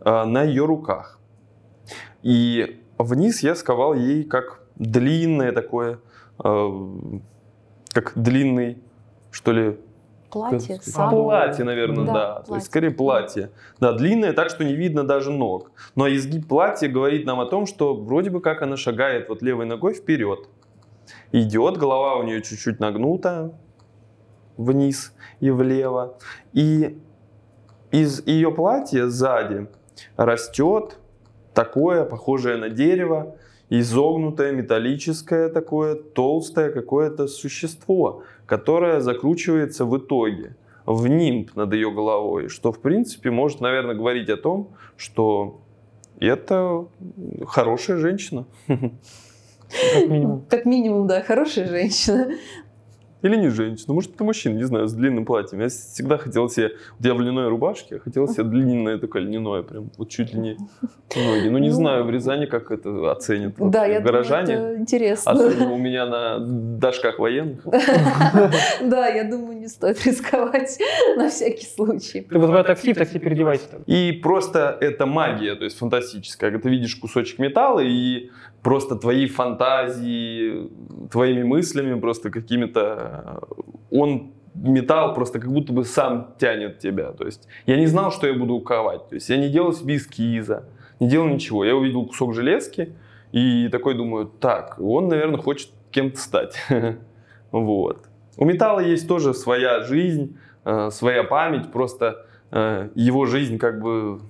э, 0.00 0.24
на 0.24 0.42
ее 0.42 0.66
руках. 0.66 1.18
И 2.22 2.80
вниз 2.98 3.42
я 3.42 3.54
сковал 3.54 3.94
ей 3.94 4.24
как 4.24 4.60
длинное 4.76 5.52
такое, 5.52 5.94
э, 5.94 5.96
как 6.38 8.12
длинный, 8.14 8.78
что 9.30 9.52
ли, 9.52 9.78
Платье. 10.30 10.78
Платье, 10.94 11.64
наверное, 11.64 12.04
Да, 12.04 12.12
да. 12.12 12.28
То 12.28 12.34
платье. 12.34 12.54
есть 12.56 12.66
скорее 12.66 12.90
платье. 12.90 13.50
Да, 13.80 13.92
длинное, 13.92 14.32
так 14.34 14.50
что 14.50 14.62
не 14.62 14.74
видно 14.74 15.04
даже 15.04 15.30
ног. 15.30 15.70
Но 15.94 16.06
изгиб 16.06 16.46
платья 16.46 16.88
говорит 16.88 17.24
нам 17.24 17.40
о 17.40 17.46
том, 17.46 17.66
что 17.66 17.94
вроде 17.94 18.30
бы 18.30 18.40
как 18.40 18.60
она 18.62 18.76
шагает 18.76 19.28
вот 19.28 19.42
левой 19.42 19.64
ногой 19.64 19.94
вперед. 19.94 20.48
Идет, 21.32 21.78
голова 21.78 22.16
у 22.16 22.24
нее 22.24 22.42
чуть-чуть 22.42 22.78
нагнута 22.78 23.52
вниз 24.58 25.14
и 25.40 25.50
влево. 25.50 26.18
И 26.52 26.98
из 27.90 28.26
ее 28.26 28.52
платья 28.52 29.06
сзади 29.06 29.68
растет 30.16 30.98
такое, 31.54 32.04
похожее 32.04 32.58
на 32.58 32.68
дерево, 32.68 33.36
изогнутое, 33.70 34.52
металлическое 34.52 35.48
такое, 35.48 35.94
толстое 35.94 36.70
какое-то 36.70 37.26
существо, 37.26 38.22
которое 38.46 39.00
закручивается 39.00 39.84
в 39.84 39.96
итоге 39.98 40.56
в 40.86 41.06
нимб 41.06 41.54
над 41.54 41.72
ее 41.74 41.90
головой, 41.90 42.48
что, 42.48 42.72
в 42.72 42.80
принципе, 42.80 43.30
может, 43.30 43.60
наверное, 43.60 43.94
говорить 43.94 44.30
о 44.30 44.36
том, 44.36 44.70
что 44.96 45.60
это 46.18 46.86
хорошая 47.46 47.98
женщина. 47.98 48.46
Как 48.66 50.08
минимум. 50.08 50.44
Как 50.48 50.64
минимум, 50.64 51.06
да, 51.06 51.20
хорошая 51.22 51.68
женщина. 51.68 52.30
Или 53.22 53.36
не 53.36 53.48
женщина, 53.48 53.94
может, 53.94 54.14
это 54.14 54.22
мужчина, 54.24 54.54
не 54.56 54.62
знаю, 54.64 54.86
с 54.86 54.92
длинным 54.92 55.24
платьем. 55.24 55.60
Я 55.60 55.68
всегда 55.68 56.18
хотел 56.18 56.48
себе, 56.48 56.72
вот 56.98 57.06
я 57.06 57.14
в 57.14 57.20
льняной 57.20 57.48
рубашке, 57.48 57.96
я 57.96 58.00
хотел 58.00 58.28
себе 58.28 58.44
длинное 58.44 58.98
такое 58.98 59.22
льняное, 59.22 59.62
прям 59.62 59.90
вот 59.96 60.08
чуть 60.08 60.32
ли 60.34 60.38
не 60.40 60.56
ноги. 61.16 61.48
Ну, 61.48 61.58
не 61.58 61.68
Ну, 61.68 61.74
знаю, 61.74 62.04
в 62.04 62.10
Рязани 62.10 62.46
как 62.46 62.70
это 62.70 63.10
оценят 63.10 63.54
Да, 63.58 63.86
я 63.86 64.00
думаю, 64.00 64.02
горожане. 64.12 64.54
это 64.54 64.76
интересно. 64.78 65.32
Особенно 65.32 65.72
у 65.72 65.78
меня 65.78 66.06
на 66.06 66.38
дошках 66.38 67.18
военных. 67.18 67.64
Да, 68.82 69.08
я 69.08 69.24
думаю, 69.24 69.58
не 69.58 69.68
стоит 69.68 70.04
рисковать 70.06 70.78
на 71.16 71.28
всякий 71.28 71.66
случай. 71.66 72.20
Ты 72.20 72.38
вызывай 72.38 72.62
такси, 72.64 72.94
такси 72.94 73.18
переодевайся. 73.18 73.64
И 73.86 74.12
просто 74.12 74.76
это 74.80 75.06
магия, 75.06 75.54
то 75.56 75.64
есть 75.64 75.78
фантастическая. 75.78 76.50
Когда 76.50 76.62
ты 76.62 76.70
видишь 76.70 76.94
кусочек 76.96 77.38
металла 77.38 77.80
и 77.80 78.30
просто 78.62 78.96
твои 78.96 79.26
фантазии, 79.26 80.68
твоими 81.10 81.42
мыслями 81.42 81.98
просто 81.98 82.30
какими-то... 82.30 83.40
э, 83.50 83.62
Он 83.90 84.32
металл 84.54 85.14
просто 85.14 85.38
как 85.38 85.52
будто 85.52 85.72
бы 85.72 85.84
сам 85.84 86.34
тянет 86.38 86.78
тебя. 86.78 87.12
То 87.12 87.24
есть 87.24 87.46
я 87.66 87.76
не 87.76 87.86
знал, 87.86 88.10
что 88.10 88.26
я 88.26 88.34
буду 88.34 88.60
ковать. 88.60 89.08
То 89.08 89.14
есть 89.14 89.28
я 89.28 89.36
не 89.36 89.48
делал 89.48 89.72
себе 89.72 89.96
эскиза, 89.96 90.64
не 91.00 91.08
делал 91.08 91.28
ничего. 91.28 91.64
Я 91.64 91.76
увидел 91.76 92.06
кусок 92.06 92.34
железки 92.34 92.94
и 93.32 93.68
такой 93.70 93.94
думаю, 93.94 94.26
так, 94.26 94.78
он, 94.80 95.08
наверное, 95.08 95.40
хочет 95.40 95.70
кем-то 95.90 96.18
стать. 96.18 96.56
Вот. 97.50 98.04
У 98.36 98.44
металла 98.44 98.80
есть 98.80 99.08
тоже 99.08 99.32
своя 99.32 99.80
жизнь, 99.80 100.36
э, 100.66 100.90
своя 100.90 101.24
память, 101.24 101.72
просто 101.72 102.26
э, 102.50 102.90
его 102.94 103.24
жизнь 103.24 103.56
как 103.56 103.80
бы 103.80 104.20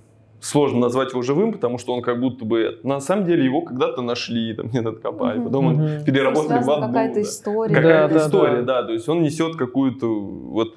сложно 0.41 0.79
назвать 0.79 1.11
его 1.11 1.21
живым, 1.21 1.51
потому 1.53 1.77
что 1.77 1.93
он 1.93 2.01
как 2.01 2.19
будто 2.19 2.45
бы 2.45 2.79
на 2.83 2.99
самом 3.01 3.25
деле 3.25 3.43
его 3.43 3.61
когда-то 3.61 4.01
нашли, 4.01 4.53
там 4.53 4.67
где-то 4.69 4.89
откопали, 4.89 5.37
Мгм. 5.37 5.45
потом 5.45 5.65
он 5.67 5.73
Мгм. 5.75 6.05
переработали 6.05 6.63
в 6.63 6.69
аду, 6.71 6.87
какая-то 6.87 7.15
да. 7.15 7.21
история. 7.21 7.75
Какая-то 7.75 8.13
Да, 8.13 8.19
да, 8.19 8.25
история, 8.27 8.61
да. 8.61 8.81
да. 8.81 8.87
то 8.87 8.93
есть 8.93 9.09
он 9.09 9.21
несет 9.21 9.55
какую-то 9.55 10.07
вот 10.07 10.75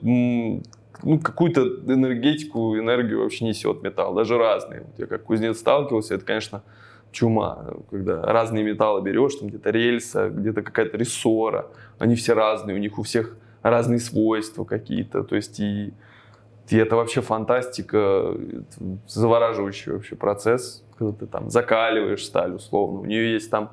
ну, 1.05 1.19
какую-то 1.23 1.63
энергетику, 1.87 2.77
энергию 2.79 3.23
вообще 3.23 3.45
несет 3.45 3.83
металл, 3.83 4.15
даже 4.15 4.39
разные. 4.39 4.81
Вот 4.83 4.99
я 4.99 5.07
как 5.07 5.25
кузнец 5.25 5.59
сталкивался, 5.59 6.15
это, 6.15 6.25
конечно, 6.25 6.63
чума, 7.11 7.67
когда 7.91 8.23
разные 8.23 8.65
металлы 8.65 9.03
берешь, 9.03 9.35
там 9.35 9.49
где-то 9.49 9.71
рельса, 9.71 10.29
где-то 10.29 10.63
какая-то 10.63 10.97
рессора, 10.97 11.67
они 11.99 12.15
все 12.15 12.35
разные, 12.35 12.77
у 12.77 12.79
них 12.79 12.99
у 12.99 13.03
всех 13.03 13.37
разные 13.63 13.99
свойства 14.01 14.65
какие-то, 14.65 15.23
то 15.23 15.37
есть 15.37 15.61
и, 15.61 15.93
и 16.69 16.77
это 16.77 16.97
вообще 16.97 17.21
фантастика, 17.21 18.35
это 18.35 18.99
завораживающий 19.07 19.93
вообще 19.93 20.17
процесс, 20.17 20.85
когда 20.99 21.13
ты 21.13 21.27
там 21.27 21.51
закаливаешь 21.51 22.25
сталь 22.25 22.55
условно, 22.55 23.01
у 23.01 23.05
нее 23.05 23.33
есть 23.33 23.51
там 23.51 23.73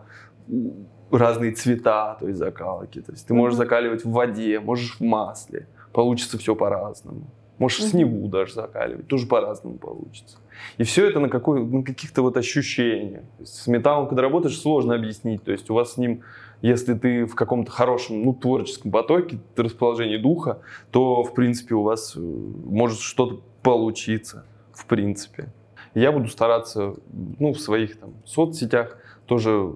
разные 1.12 1.52
цвета, 1.52 2.18
то 2.20 2.28
есть 2.28 2.40
закалки, 2.40 3.02
то 3.02 3.12
есть 3.12 3.28
ты 3.28 3.34
можешь 3.34 3.58
закаливать 3.58 4.04
в 4.04 4.12
воде, 4.12 4.60
можешь 4.60 4.98
в 5.00 5.02
масле, 5.02 5.68
получится 5.94 6.38
все 6.38 6.56
по-разному. 6.56 7.28
Можешь 7.60 7.80
в 7.80 7.90
снегу 7.90 8.30
даже 8.30 8.54
закаливать, 8.54 9.08
тоже 9.08 9.28
по-разному 9.28 9.78
получится. 9.78 10.38
И 10.78 10.84
все 10.84 11.10
это 11.10 11.20
на, 11.20 11.28
какой, 11.28 11.62
на 11.66 11.84
каких-то 11.84 12.22
вот 12.22 12.38
ощущениях. 12.38 13.22
То 13.22 13.42
есть 13.42 13.54
с 13.54 13.68
металлом, 13.68 14.08
когда 14.08 14.22
работаешь, 14.22 14.58
сложно 14.58 14.96
объяснить. 14.96 15.44
То 15.44 15.52
есть 15.52 15.70
у 15.70 15.74
вас 15.74 15.94
с 15.94 15.98
ним, 15.98 16.22
если 16.62 16.94
ты 16.94 17.26
в 17.26 17.36
каком-то 17.36 17.72
хорошем, 17.72 18.24
ну, 18.24 18.34
творческом 18.34 18.92
потоке, 18.92 19.40
расположении 19.56 20.18
духа, 20.18 20.60
то, 20.92 21.24
в 21.24 21.34
принципе, 21.34 21.76
у 21.76 21.84
вас 21.84 22.16
э, 22.16 22.20
может 22.20 23.00
что-то 23.00 23.42
получиться, 23.64 24.46
в 24.74 24.86
принципе. 24.86 25.50
Я 25.96 26.12
буду 26.12 26.28
стараться, 26.28 26.96
ну, 27.40 27.54
в 27.54 27.60
своих 27.60 28.00
там 28.00 28.14
соцсетях 28.26 28.98
тоже 29.26 29.74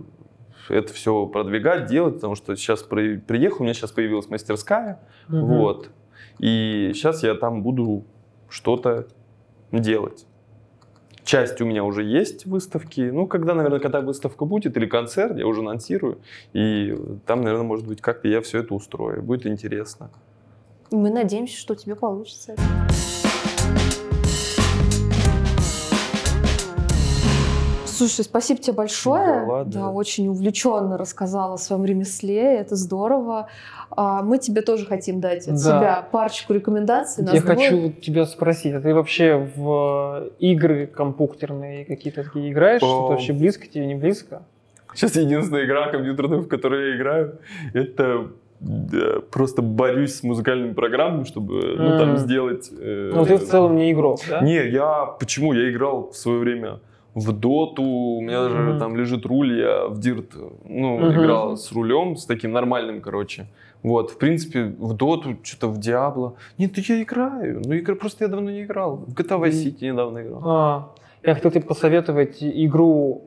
это 0.70 0.94
все 0.94 1.26
продвигать, 1.26 1.88
делать, 1.88 2.16
потому 2.16 2.36
что 2.36 2.56
сейчас 2.56 2.84
при- 2.84 3.18
приехал, 3.18 3.62
у 3.62 3.64
меня 3.64 3.74
сейчас 3.74 3.92
появилась 3.92 4.30
мастерская, 4.30 5.00
Мгм. 5.28 5.46
вот. 5.46 5.90
И 6.40 6.92
сейчас 6.94 7.24
я 7.24 7.36
там 7.36 7.64
буду 7.64 8.04
что-то 8.50 9.08
делать. 9.72 10.26
Часть 11.24 11.62
у 11.62 11.66
меня 11.66 11.84
уже 11.84 12.04
есть 12.04 12.46
выставки. 12.46 13.02
Ну, 13.02 13.28
когда, 13.28 13.54
наверное, 13.54 13.80
когда 13.80 14.02
выставка 14.02 14.46
будет 14.46 14.76
или 14.76 14.86
концерт, 14.86 15.38
я 15.38 15.48
уже 15.48 15.62
анонсирую. 15.62 16.20
И 16.52 16.98
там, 17.26 17.42
наверное, 17.42 17.66
может 17.66 17.88
быть, 17.88 18.02
как-то 18.02 18.28
я 18.28 18.42
все 18.42 18.60
это 18.60 18.74
устрою. 18.74 19.24
Будет 19.24 19.46
интересно. 19.46 20.10
Мы 20.92 21.10
надеемся, 21.10 21.58
что 21.58 21.74
у 21.74 21.76
тебя 21.78 21.96
получится. 21.96 22.56
Слушай, 27.94 28.26
спасибо 28.26 28.60
тебе 28.62 28.74
большое. 28.74 29.42
Да 29.42 29.44
ладно. 29.46 29.74
Да, 29.74 29.90
очень 29.92 30.28
увлеченно 30.28 30.98
рассказала 30.98 31.54
о 31.56 31.58
своем 31.58 31.86
ремесле. 31.86 32.58
Это 32.58 32.76
здорово. 32.76 33.48
А, 33.92 34.24
Мы 34.24 34.40
тебе 34.40 34.62
тоже 34.62 34.86
хотим 34.86 35.20
дать 35.22 35.48
от 35.48 35.54
Да. 35.54 35.58
себя 35.60 36.08
парочку 36.12 36.54
рекомендаций. 36.54 37.24
Я 37.24 37.42
двое. 37.42 37.42
хочу 37.42 37.92
тебя 38.02 38.26
спросить, 38.26 38.74
а 38.74 38.82
ты 38.82 38.94
вообще 38.94 39.36
в 39.56 40.30
игры 40.40 40.88
компьютерные 40.88 41.86
какие-то 41.86 42.24
такие 42.24 42.52
играешь? 42.52 42.82
О. 42.82 42.86
Что-то 42.86 43.08
вообще 43.12 43.34
близко 43.34 43.68
тебе, 43.68 43.86
не 43.86 43.96
близко? 43.96 44.44
Сейчас 44.96 45.16
единственная 45.16 45.66
игра 45.66 45.88
компьютерная, 45.90 46.40
в 46.40 46.48
которой 46.48 46.92
я 46.92 46.98
играю, 46.98 47.40
это 47.74 48.28
э, 48.62 49.20
просто 49.32 49.62
борюсь 49.64 50.16
с 50.16 50.24
музыкальными 50.24 50.74
программами, 50.74 51.24
чтобы 51.24 51.76
ну, 51.78 51.98
там 51.98 52.18
сделать... 52.18 52.70
э, 52.72 53.12
Ну, 53.14 53.26
ты 53.26 53.38
в 53.38 53.44
целом 53.46 53.76
не 53.76 53.92
игрок, 53.92 54.20
да? 54.30 54.42
Не, 54.42 54.68
я... 54.70 55.06
Почему? 55.20 55.54
Я 55.54 55.72
играл 55.72 56.10
в 56.12 56.16
свое 56.18 56.40
время 56.40 56.80
в 57.16 57.32
доту, 57.32 57.84
у 57.84 58.22
меня 58.22 58.44
даже 58.44 58.58
Мгм. 58.58 58.80
там 58.80 58.96
лежит 58.98 59.26
руль, 59.26 59.60
я 59.60 59.88
в 59.88 60.00
дирт, 60.00 60.34
ну, 60.66 60.98
Мгм. 60.98 61.12
играл 61.22 61.58
с 61.58 61.72
рулем, 61.72 62.16
с 62.16 62.26
таким 62.26 62.52
нормальным, 62.52 63.02
короче. 63.02 63.46
Вот, 63.84 64.12
в 64.12 64.18
принципе, 64.18 64.64
в 64.80 64.94
доту, 64.94 65.36
что-то 65.44 65.68
в 65.68 65.78
Диабло. 65.80 66.36
Нет, 66.58 66.72
ну 66.78 66.84
я 66.88 67.02
играю. 67.04 67.62
Ну, 67.66 67.76
игра, 67.78 67.96
просто 67.96 68.24
я 68.24 68.30
давно 68.30 68.50
не 68.50 68.64
играл. 68.64 68.96
В 69.08 69.14
GTA 69.14 69.40
Vice 69.40 69.52
City 69.66 69.92
недавно 69.92 70.20
играл. 70.22 70.42
А, 70.46 70.90
я 71.22 71.36
хотел 71.36 71.52
тебе 71.52 71.62
посоветовать 71.64 72.38
игру 72.42 73.24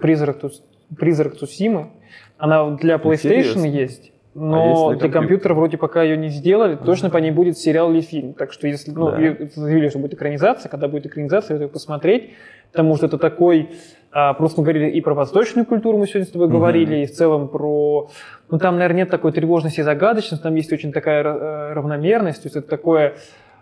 Призрак, 0.00 0.42
Тус- 0.42 0.62
Призрак 0.98 1.36
Цусимы. 1.36 1.90
Она 2.38 2.70
для 2.70 2.96
PlayStation 2.96 3.38
Интересно. 3.38 3.64
есть. 3.66 4.12
А 4.36 4.38
Но 4.38 4.56
если 4.58 4.84
для 4.84 5.08
компьютер? 5.08 5.12
компьютера 5.12 5.54
вроде 5.54 5.78
пока 5.78 6.02
ее 6.02 6.16
не 6.18 6.28
сделали, 6.28 6.76
точно 6.76 7.08
по 7.08 7.16
ней 7.16 7.30
будет 7.30 7.56
сериал 7.56 7.90
или 7.90 8.02
фильм. 8.02 8.34
Так 8.34 8.52
что 8.52 8.66
если, 8.68 8.90
ну, 8.90 9.10
Да. 9.10 9.16
заявили, 9.54 9.88
что 9.88 9.98
будет 9.98 10.12
экранизация, 10.12 10.68
когда 10.68 10.88
будет 10.88 11.06
экранизация, 11.06 11.56
я 11.56 11.62
ее 11.62 11.68
посмотреть, 11.68 12.34
потому 12.70 12.96
что 12.96 13.06
это 13.06 13.16
такой, 13.16 13.70
а, 14.12 14.34
просто 14.34 14.60
мы 14.60 14.64
говорили 14.66 14.90
и 14.90 15.00
про 15.00 15.14
восточную 15.14 15.64
культуру, 15.64 15.96
мы 15.96 16.06
сегодня 16.06 16.26
с 16.26 16.30
тобой 16.30 16.48
Мгм. 16.48 16.56
говорили, 16.58 16.96
и 16.96 17.06
в 17.06 17.12
целом 17.12 17.48
про, 17.48 18.10
ну 18.50 18.58
там, 18.58 18.74
наверное, 18.74 18.98
нет 18.98 19.10
такой 19.10 19.32
тревожности 19.32 19.80
и 19.80 19.82
загадочности, 19.82 20.42
там 20.42 20.54
есть 20.54 20.70
очень 20.72 20.92
такая 20.92 21.24
э, 21.24 21.72
равномерность, 21.72 22.42
то 22.42 22.46
есть 22.46 22.56
это 22.56 22.68
такое 22.68 23.14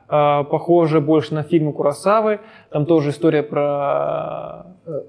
а, 0.08 0.42
похоже 0.42 1.00
больше 1.00 1.34
на 1.34 1.44
фильмы 1.44 1.72
Курасавы, 1.72 2.40
там 2.70 2.84
тоже 2.84 3.10
история 3.10 3.42
про, 3.44 4.66
э, 4.86 5.02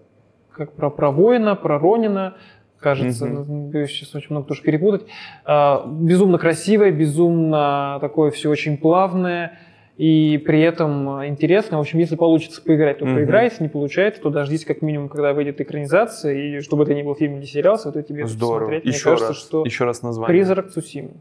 как 0.55 0.73
про, 0.73 0.89
про 0.91 1.11
воина, 1.11 1.55
про 1.55 1.79
Ронина, 1.79 2.35
кажется, 2.79 3.25
Мгм. 3.25 3.69
боюсь 3.71 3.89
сейчас 3.91 4.13
очень 4.15 4.27
много 4.31 4.47
тоже 4.47 4.61
перепутать. 4.61 5.05
А, 5.45 5.85
Безумно 5.87 6.37
красивое, 6.37 6.91
безумно 6.91 7.97
такое 8.01 8.31
все 8.31 8.49
очень 8.49 8.77
плавное 8.77 9.57
и 9.97 10.37
при 10.45 10.59
этом 10.61 11.25
интересно. 11.25 11.77
В 11.77 11.81
общем, 11.81 11.99
если 11.99 12.15
получится 12.17 12.61
поиграть, 12.61 12.99
то 12.99 13.05
Мгм. 13.05 13.15
поиграйте, 13.15 13.55
не 13.61 13.69
получается, 13.69 14.21
то 14.21 14.29
дождитесь 14.29 14.65
как 14.65 14.81
минимум, 14.81 15.07
когда 15.09 15.33
выйдет 15.33 15.61
экранизация, 15.61 16.33
и 16.33 16.59
чтобы 16.59 16.83
это 16.83 16.93
не 16.93 17.01
был 17.03 17.15
фильм 17.15 17.37
или 17.37 17.45
сериал, 17.45 17.77
советую 17.77 18.03
тебе 18.03 18.27
Здорово. 18.27 18.59
посмотреть. 18.59 18.83
Мне 18.85 18.93
Еще 18.93 19.03
кажется, 19.05 19.27
раз, 19.29 19.37
что 19.37 19.63
еще 19.65 19.85
раз 19.85 20.01
название. 20.01 20.27
«Призрак 20.27 20.69
Цусимы». 20.69 21.11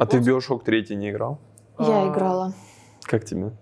А 0.00 0.06
ты 0.06 0.18
в 0.20 0.26
Bioshock 0.28 0.64
3 0.64 0.96
не 0.96 1.10
играл? 1.10 1.38
Я 1.78 2.02
А, 2.04 2.08
играла. 2.08 2.52
Как 3.04 3.24
тебе? 3.24 3.52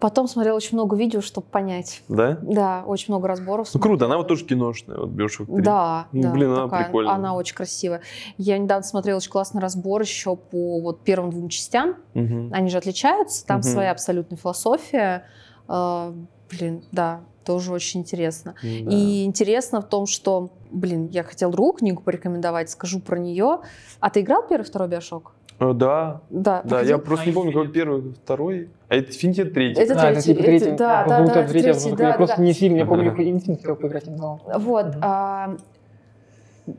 Потом 0.00 0.28
смотрел 0.28 0.54
очень 0.54 0.76
много 0.76 0.96
видео, 0.96 1.20
чтобы 1.20 1.46
понять. 1.48 2.02
Да? 2.08 2.38
Да, 2.42 2.84
очень 2.86 3.12
много 3.12 3.26
разборов. 3.26 3.68
Ну 3.74 3.80
круто, 3.80 4.04
она 4.04 4.14
смотрела. 4.14 4.18
вот 4.18 4.28
тоже 4.28 4.44
киношная, 4.44 4.96
вот 4.98 5.08
Bioshock 5.10 5.46
3. 5.46 5.62
Да, 5.64 6.06
Ну, 6.12 6.22
да, 6.22 6.30
блин, 6.30 6.50
она 6.52 6.64
такая, 6.64 6.84
прикольная. 6.84 7.14
Она 7.14 7.34
очень 7.34 7.56
красивая. 7.56 8.00
Я 8.36 8.58
недавно 8.58 8.84
смотрела 8.84 9.16
очень 9.16 9.30
классный 9.30 9.60
разбор 9.60 10.00
еще 10.02 10.36
по 10.36 10.80
вот 10.80 11.00
первым 11.02 11.30
двум 11.30 11.48
частям. 11.48 11.96
Мгм. 12.14 12.50
Они 12.52 12.68
же 12.70 12.78
отличаются, 12.78 13.44
там 13.44 13.56
Мгм. 13.58 13.64
своя 13.64 13.90
абсолютная 13.90 14.38
философия. 14.38 15.24
Э, 15.68 16.12
блин, 16.50 16.84
да, 16.92 17.20
тоже 17.44 17.72
очень 17.72 18.00
интересно. 18.00 18.54
Да. 18.62 18.68
И 18.68 19.24
интересно 19.24 19.80
в 19.80 19.88
том, 19.88 20.06
что, 20.06 20.50
блин, 20.70 21.08
я 21.08 21.24
хотела 21.24 21.50
другую 21.50 21.72
книгу 21.72 22.02
порекомендовать, 22.02 22.70
скажу 22.70 23.00
про 23.00 23.18
нее. 23.18 23.60
А 24.00 24.10
ты 24.10 24.20
играл 24.20 24.46
первый, 24.46 24.64
второй 24.64 24.86
Биошок? 24.88 25.32
Э, 25.60 25.72
Да, 25.72 26.20
Да. 26.30 26.62
да, 26.64 26.80
я 26.82 26.98
просто 26.98 27.24
А, 27.24 27.26
не 27.28 27.32
помню, 27.32 27.52
какой 27.52 27.68
первый, 27.68 28.12
второй. 28.12 28.70
А 28.88 28.94
это 28.94 29.10
Infinity 29.10 29.44
третий. 29.50 29.80
Это 29.80 29.94
Да, 29.94 30.00
третий, 30.12 30.22
типа 30.22 30.42
третий. 30.44 30.66
это- 30.66 30.76
да, 30.78 31.00
Я 31.00 31.06
да, 31.06 31.18
да, 31.18 31.24
это 31.24 31.50
третий, 31.50 31.72
третий, 31.72 31.88
я 31.90 31.96
да, 31.96 32.12
просто 32.12 32.36
да. 32.36 32.42
не 32.42 32.52
сильно, 32.52 32.76
я 32.78 32.86
помню, 32.86 33.10
Ага. 33.12 33.22
Инфинит 33.28 33.60
хотел 33.60 33.76
поиграть, 33.76 34.06
не 34.06 34.16
знал. 34.16 34.40
Вот. 34.56 34.86
А, 35.02 35.56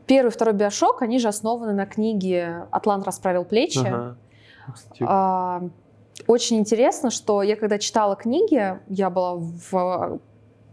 первый 0.06 0.28
и 0.28 0.32
второй 0.32 0.54
Биошок, 0.54 1.02
они 1.02 1.18
же 1.18 1.28
основаны 1.28 1.72
на 1.74 1.84
книге 1.86 2.64
«Атлант 2.70 3.04
расправил 3.04 3.44
плечи». 3.44 3.86
Ага. 3.86 4.16
А, 5.02 5.62
очень 6.26 6.58
интересно, 6.58 7.10
что 7.10 7.42
я 7.42 7.56
когда 7.56 7.78
читала 7.78 8.16
книги, 8.16 8.78
я 8.88 9.10
была 9.10 9.34
в 9.36 10.20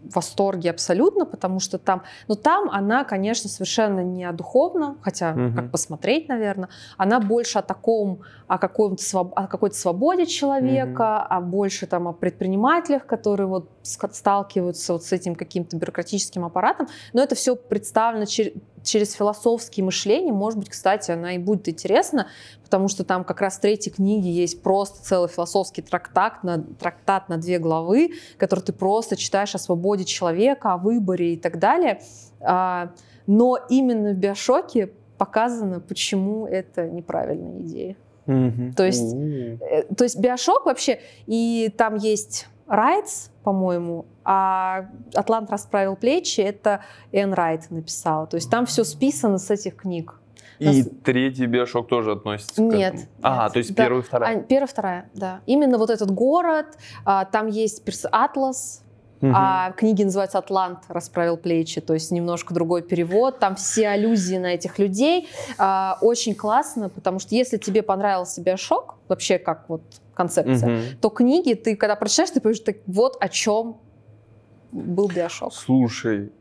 восторге 0.03 0.69
абсолютно, 0.69 1.25
потому 1.25 1.59
что 1.59 1.77
там, 1.77 2.03
ну 2.27 2.35
там 2.35 2.69
она, 2.69 3.03
конечно, 3.03 3.49
совершенно 3.49 4.01
не 4.01 4.25
о 4.25 4.31
духовном, 4.31 4.97
хотя 5.01 5.33
Мгм. 5.33 5.55
как 5.55 5.71
посмотреть, 5.71 6.29
наверное, 6.29 6.69
она 6.97 7.19
больше 7.19 7.59
о 7.59 7.61
таком, 7.61 8.21
о, 8.47 8.57
каком-то 8.57 9.19
о 9.35 9.47
какой-то 9.47 9.75
свободе 9.75 10.25
человека, 10.25 11.21
а 11.21 11.41
больше 11.41 11.87
там 11.87 12.07
о 12.07 12.13
предпринимателях, 12.13 13.05
которые 13.05 13.47
вот 13.47 13.69
сталкиваются 13.81 14.93
вот 14.93 15.03
с 15.03 15.11
этим 15.11 15.35
каким-то 15.35 15.77
бюрократическим 15.77 16.45
аппаратом, 16.45 16.87
но 17.13 17.21
это 17.21 17.35
все 17.35 17.55
представлено 17.55 18.23
чер- 18.23 18.53
через 18.87 19.13
философские 19.13 19.83
мышления, 19.83 20.31
может 20.31 20.59
быть, 20.59 20.69
кстати, 20.69 21.11
она 21.11 21.33
и 21.33 21.37
будет 21.37 21.67
интересна, 21.69 22.27
потому 22.63 22.87
что 22.87 23.03
там 23.03 23.23
как 23.23 23.41
раз 23.41 23.57
в 23.57 23.61
третьей 23.61 23.91
книге 23.91 24.31
есть 24.31 24.61
просто 24.61 25.03
целый 25.03 25.29
философский 25.29 25.81
трактат 25.81 26.43
на, 26.43 26.63
трактат 26.63 27.29
на 27.29 27.37
две 27.37 27.59
главы, 27.59 28.11
который 28.37 28.61
ты 28.61 28.73
просто 28.73 29.15
читаешь 29.15 29.53
о 29.55 29.57
свободе 29.57 30.05
человека, 30.05 30.73
о 30.73 30.77
выборе 30.77 31.33
и 31.33 31.37
так 31.37 31.59
далее. 31.59 32.01
А, 32.39 32.91
Но 33.25 33.57
именно 33.69 34.11
в 34.11 34.15
Биошоке 34.15 34.91
показано, 35.17 35.79
почему 35.79 36.47
это 36.47 36.87
неправильная 36.87 37.59
идея. 37.61 37.95
мгм. 38.25 38.73
то 38.73 38.85
есть-. 38.85 39.15
Э, 39.15 39.83
То 39.95 40.03
есть 40.03 40.17
Биошок 40.19 40.65
вообще, 40.65 40.99
и 41.25 41.73
там 41.77 41.95
есть 41.95 42.47
Райтс, 42.67 43.29
по-моему, 43.51 44.05
а 44.25 44.87
Атлант 45.15 45.49
расправил 45.51 45.95
плечи, 45.95 46.41
это 46.41 46.81
Энн 47.13 47.31
Райт 47.33 47.71
написала. 47.71 48.27
То 48.27 48.35
есть 48.35 48.49
там 48.51 48.65
все 48.65 48.83
списано 48.83 49.37
с 49.37 49.49
этих 49.49 49.77
книг. 49.77 50.19
И 50.59 50.65
Нас- 50.65 50.89
третий 51.05 51.45
Биошок 51.45 51.87
тоже 51.87 52.11
относится 52.11 52.61
Нет, 52.61 52.91
к 52.91 52.95
этому. 52.95 53.09
Ага, 53.21 53.43
нет. 53.43 53.53
то 53.53 53.59
есть 53.59 53.73
Да. 53.73 53.83
первый 53.85 53.99
и 53.99 54.01
второй. 54.03 54.27
А, 54.35 54.39
первая, 54.41 54.67
вторая, 54.67 55.09
да. 55.13 55.39
Именно 55.45 55.77
вот 55.77 55.89
этот 55.89 56.11
город, 56.11 56.65
а, 57.05 57.23
там 57.23 57.47
есть 57.47 57.85
перс- 57.85 58.05
Атлас, 58.11 58.83
Мгм. 59.21 59.33
а 59.33 59.71
книги 59.77 60.03
называются 60.03 60.39
«Атлант 60.39 60.79
расправил 60.89 61.37
плечи», 61.37 61.79
то 61.79 61.93
есть 61.93 62.11
немножко 62.11 62.53
другой 62.53 62.81
перевод. 62.81 63.39
Там 63.39 63.55
все 63.55 63.87
аллюзии 63.87 64.35
на 64.39 64.47
этих 64.55 64.77
людей. 64.77 65.29
А, 65.57 65.97
Очень 66.01 66.35
классно, 66.35 66.89
потому 66.89 67.19
что 67.19 67.33
если 67.33 67.55
тебе 67.55 67.81
понравился 67.81 68.41
Биошок, 68.41 68.95
вообще 69.07 69.39
как 69.39 69.69
вот 69.69 69.83
концепция, 70.17 70.69
Мгм. 70.69 70.81
то 71.01 71.09
книги 71.09 71.53
ты, 71.53 71.75
когда 71.75 71.95
прочитаешь, 71.95 72.31
ты 72.31 72.41
понимаешь, 72.41 72.59
так 72.59 72.77
вот 72.87 73.15
о 73.21 73.29
чем 73.29 73.77
был 74.71 75.07
Биошок. 75.07 75.53
Слушай, 75.53 76.31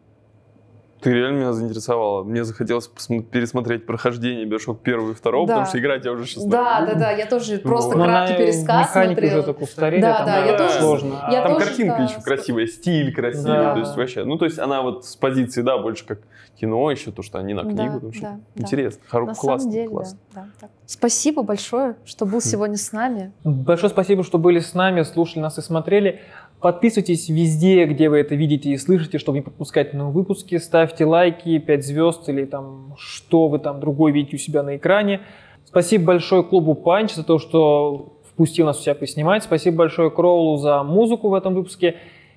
ты 1.07 1.13
реально 1.13 1.37
меня 1.39 1.53
заинтересовала. 1.53 2.25
Мне 2.25 2.43
захотелось 2.43 2.89
пересмотреть 3.31 3.87
прохождение 3.87 4.45
Биошок 4.45 4.81
первого 4.83 5.13
и 5.13 5.15
второго, 5.15 5.47
Да. 5.47 5.53
потому 5.55 5.69
что 5.69 5.79
играть 5.79 6.05
я 6.05 6.11
уже 6.11 6.27
сейчас 6.27 6.45
Да, 6.47 6.85
да, 6.85 6.95
да, 6.95 7.11
я 7.13 7.27
тоже 7.27 7.59
просто 7.59 7.97
Ну, 7.97 8.03
краткий 8.07 8.35
она- 8.35 8.43
пересказ 8.45 8.89
Механики 8.89 9.21
смотрела. 9.21 9.39
уже 9.39 9.47
так 9.47 9.63
устарели, 9.63 10.03
Да, 10.03 10.17
там 10.17 10.27
да, 10.27 10.45
я 10.47 10.59
тоже- 10.59 10.81
сложно. 10.81 11.29
я 11.31 11.43
Там 11.43 11.53
тоже, 11.55 11.67
картинка 11.67 11.97
да, 11.99 12.05
еще 12.07 12.21
красивая, 12.23 12.67
стиль 12.67 13.15
красивый, 13.15 13.45
Да. 13.57 13.75
то 13.75 13.79
есть 13.79 13.97
вообще, 13.97 14.25
ну 14.25 14.37
то 14.37 14.47
есть 14.47 14.59
она 14.59 14.83
вот 14.83 15.05
с 15.07 15.15
позиции, 15.15 15.63
да, 15.63 15.79
больше 15.79 16.05
как 16.05 16.19
кино 16.61 16.91
еще, 16.91 17.13
то, 17.13 17.23
что 17.23 17.39
они 17.39 17.55
на 17.55 17.63
книгу, 17.63 17.77
Да, 17.77 17.93
потому 17.95 18.13
что 18.13 18.23
да, 18.23 18.41
да. 18.57 18.63
интересно, 18.65 19.01
хоро- 19.09 19.27
На 19.27 19.35
классно, 19.35 19.59
самом 19.61 19.71
деле, 19.75 19.89
классно. 19.89 20.19
да, 20.35 20.41
да, 20.43 20.49
так. 20.63 20.71
Спасибо 20.87 21.43
большое, 21.45 21.95
что 22.05 22.27
был 22.27 22.41
сегодня 22.41 22.77
с 22.79 22.91
нами. 22.91 23.33
Большое 23.45 23.91
спасибо, 23.91 24.25
что 24.25 24.39
были 24.39 24.59
с 24.59 24.75
нами, 24.75 25.03
слушали 25.03 25.41
нас 25.41 25.57
и 25.57 25.63
смотрели. 25.63 26.21
Подписывайтесь 26.61 27.29
везде, 27.29 27.85
где 27.85 28.09
вы 28.09 28.19
это 28.19 28.35
видите 28.35 28.71
и 28.71 28.77
слышите, 28.79 29.19
чтобы 29.19 29.39
не 29.39 29.43
пропускать 29.43 29.93
новые 29.93 30.15
выпуски. 30.15 30.57
Ставьте 30.57 31.05
лайки, 31.05 31.59
5 31.59 31.85
звезд 31.85 32.29
или 32.29 32.45
там 32.45 32.95
что 32.99 33.49
вы 33.49 33.59
там 33.59 33.79
другой 33.79 34.13
видите 34.13 34.37
у 34.37 34.39
себя 34.39 34.63
на 34.63 34.77
экране. 34.77 35.21
Спасибо 35.65 36.05
большое 36.05 36.43
клубу 36.43 36.75
Панч 36.75 37.13
за 37.13 37.25
то, 37.25 37.39
что 37.39 38.21
впустил 38.25 38.67
нас 38.67 38.79
у 38.79 38.83
себя 38.83 38.95
поснимать. 38.95 39.43
Спасибо 39.43 39.79
большое 39.79 40.11
Кроулу 40.11 40.57
за 40.57 40.83
музыку 40.83 41.29
в 41.29 41.35
этом 41.35 41.55
выпуске. 41.55 41.97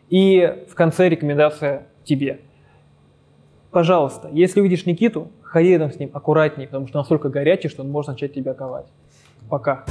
И 0.10 0.66
в 0.70 0.76
конце 0.76 1.08
рекомендация 1.08 1.88
тебе. 2.04 2.40
Пожалуйста, 3.72 4.30
если 4.34 4.60
увидишь 4.60 4.86
Никиту, 4.86 5.30
ходи 5.44 5.70
рядом 5.70 5.92
с 5.92 6.00
ним 6.00 6.10
аккуратнее, 6.14 6.68
потому 6.68 6.88
что 6.88 6.98
настолько 6.98 7.30
горячий, 7.30 7.70
что 7.70 7.84
он 7.84 7.90
может 7.90 8.10
начать 8.10 8.34
тебя 8.34 8.54
ковать. 8.54 8.88
Пока. 9.50 9.86